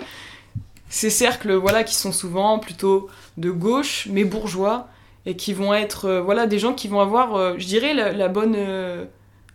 Ces 0.89 1.09
cercles, 1.09 1.53
voilà, 1.53 1.83
qui 1.83 1.95
sont 1.95 2.11
souvent 2.11 2.59
plutôt 2.59 3.09
de 3.37 3.49
gauche, 3.49 4.07
mais 4.11 4.23
bourgeois, 4.23 4.87
et 5.25 5.35
qui 5.35 5.53
vont 5.53 5.73
être, 5.73 6.05
euh, 6.05 6.21
voilà, 6.21 6.45
des 6.45 6.59
gens 6.59 6.73
qui 6.73 6.87
vont 6.87 6.99
avoir, 7.01 7.59
je 7.59 7.65
dirais, 7.65 7.95
la, 7.95 8.11
la 8.11 8.27
bonne, 8.27 8.55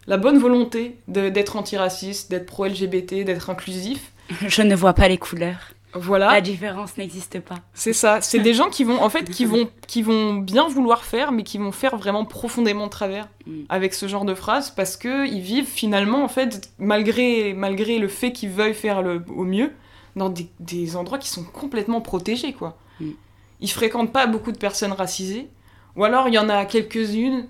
la 0.09 0.17
bonne 0.17 0.39
volonté 0.39 0.97
d'être 1.07 1.57
antiraciste, 1.57 2.29
d'être 2.31 2.47
pro-LGBT, 2.47 3.25
d'être 3.25 3.51
inclusif. 3.51 4.11
Je 4.47 4.63
ne 4.63 4.75
vois 4.75 4.95
pas 4.95 5.09
les 5.09 5.19
couleurs. 5.19 5.73
Voilà. 5.93 6.31
La 6.31 6.41
différence 6.41 6.97
n'existe 6.97 7.41
pas. 7.41 7.57
C'est 7.75 7.93
ça. 7.93 8.21
C'est 8.21 8.39
des 8.39 8.55
gens 8.55 8.69
qui 8.69 8.85
vont, 8.85 9.03
en 9.03 9.11
fait, 9.11 9.29
qui 9.29 9.45
vont, 9.45 9.69
qui 9.89 10.03
vont 10.03 10.35
bien 10.35 10.69
vouloir 10.69 11.05
faire, 11.05 11.33
mais 11.33 11.43
qui 11.43 11.59
vont 11.59 11.73
faire 11.73 11.97
vraiment 11.97 12.25
profondément 12.25 12.87
de 12.87 12.91
travers 12.91 13.29
Mm. 13.51 13.63
avec 13.69 13.95
ce 13.95 14.07
genre 14.07 14.25
de 14.25 14.35
phrase 14.35 14.71
parce 14.71 14.97
que 14.97 15.27
ils 15.27 15.41
vivent 15.41 15.67
finalement, 15.67 16.23
en 16.23 16.29
fait, 16.29 16.71
malgré, 16.79 17.55
malgré 17.55 17.99
le 17.99 18.09
fait 18.09 18.33
qu'ils 18.33 18.51
veuillent 18.51 18.75
faire 18.75 19.03
le, 19.03 19.25
au 19.35 19.45
mieux, 19.45 19.73
dans 20.17 20.29
des, 20.29 20.49
des 20.61 20.97
endroits 20.97 21.19
qui 21.19 21.29
sont 21.29 21.45
complètement 21.45 22.01
protégés, 22.01 22.53
quoi. 22.53 22.77
Mm. 23.01 23.11
Ils 23.61 23.71
fréquentent 23.71 24.13
pas 24.13 24.27
beaucoup 24.27 24.53
de 24.53 24.59
personnes 24.59 24.93
racisées, 24.93 25.49
ou 25.97 26.05
alors 26.05 26.29
il 26.29 26.35
y 26.35 26.39
en 26.39 26.49
a 26.49 26.65
quelques-unes. 26.65 27.47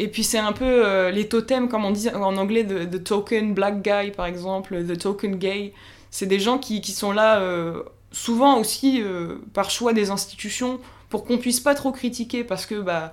Et 0.00 0.08
puis 0.08 0.24
c'est 0.24 0.38
un 0.38 0.52
peu 0.52 0.64
euh, 0.64 1.10
les 1.10 1.28
totems, 1.28 1.68
comme 1.68 1.84
on 1.84 1.92
dit 1.92 2.08
en 2.10 2.36
anglais, 2.36 2.64
de 2.64 2.84
the 2.84 3.02
token 3.02 3.54
black 3.54 3.82
guy 3.82 4.10
par 4.10 4.26
exemple, 4.26 4.84
the 4.84 4.98
token 4.98 5.36
gay. 5.36 5.72
C'est 6.14 6.26
des 6.26 6.38
gens 6.38 6.58
qui, 6.58 6.80
qui 6.80 6.92
sont 6.92 7.10
là 7.10 7.40
euh, 7.40 7.82
souvent 8.12 8.60
aussi 8.60 9.02
euh, 9.02 9.38
par 9.52 9.68
choix 9.68 9.92
des 9.92 10.10
institutions 10.10 10.78
pour 11.08 11.24
qu'on 11.24 11.38
puisse 11.38 11.58
pas 11.58 11.74
trop 11.74 11.90
critiquer 11.90 12.44
parce 12.44 12.66
que 12.66 12.76
bah 12.76 13.10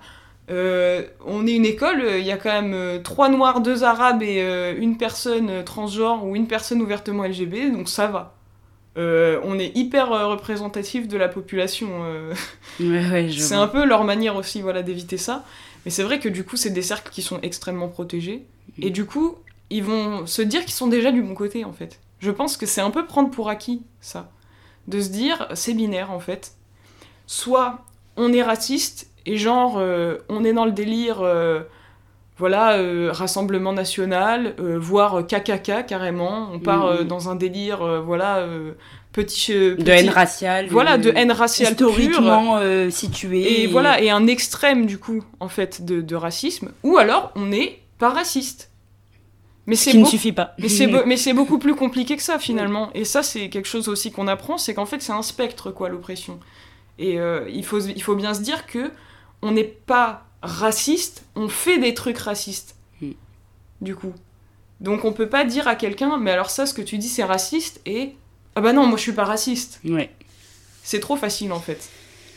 euh, 0.52 1.08
on 1.26 1.48
est 1.48 1.54
une 1.54 1.66
école, 1.66 2.06
il 2.20 2.24
y 2.24 2.32
a 2.32 2.38
quand 2.38 2.62
même 2.62 3.02
trois 3.02 3.30
noirs, 3.30 3.62
deux 3.62 3.84
arabes 3.84 4.22
et 4.22 4.40
une 4.78 4.98
personne 4.98 5.64
transgenre 5.64 6.24
ou 6.28 6.36
une 6.36 6.46
personne 6.46 6.80
ouvertement 6.80 7.24
LGB, 7.24 7.72
donc 7.72 7.90
ça 7.90 8.06
va. 8.06 8.36
On 8.96 9.58
est 9.58 9.76
hyper 9.76 10.10
représentatif 10.30 11.08
de 11.08 11.18
la 11.18 11.28
population. 11.28 11.90
Ouais, 12.80 13.10
ouais, 13.10 13.30
je 13.30 13.40
c'est 13.42 13.56
un 13.56 13.68
peu 13.68 13.84
leur 13.84 14.04
manière 14.04 14.36
aussi 14.36 14.62
voilà, 14.62 14.84
d'éviter 14.84 15.18
ça. 15.18 15.44
Mais 15.86 15.92
c'est 15.92 16.04
vrai 16.04 16.20
que 16.20 16.30
du 16.30 16.44
coup, 16.44 16.56
c'est 16.56 16.70
des 16.70 16.84
cercles 16.84 17.10
qui 17.12 17.24
sont 17.24 17.40
extrêmement 17.42 17.88
protégés. 17.88 18.46
Et 18.80 18.92
du 18.92 19.06
coup, 19.06 19.38
ils 19.72 19.84
vont 19.84 20.28
se 20.28 20.44
dire 20.44 20.62
qu'ils 20.62 20.74
sont 20.74 20.88
déjà 20.88 21.12
du 21.12 21.24
bon 21.24 21.34
côté, 21.34 21.66
en 21.66 21.74
fait. 21.74 22.00
Je 22.22 22.32
pense 22.32 22.56
que 22.56 22.66
c'est 22.66 22.82
un 22.82 22.92
peu 22.92 23.06
prendre 23.06 23.30
pour 23.32 23.50
acquis, 23.50 23.82
ça. 24.00 24.30
De 24.88 25.02
se 25.02 25.10
dire, 25.10 25.48
c'est 25.54 25.74
binaire, 25.74 26.12
en 26.12 26.20
fait. 26.20 26.54
Soit 27.28 27.80
on 28.18 28.32
est 28.34 28.44
raciste, 28.44 29.10
et 29.26 29.38
genre, 29.38 29.76
euh, 29.78 30.18
on 30.30 30.44
est 30.44 30.54
dans 30.54 30.66
le 30.66 30.72
délire, 30.72 31.22
euh, 31.22 31.62
voilà, 32.38 32.74
euh, 32.74 33.10
Rassemblement 33.12 33.74
National, 33.74 34.56
voire 34.60 35.26
KKK, 35.28 35.86
carrément. 35.88 36.50
On 36.54 36.60
part 36.60 37.02
Mhm. 37.02 37.08
dans 37.08 37.30
un 37.30 37.36
délire, 37.36 38.02
voilà, 38.04 38.38
euh, 38.38 38.72
petit... 39.14 39.54
De 39.54 39.90
haine 39.92 40.10
raciale. 40.10 40.68
Voilà, 40.70 40.98
de 40.98 41.12
haine 41.16 41.32
raciale. 41.32 41.74
Historiquement 41.74 42.58
euh, 42.58 42.90
située. 42.90 43.62
Et 43.64 43.68
voilà, 43.68 44.02
et 44.02 44.10
un 44.10 44.26
extrême 44.28 44.86
du 44.88 44.98
coup, 44.98 45.24
en 45.40 45.50
fait, 45.50 45.86
de, 45.86 46.02
de 46.02 46.16
racisme. 46.16 46.72
Ou 46.84 46.98
alors, 46.98 47.32
on 47.36 47.46
n'est 47.46 47.80
pas 48.00 48.10
raciste. 48.10 48.71
Mais 49.68 49.76
Ce 49.76 49.86
c'est 49.86 49.92
qui 49.92 49.98
ne 50.00 50.06
suffit 50.06 50.32
pas. 50.32 50.54
mais 50.58 50.70
c'est 50.70 50.88
beau- 50.88 51.04
mais 51.06 51.18
c'est 51.18 51.34
beaucoup 51.34 51.60
plus 51.60 51.76
compliqué 51.76 52.18
que 52.18 52.24
ça 52.24 52.40
finalement. 52.40 52.90
Et 52.94 53.06
ça, 53.06 53.22
c'est 53.24 53.50
quelque 53.50 53.68
chose 53.68 53.88
aussi 53.90 54.12
qu'on 54.12 54.28
apprend, 54.28 54.58
c'est 54.58 54.74
qu'en 54.74 54.86
fait, 54.88 55.02
c'est 55.02 55.12
un 55.14 55.22
spectre, 55.22 55.72
quoi, 55.72 55.90
l'oppression. 55.90 56.40
Et 56.98 57.20
euh, 57.20 57.48
il, 57.50 57.64
faut, 57.64 57.80
il 57.80 58.02
faut 58.02 58.16
bien 58.16 58.34
se 58.34 58.42
dire 58.42 58.66
que 58.66 58.92
on 59.42 59.52
n'est 59.52 59.64
pas 59.64 60.26
raciste, 60.42 61.24
on 61.36 61.48
fait 61.48 61.78
des 61.78 61.94
trucs 61.94 62.18
racistes. 62.18 62.76
Mm. 63.02 63.12
Du 63.82 63.96
coup. 63.96 64.14
Donc 64.80 65.06
on 65.06 65.14
peut 65.14 65.30
pas 65.30 65.46
dire 65.46 65.68
à 65.68 65.76
quelqu'un, 65.76 66.18
mais 66.18 66.32
alors 66.32 66.50
ça, 66.50 66.66
ce 66.66 66.74
que 66.74 66.82
tu 66.82 66.98
dis, 66.98 67.08
c'est 67.08 67.24
raciste, 67.24 67.82
et 67.86 68.16
ah 68.56 68.62
bah 68.62 68.74
non, 68.74 68.88
moi 68.88 68.98
je 68.98 69.04
suis 69.04 69.14
pas 69.14 69.26
raciste. 69.26 69.80
Ouais. 69.86 70.10
C'est 70.84 71.00
trop 71.00 71.16
facile 71.16 71.52
en 71.54 71.60
fait. 71.60 71.91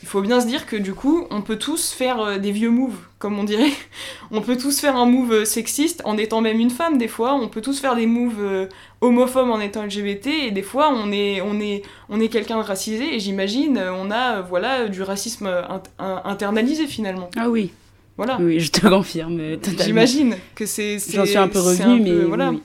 Il 0.05 0.07
faut 0.07 0.21
bien 0.21 0.39
se 0.39 0.47
dire 0.47 0.67
que 0.67 0.77
du 0.77 0.93
coup, 0.93 1.27
on 1.31 1.41
peut 1.41 1.57
tous 1.59 1.91
faire 1.93 2.21
euh, 2.21 2.37
des 2.39 2.53
vieux 2.53 2.69
moves, 2.69 2.99
comme 3.19 3.39
on 3.39 3.43
dirait. 3.45 3.71
On 4.31 4.43
peut 4.43 4.59
tous 4.59 4.79
faire 4.79 4.97
un 4.97 5.07
move 5.07 5.33
euh, 5.33 5.45
sexiste 5.47 6.03
en 6.05 6.19
étant 6.19 6.43
même 6.43 6.61
une 6.61 6.69
femme 6.69 6.99
des 6.99 7.09
fois. 7.09 7.33
On 7.35 7.49
peut 7.49 7.63
tous 7.63 7.81
faire 7.81 7.97
des 7.97 8.07
moves 8.07 8.39
euh, 8.39 8.67
homophobes 9.01 9.49
en 9.49 9.61
étant 9.61 9.83
LGBT. 9.83 10.27
Et 10.27 10.51
des 10.51 10.61
fois, 10.63 10.91
on 10.93 11.11
est, 11.11 11.41
on 11.41 11.59
est, 11.59 11.81
on 12.11 12.21
est 12.21 12.29
quelqu'un 12.29 12.59
de 12.59 12.63
racisé. 12.65 13.15
Et 13.15 13.19
j'imagine, 13.19 13.79
on 13.79 14.11
a 14.11 14.43
voilà 14.43 14.89
du 14.89 15.01
racisme 15.01 15.47
int- 15.47 15.83
in- 15.99 16.21
internalisé 16.27 16.87
finalement. 16.87 17.31
Ah 17.39 17.49
oui. 17.49 17.71
Voilà. 18.19 18.37
Oui, 18.39 18.61
je 18.61 18.71
te 18.71 18.87
confirme. 18.87 19.41
J'imagine 19.83 20.37
que 20.55 20.67
c'est. 20.67 20.99
J'en 21.15 21.25
suis 21.25 21.39
un 21.39 21.49
peu 21.49 21.61
revenue, 21.61 22.05
peu- 22.05 22.19
mais 22.19 22.25
voilà. 22.25 22.51
oui, 22.51 22.57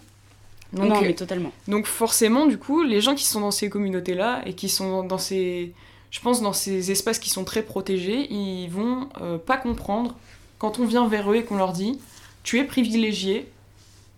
oui. 0.73 0.77
Donc, 0.77 0.89
non, 0.89 1.01
mais 1.01 1.13
totalement. 1.13 1.51
donc 1.69 1.85
forcément, 1.87 2.47
du 2.47 2.57
coup, 2.57 2.83
les 2.83 2.99
gens 2.99 3.15
qui 3.15 3.25
sont 3.25 3.39
dans 3.39 3.49
ces 3.51 3.69
communautés-là 3.69 4.41
et 4.45 4.53
qui 4.53 4.67
sont 4.67 5.03
dans 5.03 5.17
ces, 5.17 5.71
je 6.11 6.19
pense, 6.21 6.41
dans 6.41 6.53
ces 6.53 6.91
espaces 6.91 7.19
qui 7.19 7.29
sont 7.29 7.43
très 7.43 7.61
protégés, 7.63 8.31
ils 8.31 8.67
vont 8.69 9.09
euh, 9.21 9.37
pas 9.37 9.57
comprendre 9.57 10.15
quand 10.57 10.79
on 10.79 10.85
vient 10.85 11.07
vers 11.07 11.31
eux 11.31 11.35
et 11.35 11.43
qu'on 11.43 11.57
leur 11.57 11.71
dit, 11.73 11.99
tu 12.43 12.59
es 12.59 12.63
privilégié, 12.63 13.49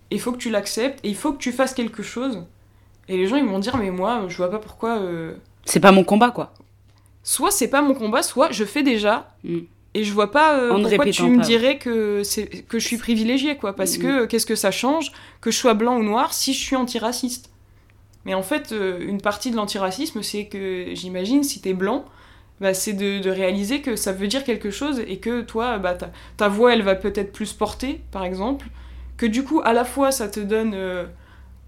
il 0.09 0.19
faut 0.19 0.31
que 0.31 0.37
tu 0.37 0.49
l'acceptes 0.49 0.99
et 1.03 1.09
il 1.09 1.15
faut 1.15 1.33
que 1.33 1.37
tu 1.37 1.51
fasses 1.51 1.73
quelque 1.73 2.03
chose. 2.03 2.43
Et 3.07 3.17
les 3.17 3.27
gens 3.27 3.35
ils 3.35 3.45
vont 3.45 3.59
dire, 3.59 3.77
mais 3.77 3.91
moi, 3.91 4.25
je 4.27 4.37
vois 4.37 4.49
pas 4.49 4.59
pourquoi. 4.59 4.97
euh, 4.99 5.33
C'est 5.65 5.79
pas 5.79 5.91
mon 5.91 6.03
combat, 6.03 6.31
quoi. 6.31 6.53
Soit 7.23 7.51
c'est 7.51 7.67
pas 7.67 7.81
mon 7.81 7.93
combat, 7.93 8.23
soit 8.23 8.51
je 8.51 8.63
fais 8.63 8.83
déjà. 8.83 9.29
Mm. 9.43 9.59
Et 9.93 10.03
je 10.05 10.13
vois 10.13 10.31
pas 10.31 10.57
euh, 10.57 10.69
pourquoi 10.81 11.05
tu 11.11 11.23
me 11.23 11.37
pas. 11.39 11.43
dirais 11.43 11.77
que, 11.77 12.23
c'est, 12.23 12.47
que 12.47 12.79
je 12.79 12.87
suis 12.87 12.97
privilégiée, 12.97 13.57
quoi. 13.57 13.75
Parce 13.75 13.97
Mm. 13.97 14.01
que 14.01 14.25
qu'est-ce 14.25 14.45
que 14.45 14.55
ça 14.55 14.71
change? 14.71 15.11
Que 15.41 15.51
je 15.51 15.57
sois 15.57 15.73
blanc 15.73 15.97
ou 15.97 16.03
noir 16.03 16.33
si 16.33 16.53
je 16.53 16.59
suis 16.59 16.75
antiraciste 16.77 17.50
Mais 18.25 18.33
en 18.33 18.43
fait, 18.43 18.71
euh, 18.71 18.99
une 19.01 19.21
partie 19.21 19.51
de 19.51 19.55
l'antiracisme, 19.55 20.21
c'est 20.21 20.45
que 20.45 20.93
j'imagine, 20.93 21.43
si 21.43 21.61
t'es 21.61 21.73
blanc, 21.73 22.05
bah, 22.59 22.73
c'est 22.73 22.93
de, 22.93 23.29
réaliser 23.29 23.81
que 23.81 23.95
ça 23.95 24.11
veut 24.11 24.27
dire 24.27 24.43
quelque 24.43 24.69
chose 24.69 25.01
et 25.07 25.17
que 25.17 25.41
toi, 25.41 25.79
bah, 25.79 25.97
ta, 26.37 26.47
voix, 26.47 26.73
elle 26.73 26.83
va 26.83 26.95
peut-être 26.95 27.31
plus 27.31 27.53
porter, 27.53 28.01
par 28.11 28.23
exemple. 28.23 28.67
Que 29.17 29.25
du 29.25 29.43
coup, 29.43 29.61
à 29.63 29.73
la 29.73 29.85
fois, 29.85 30.11
ça 30.11 30.27
te 30.27 30.39
donne 30.39 30.73
euh, 30.75 31.05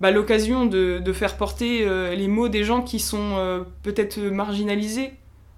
bah, 0.02 0.12
l'occasion 0.12 0.66
de, 0.66 1.14
faire 1.14 1.38
porter 1.38 1.88
euh, 1.88 2.14
les 2.14 2.28
mots 2.28 2.50
des 2.50 2.64
gens 2.64 2.82
qui 2.82 3.00
sont 3.00 3.66
peut-être 3.82 4.20
marginalisés 4.20 5.14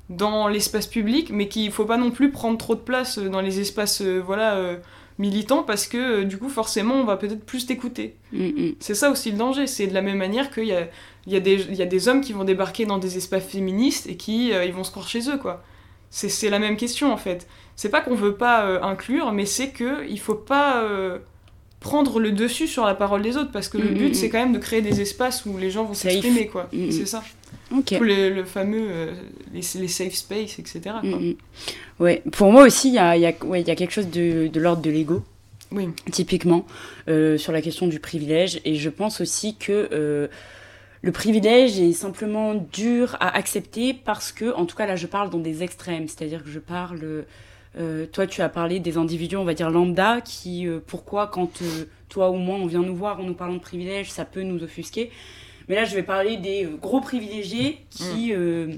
dans 0.10 0.48
l'espace 0.48 0.88
public, 0.88 1.32
mais 1.32 1.48
qu'il 1.48 1.72
faut 1.72 1.86
pas 1.86 1.98
non 1.98 2.12
plus 2.12 2.32
prendre 2.32 2.58
trop 2.58 2.76
de 2.76 2.80
place 2.80 3.18
dans 3.18 3.42
les 3.42 3.60
espaces 3.60 4.02
voilà, 4.02 4.78
militants 5.18 5.64
parce 5.64 5.88
que 5.88 5.98
euh, 5.98 6.24
du 6.26 6.38
coup, 6.38 6.50
forcément, 6.50 6.96
on 6.96 7.06
va 7.06 7.16
peut-être 7.18 7.46
plus 7.46 7.66
t'écouter. 7.66 8.16
Mm, 8.34 8.46
mm. 8.48 8.76
C'est 8.80 8.96
ça 8.96 9.10
aussi 9.12 9.32
le 9.32 9.38
danger, 9.38 9.68
c'est 9.68 9.88
de 9.88 9.94
la 9.94 10.02
même 10.02 10.18
manière 10.18 10.52
qu'il 10.52 10.66
y 10.66 10.74
a, 10.74 10.88
il 11.28 11.34
y, 11.34 11.36
a 11.36 11.40
des- 11.40 11.66
il 11.70 11.76
y 11.76 11.82
a 11.82 11.86
des 11.86 12.08
hommes 12.08 12.22
qui 12.22 12.34
vont 12.34 12.44
débarquer 12.44 12.86
dans 12.86 12.98
des 12.98 13.18
espaces 13.18 13.46
féministes 13.46 14.08
et 14.08 14.18
qui 14.18 14.52
euh, 14.54 14.66
ils 14.66 14.74
vont 14.74 14.84
se 14.84 14.92
croire 14.92 15.08
chez 15.08 15.30
eux, 15.30 15.38
quoi. 15.38 15.64
C'est, 16.12 16.30
c'est 16.30 16.50
la 16.50 16.60
même 16.60 16.78
question, 16.78 17.12
en 17.12 17.18
fait. 17.18 17.48
C'est 17.76 17.90
pas 17.90 18.02
qu'on 18.02 18.16
veut 18.16 18.36
pas 18.36 18.66
euh, 18.66 18.82
inclure, 18.82 19.32
mais 19.34 19.46
c'est 19.46 19.70
que 19.70 20.08
il 20.08 20.20
faut 20.20 20.36
pas 20.36 20.82
euh, 20.84 21.18
prendre 21.80 22.20
le 22.20 22.32
dessus 22.32 22.68
sur 22.68 22.86
la 22.86 22.96
parole 22.96 23.22
des 23.22 23.38
autres, 23.38 23.52
parce 23.52 23.68
que 23.70 23.78
le 23.78 23.90
Mm, 23.92 23.94
but, 23.96 24.16
c'est 24.16 24.30
quand 24.30 24.38
même 24.40 24.54
de 24.54 24.60
créer 24.60 24.82
des 24.82 25.02
espaces 25.02 25.46
où 25.46 25.58
les 25.58 25.72
gens 25.72 25.84
vont 25.84 25.94
s'exprimer, 25.94 26.48
quoi. 26.48 26.70
C'est 26.92 27.06
ça. 27.06 27.24
Ok. 27.78 27.98
Tout 27.98 28.04
le, 28.04 28.30
le 28.30 28.44
fameux, 28.46 28.88
euh, 28.90 29.14
les, 29.54 29.62
les 29.80 29.88
safe 29.88 30.14
space, 30.14 30.60
etc. 30.60 30.82
quoi. 30.84 31.02
Mm, 31.04 31.30
mm. 31.30 31.36
Ouais. 32.00 32.24
Pour 32.32 32.52
moi 32.52 32.64
aussi, 32.64 32.90
il 32.90 32.96
y 32.96 33.00
a, 33.00 33.18
y, 33.18 33.26
a, 33.26 33.34
ouais, 33.44 33.62
il 33.62 33.68
y 33.68 33.72
a 33.72 33.76
quelque 33.76 33.92
chose 33.94 34.10
de, 34.10 34.48
de 34.48 34.60
l'ordre 34.60 34.82
de 34.82 34.90
l'ego. 34.90 35.24
Oui. 35.72 35.90
typiquement, 36.12 36.66
euh, 37.10 37.38
sur 37.38 37.52
la 37.52 37.62
question 37.62 37.88
du 37.88 38.00
privilège. 38.00 38.62
Et 38.66 38.76
je 38.76 38.90
pense 38.90 39.20
aussi 39.20 39.56
que 39.56 39.90
euh, 39.92 40.28
le 41.02 41.12
privilège 41.12 41.80
est 41.80 41.92
simplement 41.92 42.54
dur 42.72 43.18
à 43.20 43.36
accepter 43.36 43.94
parce 43.94 44.32
que, 44.32 44.54
en 44.54 44.66
tout 44.66 44.76
cas 44.76 44.86
là, 44.86 44.96
je 44.96 45.08
parle 45.08 45.30
dans 45.32 45.40
des 45.40 45.64
extrêmes. 45.64 46.08
C'est-à-dire 46.08 46.44
que 46.44 46.50
je 46.50 46.60
parle... 46.60 47.26
euh, 47.78 48.06
toi, 48.06 48.26
tu 48.28 48.42
as 48.42 48.48
parlé 48.48 48.80
des 48.80 48.98
individus, 48.98 49.36
on 49.36 49.44
va 49.44 49.54
dire 49.54 49.70
lambda, 49.70 50.22
qui, 50.22 50.68
euh, 50.68 50.80
pourquoi, 50.86 51.28
quand 51.28 51.62
euh, 51.62 51.86
toi 52.08 52.30
ou 52.30 52.36
moi, 52.36 52.56
on 52.58 52.68
vient 52.68 52.84
nous 52.84 52.96
voir 52.96 53.20
en 53.20 53.24
nous 53.24 53.34
parlant 53.34 53.56
de 53.56 53.60
privilège, 53.60 54.12
ça 54.12 54.24
peut 54.24 54.44
nous 54.44 54.64
offusquer. 54.64 55.12
Mais 55.68 55.76
là, 55.76 55.86
je 55.86 55.96
vais 55.96 56.04
parler 56.04 56.38
des 56.38 56.68
gros 56.82 57.02
privilégiés 57.02 57.80
qui 57.90 58.34
euh, 58.34 58.76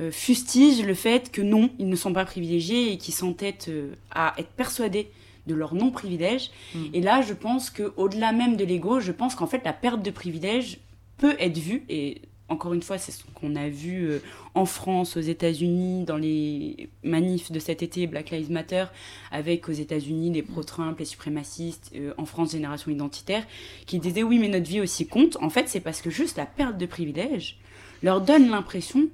euh, 0.00 0.10
fustigent 0.10 0.84
le 0.84 0.94
fait 0.94 1.30
que 1.30 1.42
non, 1.42 1.70
ils 1.78 1.88
ne 1.88 1.96
sont 1.96 2.12
pas 2.12 2.24
privilégiés 2.24 2.92
et 2.92 2.98
qui 2.98 3.12
s'entêtent 3.12 3.68
euh, 3.68 3.94
à 4.10 4.34
être 4.38 4.50
persuadés 4.50 5.10
de 5.46 5.54
leur 5.54 5.74
non-privilège. 5.74 6.50
Mm. 6.74 6.84
Et 6.94 7.00
là, 7.00 7.22
je 7.22 7.32
pense 7.32 7.70
que 7.70 7.92
au 7.96 8.08
delà 8.08 8.32
même 8.32 8.56
de 8.56 8.64
l'ego, 8.64 9.00
je 9.00 9.12
pense 9.12 9.34
qu'en 9.34 9.46
fait, 9.46 9.62
la 9.64 9.72
perte 9.72 10.02
de 10.02 10.10
privilège 10.10 10.78
peut 11.16 11.36
être 11.40 11.58
vue, 11.58 11.84
et 11.88 12.22
encore 12.48 12.72
une 12.72 12.82
fois, 12.82 12.96
c'est 12.98 13.12
ce 13.12 13.22
qu'on 13.34 13.56
a 13.56 13.68
vu 13.68 14.08
euh, 14.08 14.18
en 14.54 14.64
France, 14.64 15.16
aux 15.16 15.20
États-Unis, 15.20 16.04
dans 16.04 16.16
les 16.16 16.88
manifs 17.02 17.52
de 17.52 17.58
cet 17.58 17.82
été, 17.82 18.06
Black 18.06 18.30
Lives 18.30 18.50
Matter, 18.50 18.86
avec 19.30 19.68
aux 19.68 19.72
États-Unis 19.72 20.30
les 20.32 20.42
pro-Trump, 20.42 20.98
les 20.98 21.04
suprémacistes, 21.04 21.92
euh, 21.94 22.14
en 22.16 22.24
France, 22.24 22.52
Génération 22.52 22.90
Identitaire, 22.90 23.46
qui 23.86 23.98
disaient 23.98 24.22
oui, 24.22 24.38
mais 24.38 24.48
notre 24.48 24.68
vie 24.68 24.80
aussi 24.80 25.06
compte. 25.06 25.36
En 25.42 25.50
fait, 25.50 25.68
c'est 25.68 25.80
parce 25.80 26.00
que 26.00 26.10
juste 26.10 26.36
la 26.38 26.46
perte 26.46 26.78
de 26.78 26.86
privilège 26.86 27.58
leur 28.02 28.20
donne 28.20 28.48
l'impression 28.48 29.08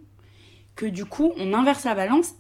que 0.77 0.87
du 0.87 1.05
coup, 1.05 1.33
on 1.37 1.53
inverse 1.55 1.85
la 1.85 1.95
balance 1.95 2.35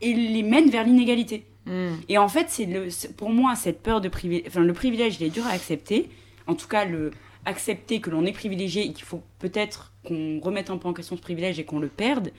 et 0.00 0.12
les 0.12 0.42
mène 0.42 0.68
vers 0.70 0.84
l'inégalité. 0.84 1.46
Mm. 1.66 1.88
Et 2.08 2.18
en 2.18 2.28
fait, 2.28 2.50
c'est- 2.50 3.16
pour 3.16 3.30
moi, 3.30 3.54
cette 3.56 3.82
peur 3.82 4.00
de 4.00 4.08
privilège, 4.08 4.44
enfin, 4.48 4.60
le 4.60 4.72
privilège, 4.74 5.16
il 5.20 5.26
est 5.26 5.30
dur 5.30 5.46
à 5.46 5.50
accepter. 5.50 6.10
En 6.46 6.54
tout 6.54 6.68
cas, 6.68 6.84
le 6.84 7.10
accepter 7.46 8.00
que 8.00 8.10
l'on 8.10 8.24
est 8.24 8.32
privilégié 8.32 8.84
et 8.86 8.92
qu'il 8.92 9.04
faut 9.04 9.22
peut-être 9.38 9.92
qu'on 10.06 10.40
remette 10.40 10.70
un 10.70 10.76
peu 10.78 10.88
en 10.88 10.92
question 10.92 11.16
ce 11.16 11.22
privilège 11.22 11.58
et 11.58 11.64
qu'on 11.64 11.78
le 11.78 11.88
perde. 11.88 12.30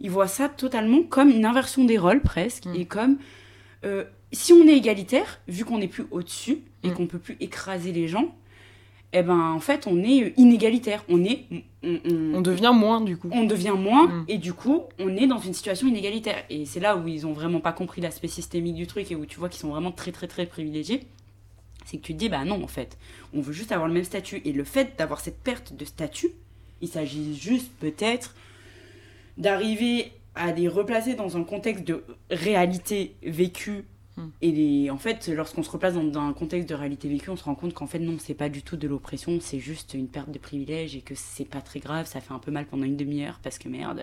Ils 0.00 0.10
voient 0.10 0.26
ça 0.28 0.48
totalement 0.48 1.02
comme 1.02 1.30
une 1.30 1.44
inversion 1.44 1.84
des 1.84 1.98
rôles 1.98 2.20
presque 2.22 2.66
Mm. 2.66 2.74
et 2.76 2.84
comme 2.86 3.18
euh, 3.84 4.04
si 4.32 4.52
on 4.52 4.66
est 4.66 4.76
égalitaire, 4.76 5.40
vu 5.48 5.64
qu'on 5.64 5.78
n'est 5.78 5.88
plus 5.88 6.06
au-dessus 6.10 6.58
et 6.82 6.88
Mm. 6.88 6.94
qu'on 6.94 7.06
peut 7.06 7.18
plus 7.18 7.36
écraser 7.40 7.92
les 7.92 8.08
gens, 8.08 8.34
eh 9.12 9.22
ben 9.22 9.38
en 9.38 9.60
fait, 9.60 9.86
on 9.86 10.02
est 10.02 10.22
euh, 10.24 10.30
inégalitaire. 10.38 11.04
On 11.08 11.22
est, 11.24 11.44
on- 11.84 11.98
on- 12.10 12.34
On 12.36 12.40
devient 12.40 12.72
moins, 12.74 13.00
du 13.02 13.16
coup. 13.18 13.28
on 13.32 13.44
devient 13.44 13.74
moins 13.76 14.06
Mm. 14.06 14.24
et 14.28 14.38
du 14.38 14.52
coup 14.54 14.82
on 14.98 15.16
est 15.16 15.26
dans 15.26 15.38
une 15.38 15.52
situation 15.52 15.86
inégalitaire 15.88 16.44
et 16.48 16.64
c'est 16.64 16.80
là 16.80 16.96
où 16.96 17.06
ils 17.08 17.26
ont 17.26 17.32
vraiment 17.32 17.60
pas 17.60 17.72
compris 17.72 18.00
l'aspect 18.00 18.28
systémique 18.28 18.74
du 18.76 18.86
truc 18.86 19.10
et 19.12 19.16
où 19.16 19.26
tu 19.26 19.38
vois 19.38 19.48
qu'ils 19.48 19.60
sont 19.60 19.68
vraiment 19.70 19.92
très 19.92 20.12
très 20.12 20.26
très 20.28 20.46
privilégiés 20.46 21.00
c'est 21.84 21.98
que 21.98 22.02
tu 22.02 22.14
te 22.14 22.18
dis 22.18 22.28
bah 22.28 22.44
non 22.44 22.62
en 22.62 22.68
fait. 22.68 22.98
On 23.34 23.40
veut 23.40 23.52
juste 23.52 23.72
avoir 23.72 23.88
le 23.88 23.94
même 23.94 24.04
statut. 24.04 24.42
Et 24.44 24.52
le 24.52 24.64
fait 24.64 24.98
d'avoir 24.98 25.20
cette 25.20 25.38
perte 25.38 25.74
de 25.74 25.84
statut 25.84 26.30
il 26.82 26.88
s'agit 26.88 27.34
juste 27.34 27.72
peut-être 27.78 28.34
d'arriver 29.38 30.12
à 30.34 30.52
les 30.52 30.68
replacer 30.68 31.14
dans 31.14 31.36
un 31.36 31.44
contexte 31.44 31.84
de 31.84 32.04
réalité 32.30 33.14
vécue. 33.22 33.84
Mm. 34.18 34.26
et 34.42 34.52
les, 34.52 34.90
en 34.90 34.98
fait, 34.98 35.28
lorsqu'on 35.28 35.62
se 35.62 35.70
replace 35.70 35.94
dans, 35.94 36.04
dans 36.04 36.20
un 36.20 36.34
contexte 36.34 36.68
de 36.68 36.74
réalité 36.74 37.08
vécue, 37.08 37.30
on 37.30 37.36
se 37.36 37.44
rend 37.44 37.54
compte 37.54 37.72
qu'en 37.72 37.86
fait, 37.86 37.98
non, 37.98 38.16
c'est 38.18 38.34
pas 38.34 38.50
du 38.50 38.62
tout 38.62 38.76
de 38.76 38.86
l'oppression, 38.86 39.38
c'est 39.40 39.58
juste 39.58 39.94
une 39.94 40.06
perte 40.06 40.30
de 40.30 40.38
privilège 40.38 40.94
et 40.94 41.00
que 41.00 41.14
c'est 41.14 41.46
pas 41.46 41.62
très 41.62 41.80
grave, 41.80 42.06
ça 42.06 42.20
fait 42.20 42.34
un 42.34 42.38
peu 42.38 42.50
mal 42.50 42.66
pendant 42.66 42.84
une 42.84 42.98
demi-heure 42.98 43.40
parce 43.42 43.58
que 43.58 43.70
merde. 43.70 44.02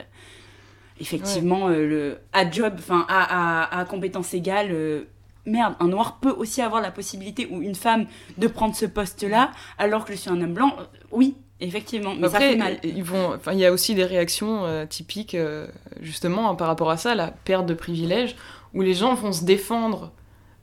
Effectivement, 1.00 1.70
euh, 1.70 1.88
le, 1.88 2.18
à 2.34 2.50
job, 2.50 2.74
enfin, 2.80 3.06
à, 3.08 3.65
à, 3.65 3.80
à 3.80 3.86
compétence 3.86 4.34
égale, 4.34 4.70
euh, 4.72 5.04
merde, 5.49 5.75
un 5.79 5.88
noir 5.88 6.19
peut 6.21 6.31
aussi 6.31 6.62
avoir 6.62 6.81
la 6.81 6.91
possibilité 6.91 7.47
ou 7.51 7.62
une 7.62 7.75
femme 7.75 8.05
de 8.38 8.47
prendre 8.47 8.75
ce 8.75 8.85
poste-là 8.85 9.51
alors 9.77 10.05
que 10.05 10.13
je 10.13 10.17
suis 10.19 10.29
un 10.29 10.41
homme 10.41 10.53
blanc. 10.53 10.73
Euh, 10.79 10.83
Oui, 11.12 11.35
effectivement, 11.59 12.13
mais 12.17 12.29
ça 12.29 12.39
fait 12.39 12.55
mal. 12.55 12.79
ils 12.83 13.03
vont, 13.03 13.33
enfin, 13.35 13.53
il 13.53 13.59
y 13.59 13.65
a 13.65 13.71
aussi 13.71 13.95
des 13.95 14.05
réactions 14.05 14.65
euh, 14.65 14.85
typiques, 14.85 15.35
euh, 15.35 15.67
justement, 16.01 16.49
hein, 16.49 16.55
par 16.55 16.67
rapport 16.67 16.89
à 16.89 16.97
ça, 16.97 17.15
la 17.15 17.27
perte 17.27 17.65
de 17.65 17.73
privilèges, 17.73 18.35
où 18.73 18.81
les 18.81 18.93
gens 18.93 19.13
vont 19.15 19.31
se 19.31 19.43
défendre 19.43 20.12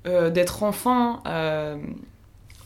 euh, 0.07 0.31
d'être 0.31 0.62
enfin 0.62 1.20
euh, 1.27 1.77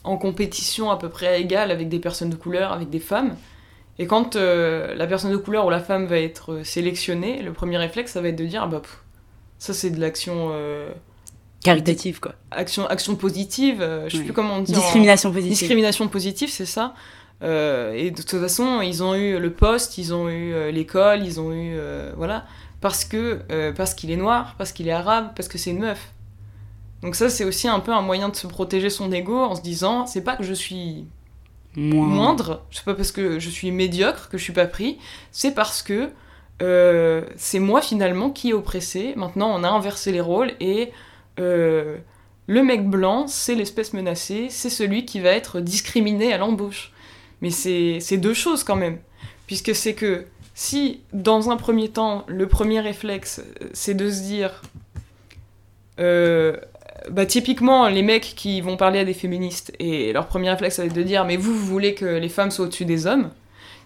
en 0.03 0.17
compétition 0.17 0.91
à 0.91 0.97
peu 0.97 1.09
près 1.09 1.41
égale 1.41 1.71
avec 1.71 1.89
des 1.89 1.99
personnes 1.99 2.29
de 2.29 2.35
couleur, 2.35 2.71
avec 2.71 2.89
des 2.89 2.99
femmes. 2.99 3.35
Et 3.99 4.07
quand 4.07 4.35
euh, 4.35 4.95
la 4.95 5.05
personne 5.05 5.31
de 5.31 5.37
couleur 5.37 5.65
ou 5.65 5.69
la 5.69 5.79
femme 5.79 6.05
va 6.05 6.17
être 6.19 6.53
euh, 6.53 6.63
sélectionnée, 6.63 7.41
le 7.41 7.53
premier 7.53 7.77
réflexe, 7.77 8.13
ça 8.13 8.21
va 8.21 8.29
être 8.29 8.35
de 8.35 8.45
dire, 8.45 8.63
ah 8.63 8.67
bah, 8.67 8.79
pff, 8.79 9.03
ça 9.59 9.73
c'est 9.73 9.89
de 9.91 9.99
l'action, 9.99 10.49
euh, 10.51 10.91
Caritative, 11.63 12.19
quoi. 12.19 12.33
action, 12.51 12.87
action 12.87 13.15
positive, 13.15 13.81
euh, 13.81 14.05
je 14.07 14.11
sais 14.13 14.17
Ouais. 14.19 14.23
plus 14.25 14.33
comment 14.33 14.55
on 14.55 14.61
dit. 14.61 14.73
en- 14.75 14.79
Discrimination 14.79 15.31
positive. 15.31 15.57
Discrimination 15.57 16.07
positive, 16.07 16.49
c'est 16.49 16.65
ça. 16.65 16.93
Euh, 17.43 17.93
et 17.93 18.11
de 18.11 18.21
toute 18.21 18.39
façon, 18.39 18.81
ils 18.81 19.01
ont 19.03 19.15
eu 19.15 19.39
le 19.39 19.51
poste, 19.53 19.97
ils 19.97 20.13
ont 20.13 20.29
eu 20.29 20.53
euh, 20.53 20.71
l'école, 20.71 21.25
ils 21.25 21.39
ont 21.39 21.51
eu 21.51 21.73
euh, 21.75 22.11
voilà, 22.17 22.45
parce 22.81 23.03
que 23.05 23.39
parce 23.75 23.93
qu'il 23.93 24.11
est 24.11 24.15
noir, 24.17 24.55
parce 24.57 24.71
qu'il 24.71 24.87
est 24.87 24.91
arabe, 24.91 25.29
parce 25.35 25.47
que 25.47 25.57
c'est 25.57 25.71
une 25.71 25.79
meuf. 25.79 26.11
Donc 27.01 27.15
ça, 27.15 27.29
c'est 27.29 27.43
aussi 27.45 27.67
un 27.67 27.79
peu 27.79 27.91
un 27.93 28.01
moyen 28.01 28.29
de 28.29 28.35
se 28.35 28.45
protéger 28.45 28.91
son 28.91 29.11
ego 29.11 29.35
en 29.39 29.55
se 29.55 29.61
disant, 29.61 30.05
c'est 30.05 30.21
pas 30.23 30.35
que 30.35 30.43
je 30.43 30.53
suis 30.53 31.05
Moins. 31.75 32.05
moindre, 32.05 32.63
c'est 32.69 32.83
pas 32.85 32.93
parce 32.93 33.11
que 33.11 33.39
je 33.39 33.49
suis 33.49 33.71
médiocre 33.71 34.29
que 34.29 34.37
je 34.37 34.43
suis 34.43 34.53
pas 34.53 34.67
pris, 34.67 34.99
c'est 35.31 35.55
parce 35.55 35.81
que 35.81 36.09
c'est 37.37 37.59
moi 37.59 37.81
finalement 37.81 38.29
qui 38.29 38.51
est 38.51 38.53
oppressé. 38.53 39.13
Maintenant, 39.15 39.51
on 39.55 39.63
a 39.63 39.69
inversé 39.69 40.11
les 40.11 40.21
rôles 40.21 40.51
et 40.59 40.91
euh, 41.41 41.97
le 42.47 42.63
mec 42.63 42.87
blanc, 42.89 43.27
c'est 43.27 43.55
l'espèce 43.55 43.93
menacée, 43.93 44.47
c'est 44.49 44.69
celui 44.69 45.05
qui 45.05 45.19
va 45.19 45.29
être 45.29 45.59
discriminé 45.59 46.33
à 46.33 46.37
l'embauche. 46.37 46.91
Mais 47.41 47.49
c'est 47.49 48.17
deux 48.17 48.33
choses 48.33 48.63
quand 48.63 48.75
même, 48.75 48.99
puisque 49.47 49.73
c'est 49.75 49.95
que 49.95 50.25
si 50.53 51.01
dans 51.11 51.49
un 51.49 51.57
premier 51.57 51.89
temps, 51.89 52.23
le 52.27 52.47
premier 52.47 52.79
réflexe, 52.79 53.41
euh, 53.61 53.67
c'est 53.73 53.95
de 53.95 54.11
se 54.11 54.21
dire, 54.21 54.61
euh, 55.99 56.55
bah 57.09 57.25
typiquement 57.25 57.87
les 57.87 58.03
mecs 58.03 58.33
qui 58.35 58.61
vont 58.61 58.77
parler 58.77 58.99
à 58.99 59.05
des 59.05 59.13
féministes 59.13 59.73
et 59.79 60.13
leur 60.13 60.27
premier 60.27 60.51
réflexe 60.51 60.75
ça 60.75 60.83
va 60.83 60.87
être 60.87 60.93
de 60.93 61.01
dire 61.01 61.25
mais 61.25 61.35
vous 61.35 61.53
vous 61.53 61.65
voulez 61.65 61.95
que 61.95 62.05
les 62.05 62.29
femmes 62.29 62.51
soient 62.51 62.65
au-dessus 62.65 62.85
des 62.85 63.07
hommes 63.07 63.31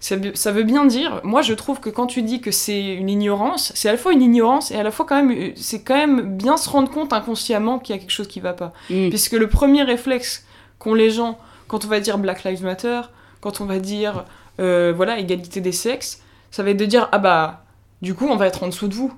ça, 0.08 0.16
veut- 0.18 0.36
ça 0.36 0.52
veut 0.52 0.64
bien 0.64 0.86
dire 0.86 1.20
moi 1.24 1.42
je 1.42 1.54
trouve 1.54 1.80
que 1.80 1.90
quand 1.90 2.08
tu 2.08 2.22
dis 2.22 2.40
que 2.42 2.52
c'est 2.52 2.84
une 3.02 3.10
ignorance 3.10 3.72
c'est 3.76 3.90
à 3.90 3.92
la 3.94 3.98
fois 3.98 4.14
une 4.14 4.22
ignorance 4.22 4.72
et 4.72 4.76
à 4.76 4.84
la 4.84 4.92
fois 4.92 5.06
quand 5.08 5.16
même 5.16 5.32
euh, 5.32 5.52
c'est 5.56 5.82
quand 5.84 5.96
même 6.04 6.38
bien 6.38 6.58
se 6.58 6.70
rendre 6.70 6.90
compte 6.92 7.12
inconsciemment 7.14 7.80
qu'il 7.80 7.96
y 7.96 7.98
a 7.98 8.00
quelque 8.02 8.12
chose 8.20 8.28
qui 8.28 8.40
va 8.40 8.54
pas 8.54 8.72
Mm. 8.90 9.10
puisque 9.10 9.34
le 9.34 9.48
premier 9.50 9.84
réflexe 9.84 10.46
qu'ont 10.80 10.94
les 10.94 11.10
gens 11.10 11.38
quand 11.68 11.86
on 11.86 11.88
va 11.88 12.00
dire 12.00 12.18
Black 12.20 12.44
Lives 12.44 12.64
Matter 12.64 13.02
quand 13.42 13.62
on 13.62 13.66
va 13.66 13.80
dire 13.80 14.26
euh, 14.60 14.94
voilà 14.96 15.18
égalité 15.20 15.60
des 15.62 15.72
sexes 15.72 16.22
ça 16.52 16.62
va 16.64 16.70
être 16.72 16.78
de 16.78 16.86
dire 16.86 17.10
ah 17.12 17.18
bah 17.18 17.64
du 18.02 18.14
coup 18.14 18.28
on 18.30 18.36
va 18.36 18.46
être 18.48 18.62
en 18.64 18.68
dessous 18.68 18.88
de 18.88 18.94
vous 18.94 19.12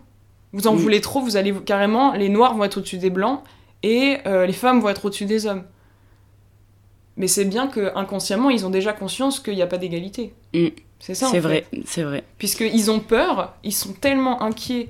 vous 0.53 0.67
en 0.67 0.73
Mm. 0.73 0.77
voulez 0.77 1.01
trop 1.01 1.19
vous 1.21 1.35
allez 1.35 1.53
carrément 1.65 2.13
les 2.13 2.29
noirs 2.29 2.55
vont 2.55 2.63
être 2.63 2.77
au-dessus 2.77 2.97
des 2.97 3.09
blancs 3.09 3.41
et 3.83 4.17
euh, 4.25 4.45
les 4.45 4.53
femmes 4.53 4.79
vont 4.79 4.89
être 4.89 5.05
au-dessus 5.05 5.25
des 5.25 5.45
hommes. 5.45 5.63
Mais 7.17 7.27
c'est 7.27 7.45
bien 7.45 7.67
que 7.67 7.91
inconsciemment 7.95 8.49
ils 8.49 8.65
ont 8.65 8.69
déjà 8.69 8.93
conscience 8.93 9.39
qu'il 9.39 9.55
n'y 9.55 9.61
a 9.61 9.67
pas 9.67 9.77
d'égalité. 9.77 10.33
Mm. 10.53 10.67
C'est 10.99 11.13
ça. 11.15 11.27
C'est 11.27 11.39
vrai, 11.39 11.65
c'est 11.85 12.03
vrai. 12.03 12.23
Puisqu'ils 12.37 12.89
ont 12.89 12.99
peur, 12.99 13.53
ils 13.63 13.73
sont 13.73 13.93
tellement 13.93 14.41
inquiets 14.41 14.89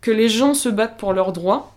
que 0.00 0.10
les 0.10 0.28
gens 0.28 0.54
se 0.54 0.68
battent 0.68 0.96
pour 0.96 1.12
leurs 1.12 1.32
droits, 1.32 1.72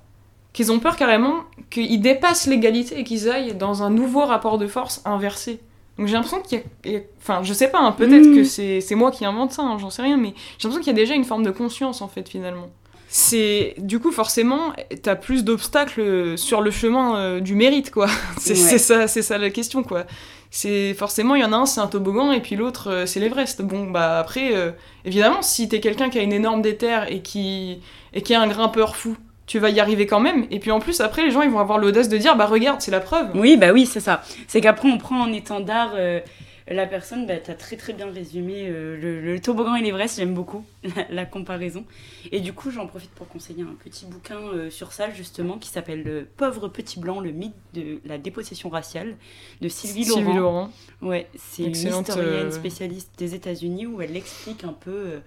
qu'ils 0.53 0.71
ont 0.71 0.79
peur 0.79 0.95
carrément 0.95 1.43
qu'ils 1.69 2.01
dépassent 2.01 2.47
l'égalité 2.47 2.99
et 2.99 3.03
qu'ils 3.03 3.29
aillent 3.29 3.55
dans 3.55 3.83
un 3.83 3.89
nouveau 3.89 4.25
rapport 4.25 4.57
de 4.57 4.67
force 4.67 5.01
inversé. 5.05 5.59
Donc 5.97 6.07
j'ai 6.07 6.13
l'impression 6.13 6.41
qu'il 6.41 6.61
y 6.85 6.95
a... 6.95 6.99
Enfin, 7.19 7.41
je 7.43 7.53
sais 7.53 7.69
pas, 7.69 7.79
hein, 7.79 7.91
peut-être 7.93 8.27
Mm. 8.27 8.35
que 8.35 8.43
c'est 8.43 8.81
c'est 8.81 8.95
moi 8.95 9.11
qui 9.11 9.25
invente 9.25 9.51
ça, 9.53 9.61
hein, 9.63 9.77
j'en 9.79 9.89
sais 9.89 10.01
rien, 10.01 10.17
mais 10.17 10.33
j'ai 10.57 10.67
l'impression 10.67 10.79
qu'il 10.83 10.87
y 10.87 10.95
a 10.95 11.01
déjà 11.01 11.15
une 11.15 11.23
forme 11.23 11.43
de 11.43 11.51
conscience, 11.51 12.01
en 12.01 12.07
fait, 12.07 12.27
finalement. 12.27 12.67
C'est... 13.07 13.75
Du 13.77 13.99
coup, 13.99 14.11
forcément, 14.11 14.73
t'as 15.03 15.15
plus 15.15 15.43
d'obstacles 15.43 16.37
sur 16.37 16.61
le 16.61 16.71
chemin 16.71 17.17
euh, 17.17 17.39
du 17.39 17.55
mérite, 17.55 17.91
quoi. 17.91 18.07
c'est 18.39 18.53
Ouais. 18.53 18.77
ça, 18.77 19.07
c'est 19.07 19.21
ça 19.21 19.37
la 19.37 19.49
question, 19.49 19.83
quoi. 19.83 20.05
C'est 20.51 20.93
forcément 20.93 21.35
il 21.35 21.41
y 21.41 21.43
en 21.43 21.51
a 21.51 21.57
un 21.57 21.65
c'est 21.65 21.81
un 21.81 21.87
toboggan 21.87 22.31
et 22.31 22.39
puis 22.39 22.55
l'autre 22.55 22.89
euh, 22.89 23.05
c'est 23.05 23.19
l'Everest. 23.19 23.61
Bon 23.61 23.87
bah 23.91 24.19
après 24.19 24.55
euh, 24.55 24.71
évidemment 25.03 25.41
si 25.41 25.67
t'es 25.67 25.81
quelqu'un 25.81 26.09
qui 26.09 26.17
a 26.17 26.21
une 26.21 26.31
énorme 26.31 26.61
déterre 26.61 27.11
et 27.11 27.21
qui 27.21 27.81
et 28.13 28.21
qui 28.21 28.31
est 28.31 28.37
un 28.37 28.47
grimpeur 28.47 28.95
fou, 28.95 29.17
tu 29.47 29.59
vas 29.59 29.69
y 29.69 29.81
arriver 29.81 30.05
quand 30.05 30.21
même. 30.21 30.45
Et 30.51 30.59
puis 30.59 30.71
en 30.71 30.79
plus 30.79 31.01
après 31.01 31.23
les 31.25 31.31
gens 31.31 31.41
ils 31.41 31.49
vont 31.49 31.59
avoir 31.59 31.77
l'audace 31.77 32.07
de 32.07 32.17
dire 32.17 32.37
bah 32.37 32.45
regarde 32.45 32.79
c'est 32.79 32.91
la 32.91 33.01
preuve. 33.01 33.31
Oui, 33.35 33.57
bah 33.57 33.73
oui, 33.73 33.85
c'est 33.85 33.99
ça. 33.99 34.21
C'est 34.47 34.61
qu'après, 34.61 34.87
on 34.87 34.97
prend 34.97 35.19
en 35.23 35.33
étendard. 35.33 35.91
euh, 35.95 36.21
La 36.67 36.87
personne, 36.87 37.27
bah, 37.27 37.37
tu 37.37 37.51
as 37.51 37.53
très 37.53 37.77
très 37.77 37.93
bien 37.93 38.09
résumé 38.09 38.67
euh, 38.67 38.97
le, 38.99 39.21
le 39.21 39.39
toboggan 39.39 39.75
et 39.75 39.83
l'Everest, 39.83 40.17
j'aime 40.17 40.33
beaucoup 40.33 40.65
la, 40.95 41.05
la 41.11 41.25
comparaison. 41.25 41.85
Et 42.31 42.39
du 42.39 42.53
coup, 42.53 42.71
j'en 42.71 42.87
profite 42.87 43.11
pour 43.11 43.27
conseiller 43.27 43.61
un 43.61 43.75
petit 43.83 44.07
bouquin 44.07 44.39
euh, 44.39 44.71
sur 44.71 44.91
ça, 44.91 45.11
justement, 45.11 45.59
qui 45.59 45.69
s'appelle 45.69 46.01
Le 46.01 46.25
pauvre 46.25 46.67
petit 46.67 46.99
blanc, 46.99 47.19
le 47.19 47.29
mythe 47.31 47.53
de 47.75 47.99
la 48.03 48.17
dépossession 48.17 48.69
raciale, 48.69 49.15
de 49.61 49.67
Sylvie, 49.69 50.05
Sylvie 50.05 50.23
Laurent. 50.23 50.39
Laurent. 50.39 50.71
Ouais, 51.03 51.27
c'est 51.35 51.65
une 51.65 51.75
historienne 51.75 52.47
euh, 52.47 52.51
spécialiste 52.51 53.11
des 53.19 53.35
États-Unis 53.35 53.85
où 53.85 54.01
elle 54.01 54.17
explique 54.17 54.63
un 54.63 54.73
peu 54.73 54.91
euh, 54.91 55.19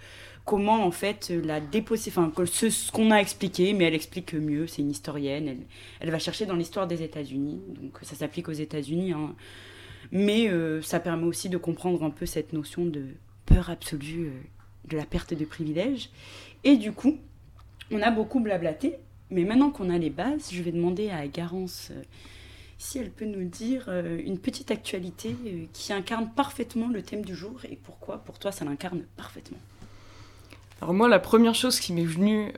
comment 0.45 0.85
en 0.85 0.91
fait 0.91 1.29
euh, 1.31 1.41
la 1.45 1.61
dépossession, 1.61 2.33
enfin 2.37 2.47
ce, 2.47 2.69
ce 2.69 2.91
qu'on 2.91 3.13
a 3.13 3.19
expliqué, 3.19 3.75
mais 3.75 3.85
elle 3.85 3.95
explique 3.95 4.35
mieux. 4.35 4.67
C'est 4.67 4.83
une 4.83 4.91
historienne. 4.91 5.47
Elle, 5.47 5.59
elle 6.01 6.11
va 6.11 6.19
chercher 6.19 6.47
dans 6.47 6.57
l'histoire 6.57 6.89
des 6.89 7.05
États-Unis, 7.05 7.61
donc 7.81 7.97
ça 8.03 8.17
s'applique 8.17 8.49
aux 8.49 8.53
États-Unis. 8.53 9.13
hein. 9.13 9.37
Mais 10.13 10.49
euh, 10.49 10.81
ça 10.83 11.01
permet 11.01 11.25
aussi 11.25 11.49
de 11.49 11.59
comprendre 11.59 12.03
un 12.03 12.11
peu 12.11 12.27
cette 12.27 12.53
notion 12.53 12.87
de 12.87 13.07
peur 13.47 13.71
absolue 13.71 14.29
euh, 14.29 14.41
de 14.89 14.97
la 14.97 15.05
perte 15.05 15.35
de 15.35 15.45
privilèges. 15.45 16.11
Et 16.65 16.77
du 16.77 16.93
coup, 16.93 17.19
on 17.91 18.01
a 18.01 18.11
beaucoup 18.11 18.41
blablaté. 18.41 18.97
Mais 19.31 19.45
maintenant 19.45 19.71
qu'on 19.71 19.91
a 19.91 19.99
les 19.99 20.09
bases, 20.09 20.49
je 20.51 20.63
vais 20.63 20.73
demander 20.73 21.11
à 21.11 21.27
Garance 21.27 21.91
euh, 21.91 22.03
si 22.79 22.99
elle 22.99 23.11
peut 23.11 23.27
nous 23.27 23.45
dire 23.45 23.91
une 24.25 24.39
petite 24.39 24.71
actualité 24.71 25.35
qui 25.73 25.93
incarne 25.93 26.31
parfaitement 26.31 26.87
le 26.87 27.03
thème 27.03 27.25
du 27.25 27.35
jour 27.35 27.59
et 27.69 27.75
pourquoi 27.75 28.19
pour 28.19 28.39
toi 28.39 28.53
ça 28.53 28.65
l'incarne 28.65 29.03
parfaitement. 29.17 29.59
Alors 30.81 30.95
moi, 30.95 31.09
la 31.09 31.19
première 31.19 31.57
chose 31.57 31.81
qui 31.81 31.93
m'est 31.93 32.05
venue 32.05 32.53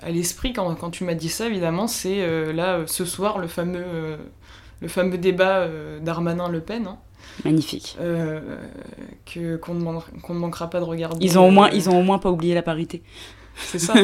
à 0.00 0.10
l'esprit 0.10 0.52
quand, 0.52 0.90
tu 0.90 1.04
m'as 1.04 1.14
dit 1.14 1.28
ça, 1.28 1.46
évidemment, 1.46 1.86
c'est 1.86 2.52
là, 2.52 2.84
ce 2.88 3.04
soir, 3.04 3.38
le 3.38 3.46
fameux, 3.46 4.18
le 4.82 4.88
fameux 4.88 5.16
débat 5.16 5.60
euh, 5.60 5.98
Darmanin-Le 6.00 6.60
Pen, 6.60 6.86
hein, 6.86 6.98
Magnifique. 7.44 7.96
euh, 8.00 8.40
que, 9.24 9.56
qu'on, 9.56 9.74
ne 9.74 10.34
manquera 10.38 10.68
pas 10.68 10.80
de 10.80 10.84
regarder. 10.84 11.24
Ils 11.24 11.38
ont, 11.38 11.46
au 11.48 11.50
moins, 11.50 11.70
ils 11.70 11.88
ont 11.88 11.98
au 11.98 12.02
moins 12.02 12.18
pas 12.18 12.30
oublié 12.30 12.52
la 12.54 12.62
parité. 12.62 13.02
C'est 13.56 13.78
ça. 13.78 13.94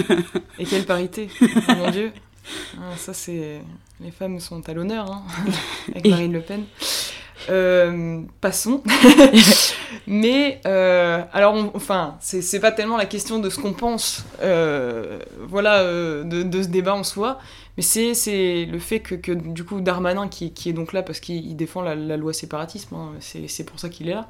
Et 0.58 0.64
quelle 0.64 0.84
parité, 0.86 1.28
oh 1.42 1.72
mon 1.76 1.90
Dieu. 1.90 2.12
Ah, 2.78 2.96
ça, 2.96 3.12
c'est... 3.12 3.60
Les 4.00 4.10
femmes 4.12 4.38
sont 4.40 4.66
à 4.68 4.72
l'honneur, 4.72 5.10
hein, 5.10 5.22
avec 5.90 6.06
Et- 6.06 6.10
Marine 6.10 6.32
Le 6.32 6.40
Pen. 6.40 6.62
Euh, 7.50 8.20
passons. 8.40 8.82
Mais, 10.06 10.60
euh, 10.66 11.22
alors, 11.32 11.54
on- 11.54 11.70
enfin, 11.74 12.16
c'est, 12.20 12.42
c'est 12.42 12.60
pas 12.60 12.72
tellement 12.72 12.96
la 12.96 13.06
question 13.06 13.38
de 13.38 13.50
ce 13.50 13.58
qu'on 13.58 13.72
pense, 13.72 14.24
voilà, 15.48 15.82
de, 15.84 16.42
de 16.42 16.62
ce 16.62 16.68
débat 16.68 16.94
en 16.94 17.04
soi, 17.04 17.38
mais 17.78 17.82
c'est, 17.84 18.64
le 18.64 18.80
fait 18.80 18.98
que, 18.98 19.14
que, 19.14 19.30
du 19.30 19.62
coup, 19.62 19.80
Darmanin, 19.80 20.26
qui, 20.26 20.52
qui 20.52 20.68
est 20.68 20.72
donc 20.72 20.92
là 20.92 21.04
parce 21.04 21.20
qu'il 21.20 21.46
il 21.46 21.54
défend 21.54 21.80
la, 21.80 21.94
loi 21.94 22.32
séparatisme, 22.32 22.96
hein, 22.96 23.12
c'est, 23.20 23.62
pour 23.62 23.78
ça 23.78 23.88
qu'il 23.88 24.08
est 24.08 24.14
là, 24.14 24.28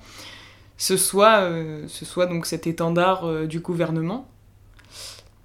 ce 0.77 0.99
soit, 0.99 1.39
euh, 1.41 1.87
ce 1.89 2.05
soit 2.05 2.27
donc 2.27 2.45
cet 2.45 2.67
étendard 2.67 3.25
euh, 3.25 3.47
du 3.47 3.61
gouvernement. 3.61 4.29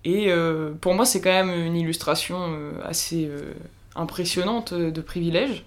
Et 0.04 0.34
euh, 0.34 0.74
pour 0.82 0.96
moi, 0.96 1.06
c'est 1.06 1.22
quand 1.22 1.32
même 1.32 1.50
une 1.50 1.78
illustration 1.78 2.58
assez 2.84 3.32
impressionnante 3.96 4.74
de 4.74 5.02
privilège. 5.02 5.64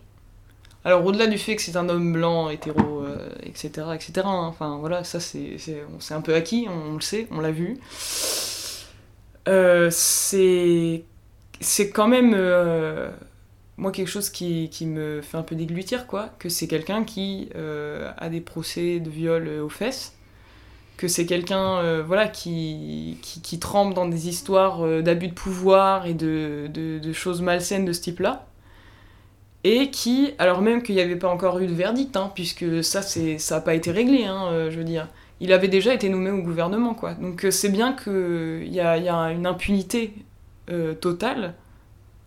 Alors, 0.85 1.07
au-delà 1.07 1.29
du 1.29 1.39
fait 1.39 1.57
que 1.57 1.63
c'est 1.63 1.79
un 1.79 1.89
homme 1.89 2.13
blanc, 2.13 2.51
hétéro, 2.51 3.07
etc., 3.45 3.69
etc., 3.95 4.13
hein, 4.27 4.45
enfin 4.47 4.77
voilà, 4.77 5.05
ça 5.05 5.21
c'est 5.21 5.57
un 6.11 6.21
peu 6.21 6.35
acquis, 6.35 6.67
on, 6.69 6.97
le 6.97 7.01
sait, 7.01 7.29
on 7.31 7.41
l'a 7.41 7.51
vu. 7.51 7.79
C'est 9.47 11.03
c'est 11.61 11.91
quand 11.91 12.09
même, 12.09 12.33
euh, 12.35 13.11
moi, 13.77 13.93
quelque 13.93 14.09
chose 14.09 14.31
qui, 14.31 14.69
qui 14.71 14.87
me 14.87 15.23
fait 15.23 15.37
un 15.37 15.43
peu 15.43 15.55
déglutir, 15.55 16.07
quoi, 16.07 16.31
que 16.39 16.49
c'est 16.49 16.67
quelqu'un 16.67 17.05
qui 17.05 17.49
euh, 17.57 18.11
a 18.19 18.29
des 18.29 18.41
procès 18.41 19.01
de 19.01 19.11
viol 19.11 19.47
euh, 19.49 19.65
aux 19.65 19.69
fesses, 19.69 20.15
que 20.97 21.09
c'est 21.09 21.27
quelqu'un 21.27 22.03
voilà, 22.05 22.27
qui, 22.27 23.19
qui, 23.21 23.59
trempe 23.59 23.93
dans 23.93 24.09
des 24.09 24.31
histoires 24.31 25.03
d'abus 25.03 25.29
de 25.29 25.35
pouvoir 25.35 26.07
et 26.07 26.15
de, 26.15 26.71
de, 26.73 27.13
choses 27.13 27.43
malsaines 27.43 27.85
de 27.85 27.93
ce 27.93 28.01
type-là, 28.01 28.47
et 29.63 29.91
qui, 29.91 30.33
alors 30.39 30.63
même 30.63 30.83
qu'il 30.83 30.95
n'y 30.95 31.03
avait 31.03 31.17
pas 31.17 31.29
encore 31.29 31.59
eu 31.59 31.67
de 31.67 31.75
verdict, 31.75 32.17
hein, 32.17 32.33
puisque 32.35 32.83
ça, 32.83 33.03
c'est, 33.03 33.37
ça 33.37 33.57
n'a 33.57 33.61
pas 33.61 33.75
été 33.75 33.91
réglé, 33.91 34.25
hein, 34.25 34.71
je 34.71 34.79
veux 34.79 34.85
dire, 34.85 35.09
il 35.41 35.53
avait 35.53 35.69
déjà 35.69 35.93
été 35.93 36.09
nommé 36.09 36.31
au 36.31 36.41
gouvernement, 36.41 36.95
quoi. 36.95 37.13
Donc 37.13 37.47
c'est 37.51 37.69
bien 37.69 37.93
qu'il 37.93 38.73
y 38.73 38.81
a, 38.81 38.97
y 38.97 39.11
a 39.11 39.33
une 39.33 39.47
impunité 39.47 40.15
euh, 40.71 40.95
totale, 40.95 41.55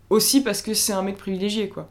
aussi 0.10 0.42
parce 0.42 0.62
que 0.62 0.74
c'est 0.74 0.94
un 0.94 1.02
mec 1.04 1.18
privilégié, 1.18 1.70
quoi. 1.70 1.90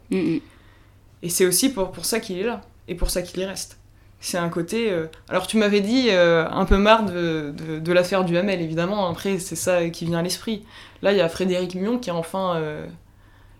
Et 1.22 1.28
c'est 1.28 1.46
aussi 1.46 1.70
pour, 1.72 1.90
pour 1.92 2.04
ça 2.04 2.20
qu'il 2.20 2.38
est 2.38 2.44
là, 2.44 2.60
et 2.86 2.94
pour 2.94 3.10
ça 3.10 3.22
qu'il 3.22 3.40
y 3.40 3.44
reste. 3.44 3.78
C'est 4.20 4.38
un 4.38 4.48
côté... 4.48 4.90
euh, 4.90 5.06
Alors 5.28 5.46
tu 5.46 5.56
m'avais 5.58 5.80
dit 5.80 6.06
euh, 6.10 6.48
un 6.50 6.64
peu 6.64 6.76
marre 6.76 7.04
de, 7.04 7.54
de, 7.56 7.78
de 7.78 7.92
l'affaire 7.92 8.24
du 8.24 8.36
Hamel, 8.36 8.60
évidemment, 8.60 9.08
après 9.08 9.38
c'est 9.38 9.54
ça 9.56 9.88
qui 9.90 10.06
vient 10.06 10.18
à 10.18 10.22
l'esprit. 10.22 10.64
Là, 11.02 11.12
il 11.12 11.18
y 11.18 11.20
a 11.20 11.28
Frédéric 11.28 11.76
Mion 11.76 11.98
qui 11.98 12.10
a 12.10 12.14
enfin, 12.16 12.56
euh, 12.56 12.86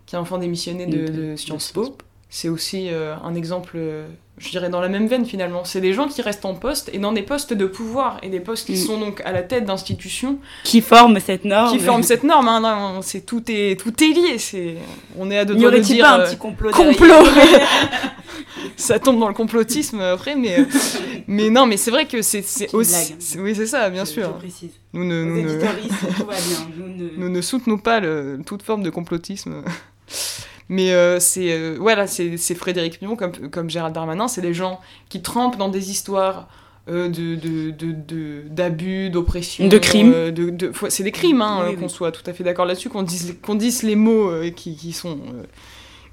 qui 0.06 0.16
a 0.16 0.20
enfin 0.20 0.38
démissionné 0.38 0.86
de, 0.86 1.06
De- 1.06 1.36
Sciences 1.36 1.70
Po. 1.70 1.96
C'est 2.30 2.48
aussi 2.48 2.90
un 2.90 3.34
exemple, 3.34 3.78
je 4.38 4.50
dirais, 4.50 4.68
dans 4.70 4.80
la 4.80 4.88
même 4.88 5.06
veine 5.06 5.24
finalement. 5.26 5.64
C'est 5.64 5.80
des 5.80 5.92
gens 5.92 6.08
qui 6.08 6.22
restent 6.22 6.44
en 6.44 6.54
poste, 6.54 6.90
et 6.92 6.98
dans 6.98 7.12
des 7.12 7.22
postes 7.22 7.52
de 7.52 7.66
pouvoir, 7.66 8.18
et 8.22 8.28
des 8.28 8.40
postes 8.40 8.66
qui 8.66 8.72
Mm. 8.72 8.86
sont 8.86 8.98
donc 9.00 9.20
à 9.24 9.32
la 9.32 9.42
tête 9.42 9.64
d'institutions 9.64 10.38
Qui 10.64 10.80
forme 10.80 11.18
cette 11.20 11.44
norme 11.44 11.76
qui 11.76 11.82
forment 11.84 12.02
cette 12.02 12.22
norme. 12.24 12.48
Hein, 12.48 12.60
non, 12.60 13.02
c'est, 13.02 13.20
tout, 13.26 13.42
est, 13.48 13.78
tout 13.80 13.92
est 14.02 14.08
lié. 14.14 14.38
C'est, 14.38 14.76
on 15.18 15.30
est 15.30 15.38
à 15.38 15.44
deux 15.44 15.54
doigts 15.54 15.70
de 15.70 15.78
dire... 15.78 16.04
pas 16.04 16.12
un 16.12 16.20
euh, 16.20 16.26
petit 16.26 16.36
complot 16.36 16.70
complot 16.70 17.06
ça 18.76 18.98
tombe 18.98 19.18
dans 19.18 19.28
le 19.28 19.34
complotisme 19.34 20.00
après 20.00 20.34
mais 20.36 20.60
euh, 20.60 20.64
mais 21.26 21.50
non 21.50 21.66
mais 21.66 21.76
c'est 21.76 21.90
vrai 21.90 22.06
que 22.06 22.22
c'est 22.22 22.44
aussi 22.72 23.14
oui 23.38 23.54
c'est 23.54 23.66
ça 23.66 23.88
bien 23.90 24.04
Je- 24.04 24.10
sûr 24.10 24.28
Je 24.34 24.38
précise. 24.38 24.70
nous 24.92 25.04
ne 25.04 25.22
Aux 25.22 25.26
nous 25.26 25.42
ne, 25.42 25.48
éditoristes, 25.48 26.16
tout 26.16 26.26
va 26.26 26.34
bien. 26.34 26.68
Nous 26.78 26.88
ne- 27.04 27.10
nous 27.16 27.28
ne 27.28 27.40
soutenons 27.40 27.78
pas 27.78 28.00
le- 28.00 28.40
toute 28.46 28.62
forme 28.62 28.82
de 28.82 28.90
complotisme 28.90 29.62
mais 30.68 30.92
euh, 30.92 31.18
c'est 31.20 31.52
euh, 31.52 31.76
voilà 31.80 32.06
c'est 32.06 32.36
c'est 32.36 32.54
Frédéric 32.54 33.00
Mion 33.02 33.16
comme 33.16 33.32
comme 33.50 33.70
Gérald 33.70 33.94
Darmanin 33.94 34.28
c'est 34.28 34.40
des 34.42 34.54
gens 34.54 34.80
qui 35.08 35.22
trempent 35.22 35.56
dans 35.56 35.68
des 35.68 35.90
histoires 35.90 36.48
euh, 36.90 37.08
de, 37.10 37.34
de, 37.34 37.70
de, 37.70 37.92
de- 37.92 38.42
d'abus, 38.48 39.10
d'oppression. 39.10 39.68
De 39.68 39.76
crimes. 39.76 40.10
euh, 40.14 40.30
de, 40.30 40.48
de- 40.48 40.72
c'est 40.88 41.02
des 41.02 41.12
crimes, 41.12 41.42
hein, 41.42 41.64
Oui, 41.66 41.74
euh, 41.74 41.76
qu'on 41.78 41.88
soit 41.88 42.12
tout 42.12 42.22
à 42.30 42.32
fait 42.32 42.42
d'accord 42.44 42.64
là-dessus, 42.64 42.88
qu'on 42.88 43.02
dise, 43.02 43.36
qu'on 43.42 43.56
dise 43.56 43.82
les 43.82 43.94
mots 43.94 44.30
euh, 44.30 44.48
qui, 44.48 44.74
qui, 44.74 44.92
sont, 44.94 45.18
euh, 45.34 45.42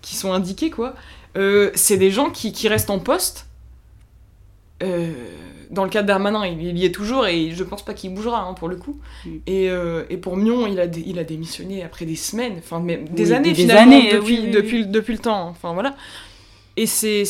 qui 0.01 0.17
sont 0.17 0.33
indiqués, 0.33 0.69
quoi. 0.71 0.93
Euh, 1.37 1.71
c'est 1.75 1.95
des 1.95 2.11
gens 2.11 2.29
qui, 2.29 2.51
qui 2.51 2.67
restent 2.67 2.89
en 2.89 2.99
poste. 2.99 3.47
Euh, 4.83 5.13
dans 5.71 5.83
le 5.83 5.89
cas 5.89 6.03
Darmanin, 6.03 6.45
il, 6.45 6.61
il 6.61 6.77
y 6.77 6.85
est 6.85 6.91
toujours 6.93 7.25
et 7.27 7.51
je 7.51 7.63
pense 7.63 7.83
pas 7.83 7.93
qu'il 7.93 8.13
bougera 8.13 8.41
hein, 8.41 8.53
pour 8.53 8.67
le 8.67 8.75
coup. 8.75 8.99
Mm. 9.25 9.29
Et, 9.47 9.69
euh, 9.69 10.03
et 10.09 10.17
pour 10.17 10.37
Mion, 10.37 10.67
il 10.67 10.79
a, 10.79 10.87
dé- 10.87 11.03
il 11.05 11.19
a 11.19 11.23
démissionné 11.23 11.83
après 11.83 12.05
des 12.05 12.15
semaines, 12.15 12.55
enfin 12.59 12.79
même 12.79 13.07
des 13.09 13.27
Oui, 13.27 13.33
années 13.33 13.49
des 13.49 13.55
finalement, 13.61 13.95
années, 13.97 14.11
depuis, 14.13 14.33
oui, 14.39 14.41
oui, 14.45 14.51
depuis, 14.51 14.77
oui. 14.77 14.83
le- 14.85 14.91
depuis 14.91 15.13
le 15.13 15.19
temps. 15.19 15.47
Enfin 15.49 15.73
voilà. 15.73 15.95
Et 16.77 16.85
c'est 16.87 17.23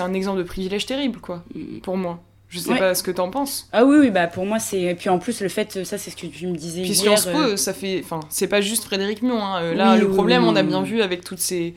un 0.00 0.12
exemple 0.14 0.38
de 0.38 0.42
privilège 0.44 0.86
terrible, 0.86 1.20
quoi, 1.20 1.44
Mm. 1.54 1.78
pour 1.82 1.96
moi. 1.96 2.20
Je 2.52 2.58
sais 2.58 2.68
Ouais. 2.70 2.78
pas 2.78 2.94
ce 2.94 3.02
que 3.02 3.10
t'en 3.10 3.30
penses. 3.30 3.66
Ah 3.72 3.84
oui, 3.86 3.96
oui, 3.98 4.10
bah 4.10 4.26
pour 4.26 4.44
moi 4.44 4.58
c'est. 4.58 4.80
Et 4.82 4.94
puis 4.94 5.08
en 5.08 5.18
plus, 5.18 5.40
le 5.40 5.48
fait, 5.48 5.84
ça 5.84 5.96
c'est 5.96 6.10
ce 6.10 6.16
que 6.16 6.26
tu 6.26 6.46
me 6.46 6.54
disais 6.54 6.82
Puis 6.82 6.90
hier. 6.90 7.16
Sciences 7.18 7.24
Po, 7.26 7.38
euh, 7.38 7.56
ça 7.56 7.72
fait. 7.72 8.02
Enfin, 8.04 8.20
c'est 8.28 8.46
pas 8.46 8.60
juste 8.60 8.84
Frédéric 8.84 9.22
Mion. 9.22 9.42
hein. 9.42 9.62
Euh, 9.62 9.74
Là, 9.74 9.94
Oui, 9.94 10.00
le 10.00 10.08
problème, 10.10 10.42
oui, 10.44 10.50
on 10.52 10.56
a 10.56 10.62
bien 10.62 10.82
vu 10.82 11.00
avec 11.00 11.24
toutes 11.24 11.38
ces, 11.38 11.74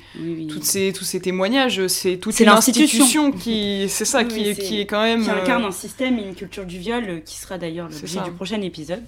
toutes 0.49 0.65
ces, 0.65 0.91
tous 0.91 1.05
ces 1.05 1.21
témoignages, 1.21 1.87
c'est 1.87 2.17
toute 2.17 2.37
l'institution. 2.39 3.27
institution 3.27 3.31
qui. 3.31 3.87
C'est 3.87 4.03
ça, 4.05 4.25
qui, 4.25 4.49
est, 4.49 4.55
qui 4.55 4.81
est 4.81 4.85
quand 4.85 5.01
même. 5.01 5.23
qui 5.23 5.29
euh, 5.29 5.41
incarne 5.41 5.63
un 5.63 5.71
système 5.71 6.19
et 6.19 6.23
une 6.23 6.35
culture 6.35 6.65
du 6.65 6.77
viol 6.77 7.05
euh, 7.07 7.19
qui 7.21 7.37
sera 7.37 7.57
d'ailleurs 7.57 7.87
l'objet 7.89 8.19
du 8.25 8.31
prochain 8.31 8.61
épisode. 8.61 9.01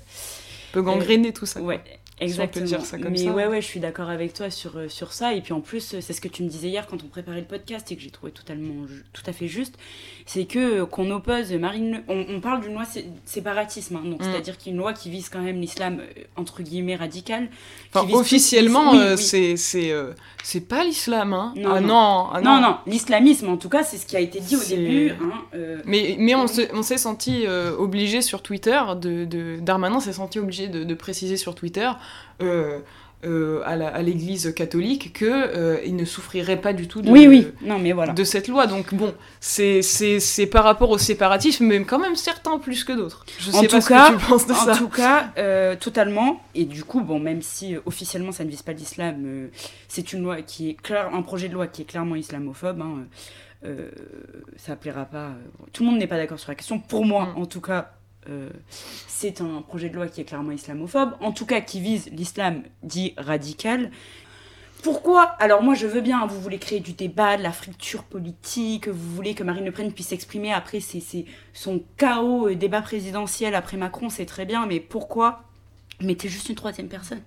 peut 0.72 0.82
gangréner 0.82 1.34
tout 1.34 1.46
ça. 1.46 1.60
quoi. 1.60 1.68
Ouais, 1.70 1.82
exactement. 2.20 2.66
dire 2.66 2.82
ça 2.86 2.98
comme 2.98 3.12
Mais 3.12 3.18
ça. 3.18 3.32
ouais, 3.32 3.46
ouais, 3.48 3.62
je 3.62 3.66
suis 3.68 3.80
d'accord 3.80 4.10
avec 4.10 4.34
toi 4.34 4.50
sur, 4.50 4.78
euh, 4.78 4.88
sur 4.90 5.12
ça. 5.14 5.34
Et 5.34 5.42
puis 5.42 5.54
en 5.54 5.62
plus, 5.62 5.94
euh, 5.94 6.00
c'est 6.02 6.14
ce 6.14 6.22
que 6.22 6.28
tu 6.28 6.44
me 6.44 6.50
disais 6.50 6.68
hier 6.70 6.88
quand 6.88 7.04
on 7.04 7.08
préparait 7.08 7.40
le 7.42 7.46
podcast 7.46 7.92
et 7.92 7.96
que 7.96 8.02
j'ai 8.02 8.10
trouvé 8.12 8.32
totalement 8.32 8.86
tout 9.14 9.24
à 9.28 9.34
fait 9.34 9.48
juste. 9.48 9.76
C'est 10.30 10.44
que 10.44 10.82
euh, 10.82 10.86
qu'on 10.86 11.10
oppose 11.10 11.54
Marine. 11.54 11.92
Le- 11.92 12.04
On, 12.10 12.36
on 12.36 12.40
parle 12.42 12.60
d'une 12.62 12.74
loi 12.74 12.84
sé- 12.84 13.06
séparatisme, 13.24 13.96
hein, 13.96 14.02
Mm. 14.04 14.18
c'est-à-dire 14.20 14.58
qu'une 14.58 14.76
loi 14.76 14.92
qui 14.92 15.10
vise 15.10 15.30
quand 15.30 15.40
même 15.42 15.60
l'islam 15.62 16.02
euh, 16.02 16.22
entre 16.36 16.62
guillemets 16.64 16.98
radical. 16.98 17.48
Enfin, 17.94 18.06
plus- 18.06 18.14
officiellement, 18.16 18.92
oui, 18.92 19.00
euh, 19.00 19.16
oui. 19.16 19.58
c'est 19.58 19.92
euh, 19.92 20.12
pas 20.68 20.84
l'islam. 20.84 21.32
Hein. 21.34 21.54
Non, 21.56 21.70
ah 21.76 21.80
non. 21.80 21.88
non, 21.88 22.28
ah 22.34 22.42
Non, 22.42 22.62
non, 22.62 22.78
l'islamisme 22.88 23.48
en 23.48 23.56
tout 23.58 23.70
cas, 23.70 23.84
c'est 23.84 23.96
ce 23.98 24.06
qui 24.06 24.18
a 24.18 24.20
été 24.20 24.42
dit 24.42 24.58
au 24.58 24.64
début. 24.64 25.12
hein, 25.12 25.16
euh, 25.56 25.78
Mais, 25.86 26.18
mais 26.20 26.36
on 26.36 26.48
s'est 26.48 26.70
on 26.74 26.84
s'est 26.84 26.98
senti 26.98 27.46
euh, 27.48 27.74
obligé 27.78 28.22
sur 28.22 28.42
Twitter, 28.44 28.82
de, 29.00 29.24
de, 29.24 29.60
Darmanin 29.62 30.02
s'est 30.02 30.12
senti 30.14 30.40
obligé 30.40 30.68
de, 30.68 30.84
de 30.84 30.94
préciser 30.94 31.38
sur 31.38 31.56
Twitter 31.56 31.90
euh, 33.26 33.62
à 33.66 34.02
l'église 34.04 34.54
catholique 34.54 35.12
que 35.14 35.26
euh, 35.26 35.78
ne 35.90 36.06
souffrirait 36.06 36.62
pas 36.62 36.74
du 36.74 36.88
tout 36.88 37.02
de, 37.02 37.10
Oui, 37.10 37.28
oui, 37.28 37.48
non, 37.64 37.80
mais 37.80 37.92
voilà. 37.92 38.14
de 38.14 38.24
cette 38.24 38.48
loi. 38.48 38.68
Donc 38.68 38.94
bon, 38.94 39.14
c'est 39.40 39.82
par 40.52 40.64
rapport 40.64 40.92
au 40.92 40.98
séparatisme, 40.98 41.66
mais 41.66 41.82
quand 41.84 41.98
même 42.00 42.16
certains 42.16 42.60
plus 42.60 42.84
que 42.84 42.94
d'autres. 42.94 43.26
Je 43.40 43.50
En 43.50 43.62
sais 43.62 43.68
pas 43.68 43.76
tout 43.78 43.82
ce 43.82 43.90
cas- 43.90 44.12
que 44.12 44.20
tu 44.20 44.26
penses 44.26 44.46
de 44.48 44.54
En 44.54 44.56
ça. 44.56 44.76
tout 44.78 44.90
cas, 44.90 45.32
euh, 45.38 45.76
totalement. 45.76 46.42
Et 46.56 46.66
du 46.66 46.84
coup, 46.84 47.02
bon, 47.02 47.20
même 47.20 47.42
si 47.42 47.76
officiellement 47.86 48.32
ça 48.32 48.44
ne 48.46 48.50
vise 48.50 48.62
pas 48.62 48.74
l'islam, 48.74 49.50
c'est 49.88 50.14
une 50.14 50.22
loi 50.24 50.42
qui 50.44 50.70
est 50.70 50.74
clair, 50.76 51.10
un 51.14 51.22
projet 51.24 51.50
de 51.50 51.54
loi 51.54 51.68
qui 51.68 51.82
est 51.82 51.86
clairement 51.86 52.16
islamophobe. 52.16 52.82
hein, 52.82 53.06
ça 54.58 54.76
plaira 54.76 55.06
pas. 55.06 55.32
Tout 55.74 55.84
le 55.84 55.90
monde 55.90 56.00
n'est 56.00 56.08
pas 56.08 56.18
d'accord 56.18 56.40
sur 56.40 56.52
la 56.52 56.56
question. 56.56 56.80
Pour 56.80 57.06
moi, 57.06 57.34
Mm. 57.36 57.42
en 57.42 57.46
tout 57.48 57.62
cas, 57.62 57.92
euh, 58.30 58.50
c'est 59.08 59.42
un 59.42 59.62
projet 59.62 59.90
de 59.90 59.96
loi 59.96 60.08
qui 60.08 60.22
est 60.22 60.24
clairement 60.26 60.52
islamophobe, 60.52 61.14
en 61.22 61.32
tout 61.32 61.46
cas 61.46 61.62
qui 61.62 61.80
vise 61.80 62.10
l'islam 62.12 62.64
dit 62.84 63.14
radical. 63.18 63.92
Pourquoi? 64.84 65.24
Alors 65.40 65.64
moi 65.64 65.74
je 65.74 65.88
veux 65.88 66.02
bien, 66.02 66.26
vous 66.28 66.40
voulez 66.40 66.60
créer 66.60 66.80
du 66.80 66.94
débat, 66.94 67.38
de 67.38 67.44
la 67.44 67.52
fracture 67.52 68.04
politique, 68.04 68.88
vous 68.88 69.16
voulez 69.16 69.34
que 69.34 69.44
Marine 69.44 69.66
Le 69.66 69.72
Pen 69.72 69.92
puisse 69.92 70.08
s'exprimer 70.08 70.54
après 70.54 70.80
son 71.54 71.84
chaos 71.98 72.48
euh, 72.48 72.56
débat 72.56 72.82
présidentiel 72.82 73.56
après 73.56 73.78
Macron, 73.78 74.10
c'est 74.10 74.26
très 74.26 74.46
bien, 74.46 74.66
mais 74.66 74.80
pourquoi? 74.80 75.44
Mettez 76.00 76.30
juste 76.30 76.50
une 76.50 76.56
troisième 76.56 76.90
personne 76.90 77.22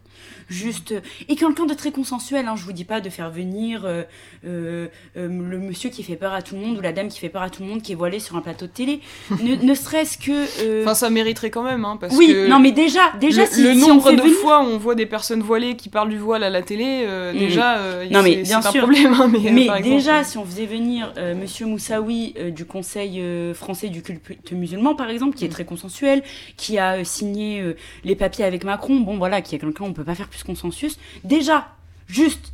Juste 0.49 0.95
et 1.29 1.37
quelqu'un 1.37 1.67
de 1.67 1.75
très 1.75 1.93
consensuel, 1.93 2.47
hein, 2.49 2.55
je 2.57 2.65
vous 2.65 2.73
dis 2.73 2.85
pas 2.85 3.01
de 3.01 3.09
faire 3.09 3.31
venir 3.31 3.85
euh, 3.85 4.03
euh, 4.45 4.89
euh, 5.17 5.29
le 5.29 5.59
monsieur 5.59 5.91
qui 5.91 6.03
fait 6.03 6.17
peur 6.17 6.33
à 6.33 6.43
tout 6.43 6.57
le 6.57 6.61
monde 6.61 6.79
ou 6.79 6.81
la 6.81 6.93
dame 6.93 7.09
qui 7.09 7.19
fait 7.21 7.29
peur 7.29 7.43
à 7.43 7.51
tout 7.51 7.63
le 7.63 7.69
monde 7.69 7.83
qui 7.83 7.93
est 7.93 7.95
voilée 7.95 8.19
sur 8.19 8.37
un 8.37 8.41
plateau 8.41 8.67
de 8.67 8.71
télé, 8.73 9.01
ne, 9.43 9.55
ne 9.57 9.75
serait-ce 9.75 10.19
que... 10.19 10.83
Enfin, 10.83 10.95
ça 10.95 11.09
mériterait 11.11 11.51
quand 11.51 11.63
même, 11.63 11.85
hein, 11.85 11.97
parce 12.01 12.17
oui, 12.17 12.29
que 12.29 12.49
non 12.49 12.59
mais 12.59 12.73
déjà, 12.73 13.13
déjà 13.21 13.43
le, 13.43 13.49
si, 13.49 13.63
le 13.63 13.75
nombre 13.75 14.11
de 14.13 14.17
venir- 14.23 14.35
fois 14.35 14.61
où 14.63 14.67
on 14.67 14.79
voit 14.79 14.95
des 14.97 15.07
personnes 15.07 15.41
voilées 15.43 15.77
qui 15.77 15.89
parlent 15.89 16.11
du 16.11 16.19
voile 16.19 16.43
à 16.43 16.51
la 16.51 16.63
télé, 16.63 17.07
déjà, 17.39 17.79
Non, 18.11 18.23
mais 18.23 18.37
bien 18.43 18.61
c'est 18.61 18.69
un 18.69 18.73
sûr. 18.73 18.83
problème. 18.83 19.15
hein, 19.15 19.29
mais 19.31 19.51
Mais 19.53 19.63
exemple, 19.63 19.83
déjà, 19.83 20.25
si 20.25 20.37
on 20.39 20.45
faisait 20.45 20.67
venir 20.67 21.13
Monsieur 21.41 21.67
Moussaoui 21.67 22.35
du 22.55 22.65
Conseil 22.65 23.23
français 23.55 23.89
du 23.89 24.03
culte 24.03 24.51
musulman, 24.53 24.95
par 24.95 25.11
exemple, 25.11 25.37
qui 25.37 25.45
est 25.45 25.49
Mm. 25.49 25.53
très 25.53 25.65
consensuel, 25.65 26.23
qui 26.57 26.79
a 26.79 27.05
signé 27.05 27.63
les 28.05 28.15
papiers 28.17 28.45
avec 28.45 28.65
Macron, 28.65 28.97
bon 29.01 29.17
voilà, 29.19 29.41
qui 29.43 29.55
est 29.55 29.59
quelqu'un, 29.59 29.85
on 29.85 29.93
peut 29.93 30.05
pas 30.05 30.10
faire 30.15 30.29
plus 30.29 30.43
consensus. 30.43 30.99
Déjà, 31.25 31.69
juste 32.07 32.53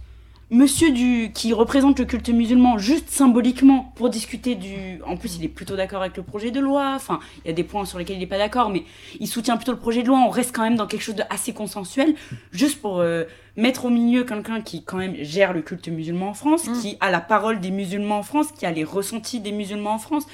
Monsieur 0.48 0.92
du 0.92 1.32
qui 1.34 1.52
représente 1.52 1.98
le 1.98 2.04
culte 2.04 2.28
musulman, 2.28 2.78
juste 2.78 3.10
symboliquement, 3.10 3.92
pour 3.96 4.10
discuter 4.10 4.54
du. 4.54 5.00
En 5.04 5.16
plus, 5.16 5.36
il 5.36 5.44
est 5.44 5.48
plutôt 5.48 5.74
d'accord 5.74 6.02
avec 6.02 6.16
le 6.16 6.22
projet 6.22 6.52
de 6.52 6.60
loi. 6.60 6.92
Enfin, 6.94 7.18
il 7.44 7.48
y 7.48 7.50
a 7.50 7.52
des 7.52 7.64
points 7.64 7.84
sur 7.84 7.98
lesquels 7.98 8.14
il 8.14 8.20
n'est 8.20 8.28
pas 8.28 8.38
d'accord, 8.38 8.70
mais 8.70 8.84
il 9.18 9.26
soutient 9.26 9.56
plutôt 9.56 9.72
le 9.72 9.78
projet 9.78 10.04
de 10.04 10.06
loi. 10.06 10.20
On 10.24 10.28
reste 10.30 10.54
quand 10.54 10.62
même 10.62 10.76
dans 10.76 10.86
quelque 10.86 11.02
chose 11.02 11.16
d'assez 11.16 11.52
consensuel, 11.52 12.14
juste 12.52 12.80
pour 12.80 13.00
euh, 13.00 13.24
mettre 13.56 13.86
au 13.86 13.90
milieu 13.90 14.22
quelqu'un 14.22 14.60
qui 14.60 14.84
quand 14.84 14.98
même 14.98 15.16
gère 15.20 15.52
le 15.52 15.62
culte 15.62 15.88
musulman 15.88 16.28
en 16.28 16.34
France, 16.34 16.68
Mm. 16.68 16.80
qui 16.80 16.96
a 17.00 17.10
la 17.10 17.20
parole 17.20 17.58
des 17.58 17.72
musulmans 17.72 18.18
en 18.18 18.22
France, 18.22 18.52
qui 18.56 18.66
a 18.66 18.70
les 18.70 18.84
ressentis 18.84 19.40
des 19.40 19.50
musulmans 19.50 19.94
en 19.94 19.98
France, 19.98 20.26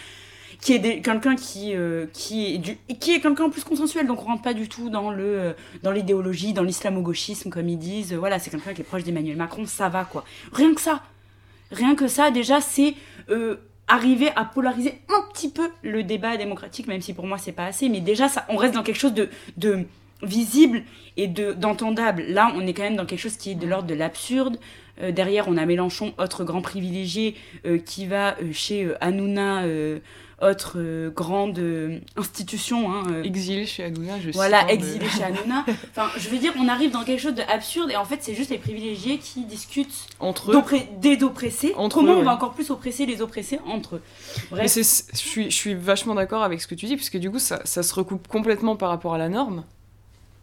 qui 0.63 0.75
est 0.75 1.03
quelqu'un 1.03 1.37
qui 1.37 1.75
euh, 1.75 2.07
qui 2.15 2.55
est 2.55 2.97
qui 2.99 3.15
est 3.15 3.21
quelqu'un 3.21 3.45
en 3.45 3.51
plus 3.51 3.65
consensuel. 3.65 4.07
Donc 4.07 4.23
on 4.23 4.27
rentre 4.27 4.43
pas 4.43 4.55
du 4.55 4.69
tout 4.69 4.89
dans 4.89 5.11
le 5.11 5.25
euh, 5.25 5.53
dans 5.83 5.91
l'idéologie, 5.91 6.55
dans 6.55 6.63
l'islamo-gauchisme 6.63 7.51
comme 7.51 7.69
ils 7.69 7.79
disent. 7.79 8.15
Voilà, 8.15 8.39
c'est 8.39 8.49
quelqu'un 8.49 8.73
qui 8.73 8.81
est 8.81 8.85
proche 8.85 9.03
d'Emmanuel 9.03 9.37
Macron, 9.37 9.67
ça 9.67 9.91
va 9.91 10.05
quoi. 10.05 10.25
Rien 10.53 10.73
que 10.73 10.81
ça, 10.81 11.03
rien 11.73 11.95
que 11.95 12.07
ça 12.07 12.31
déjà 12.31 12.61
c'est 12.61 12.95
euh, 13.29 13.57
arriver 13.89 14.31
à 14.37 14.45
polariser 14.45 15.01
un 15.11 15.33
petit 15.33 15.51
peu 15.51 15.69
le 15.83 16.05
débat 16.05 16.37
démocratique, 16.37 16.87
même 16.87 17.03
si 17.03 17.13
pour 17.13 17.27
moi 17.27 17.39
c'est 17.39 17.53
pas 17.53 17.67
assez, 17.67 17.89
mais 17.89 18.01
déjà 18.01 18.29
ça, 18.29 18.47
on 18.49 18.57
reste 18.57 18.75
dans 18.75 18.85
quelque 18.85 18.99
chose 19.01 19.15
de, 19.15 19.29
de 19.57 19.81
visible 20.23 20.85
et 21.17 21.27
de 21.27 21.53
d'entendable. 21.53 22.25
Là, 22.29 22.53
on 22.55 22.67
est 22.67 22.73
quand 22.73 22.85
même 22.85 22.97
dans 22.97 23.07
quelque 23.07 23.21
chose 23.21 23.37
qui 23.37 23.51
est 23.51 23.55
de 23.57 23.67
l'ordre 23.67 23.89
de 23.89 23.95
l'absurde. 23.95 24.59
Euh, 25.03 25.11
derrière, 25.11 25.49
on 25.49 25.57
a 25.57 25.67
Mélenchon, 25.67 26.15
autre 26.19 26.45
grand 26.45 26.63
privilégié, 26.63 27.35
euh, 27.67 27.79
qui 27.79 28.07
va 28.07 28.37
euh, 28.39 28.53
chez 28.53 28.85
euh, 28.85 28.95
Hanouna, 29.01 29.63
euh, 29.63 29.99
autre 30.43 30.75
euh, 30.77 31.11
grande 31.11 31.59
euh, 31.59 31.99
institution. 32.17 32.93
Hein, 32.93 33.05
euh, 33.11 33.23
Exilé 33.23 33.65
chez 33.67 33.85
Hanouna, 33.85 34.21
je 34.21 34.31
voilà, 34.33 34.61
cite, 34.61 34.69
hein, 34.71 34.73
exilé 34.75 35.09
chez 35.09 35.23
Hanouna. 35.25 35.65
Enfin, 35.97 36.09
je 36.19 36.29
veux 36.29 36.39
dire, 36.39 36.53
on 36.59 36.69
arrive 36.69 36.91
dans 36.91 37.05
quelque 37.05 37.21
chose 37.21 37.35
d'absurde 37.35 37.91
et 37.91 37.97
en 37.97 38.05
fait, 38.05 38.19
c'est 38.21 38.35
juste 38.35 38.51
les 38.51 38.59
privilégiés 38.59 39.19
qui 39.19 39.45
discutent 39.45 40.07
Entre 40.21 40.51
eux. 40.53 40.63
des 41.01 41.23
oppressés. 41.23 41.73
Entre 41.77 41.97
Comment 41.97 42.13
eux, 42.15 42.17
on 42.19 42.23
va 42.25 42.35
encore 42.35 42.53
plus 42.55 42.71
oppresser 42.71 43.07
les 43.07 43.23
oppressés 43.23 43.61
entre 43.67 43.97
eux? 43.97 44.03
Bref. 44.51 44.73
je 44.75 44.83
suis, 45.17 45.45
je 45.51 45.57
suis 45.57 45.75
vachement 45.75 46.15
d'accord 46.15 46.43
avec 46.43 46.61
ce 46.61 46.67
que 46.67 46.75
tu 46.75 46.87
dis, 46.87 46.97
puisque 46.97 47.17
du 47.19 47.31
coup, 47.31 47.39
ça, 47.39 47.61
ça 47.65 47.83
se 47.83 47.95
recoupe 47.95 48.27
complètement 48.29 48.77
par 48.77 48.89
rapport 48.91 49.15
à 49.15 49.19
la 49.19 49.29
norme. 49.29 49.65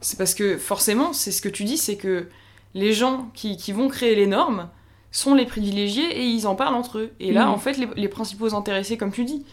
C'est 0.02 0.18
parce 0.18 0.34
que 0.34 0.58
forcément, 0.58 1.12
c'est 1.14 1.32
ce 1.32 1.42
que 1.42 1.50
tu 1.50 1.66
dis, 1.66 1.78
c'est 1.78 1.98
que 1.98 2.28
les 2.74 2.94
gens 2.94 3.30
qui, 3.34 3.58
qui 3.58 3.72
vont 3.74 3.90
créer 3.90 4.16
les 4.16 4.28
normes 4.28 4.70
sont 5.12 5.34
les 5.34 5.46
privilégiés 5.46 6.20
et 6.22 6.24
ils 6.24 6.46
en 6.48 6.56
parlent 6.56 6.76
entre 6.76 7.00
eux. 7.00 7.12
Et 7.20 7.34
là, 7.34 7.48
Mhm. 7.48 7.52
en 7.54 7.58
fait, 7.58 7.78
les, 7.78 7.88
les 7.96 8.08
principaux 8.08 8.54
intéressés, 8.56 8.96
comme 8.96 9.12
tu 9.12 9.26
dis, 9.26 9.44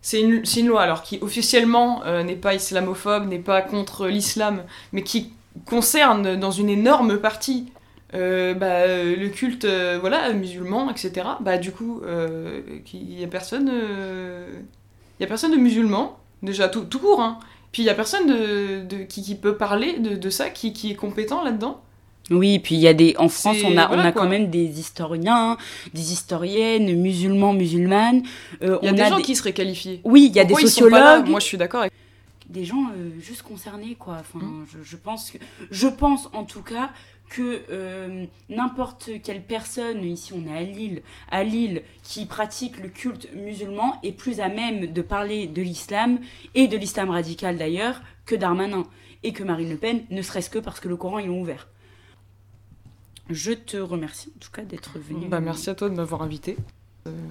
c'est 0.00 0.20
une, 0.20 0.68
loi 0.68 0.82
alors 0.82 1.02
qui 1.02 1.18
officiellement 1.20 2.04
euh, 2.04 2.22
n'est 2.22 2.36
pas 2.36 2.54
islamophobe, 2.54 3.26
n'est 3.26 3.38
pas 3.38 3.62
contre 3.62 4.06
l'islam, 4.06 4.62
mais 4.92 5.02
qui 5.02 5.32
concerne 5.66 6.36
dans 6.36 6.50
une 6.50 6.68
énorme 6.68 7.18
partie 7.18 7.72
euh, 8.14 8.54
bah, 8.54 8.66
euh, 8.66 9.16
le 9.16 9.28
culte 9.28 9.66
voilà 10.00 10.32
musulman 10.32 10.88
etc 10.90 11.26
bah 11.40 11.58
du 11.58 11.72
coup 11.72 12.00
il 12.94 13.20
y 13.20 13.24
a 13.24 13.26
personne 13.28 13.66
de 13.66 15.56
musulman. 15.56 16.18
Déjà 16.42 16.68
tout, 16.68 16.86
court 17.00 17.20
hein. 17.20 17.40
Puis 17.72 17.82
il 17.82 17.86
y 17.86 17.90
a 17.90 17.94
personne 17.94 18.26
de, 18.86 19.02
qui, 19.02 19.34
peut 19.34 19.56
parler 19.56 19.98
de, 19.98 20.30
ça 20.30 20.48
qui 20.48 20.90
est 20.90 20.94
compétent 20.94 21.42
là-dedans 21.42 21.82
Oui, 22.30 22.58
puis 22.58 22.74
il 22.74 22.80
y 22.80 22.88
a 22.88 22.94
des 22.94 23.14
en 23.18 23.28
France, 23.28 23.56
on 23.64 23.76
a 23.76 23.86
voilà, 23.86 24.02
on 24.02 24.06
a 24.06 24.12
quoi. 24.12 24.22
quand 24.22 24.28
même 24.28 24.50
des 24.50 24.78
historiens, 24.80 25.56
des 25.94 26.12
historiennes, 26.12 26.94
musulmans, 27.00 27.52
musulmanes. 27.54 28.22
Euh, 28.62 28.78
il 28.82 28.86
y 28.86 28.88
a 28.88 28.92
on 28.92 28.94
des 28.96 29.00
a 29.02 29.08
gens 29.08 29.16
des- 29.16 29.22
qui 29.22 29.34
seraient 29.36 29.52
qualifiés 29.54 30.00
Oui, 30.04 30.26
il 30.30 30.36
y 30.36 30.40
a 30.40 30.44
Pourquoi 30.44 30.62
des 30.62 30.68
sociologues, 30.68 31.28
moi 31.28 31.40
je 31.40 31.44
suis 31.46 31.56
d'accord 31.58 31.80
avec 31.82 31.92
des 32.48 32.64
gens 32.64 32.86
euh, 32.96 33.10
juste 33.20 33.42
concernés, 33.42 33.94
quoi. 33.98 34.16
Enfin, 34.20 34.44
Mm. 34.44 34.66
je, 34.72 34.78
je 34.82 34.96
pense 34.96 35.30
que, 35.30 35.38
je 35.70 35.86
pense 35.88 36.28
en 36.32 36.44
tout 36.44 36.62
cas 36.62 36.90
que 37.30 37.60
euh, 37.70 38.24
n'importe 38.48 39.10
quelle 39.22 39.42
personne 39.42 40.02
ici, 40.02 40.32
on 40.34 40.46
est 40.50 40.56
à 40.56 40.62
Lille, 40.62 41.02
à 41.30 41.44
Lille, 41.44 41.82
qui 42.02 42.24
pratique 42.24 42.78
le 42.78 42.88
culte 42.88 43.28
musulman 43.34 43.98
est 44.02 44.12
plus 44.12 44.40
à 44.40 44.48
même 44.48 44.92
de 44.92 45.02
parler 45.02 45.46
de 45.46 45.60
l'islam 45.60 46.20
et 46.54 46.68
de 46.68 46.76
l'islam 46.78 47.10
radical 47.10 47.58
d'ailleurs 47.58 48.00
que 48.24 48.34
Darmanin 48.34 48.84
et 49.22 49.32
que 49.34 49.42
Marine 49.42 49.68
Le 49.68 49.76
Pen, 49.76 50.00
ne 50.10 50.22
serait-ce 50.22 50.48
que 50.48 50.58
parce 50.58 50.80
que 50.80 50.88
le 50.88 50.96
Coran 50.96 51.18
ils 51.18 51.26
l'ont 51.26 51.40
ouvert. 51.42 51.68
Je 53.30 53.52
te 53.52 53.76
remercie 53.76 54.32
en 54.34 54.38
tout 54.40 54.50
cas 54.50 54.62
d'être 54.62 54.98
venu. 54.98 55.26
bah 55.28 55.40
merci 55.40 55.68
à 55.70 55.74
toi 55.74 55.88
de 55.90 55.94
m'avoir 55.94 56.22
invité 56.22 56.56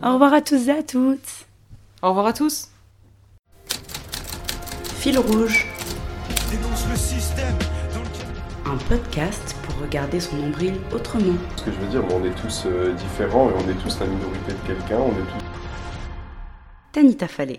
Au 0.04 0.14
revoir 0.14 0.34
à 0.34 0.42
tous 0.42 0.68
et 0.68 0.72
à 0.72 0.84
toutes. 0.84 1.48
au 2.02 2.10
revoir 2.10 2.28
à 2.28 2.34
tous 2.34 2.70
Fil 5.00 5.18
rouge. 5.20 5.66
Dénonce 6.52 6.88
le 6.90 6.96
système 6.96 7.56
dans 7.94 8.02
lequel... 8.02 8.28
un 8.66 8.78
podcast 8.90 9.56
pour 9.64 9.76
regarder 9.82 10.20
son 10.20 10.36
nombril 10.38 10.74
autrement. 10.94 11.34
Ce 11.56 11.64
que 11.64 11.72
je 11.72 11.78
veux 11.78 11.88
dire, 11.88 12.04
on 12.14 12.24
est 12.26 12.34
tous 12.42 12.64
euh, 12.66 12.94
différents 12.94 13.50
et 13.50 13.54
on 13.54 13.70
est 13.70 13.76
tous 13.84 14.00
la 14.00 14.08
minorité 14.08 14.52
de 14.54 14.68
quelqu'un, 14.68 14.98
on 15.00 15.12
est 15.12 15.26
tous 15.26 15.46
Tanita 16.92 17.28
Fallet. 17.28 17.56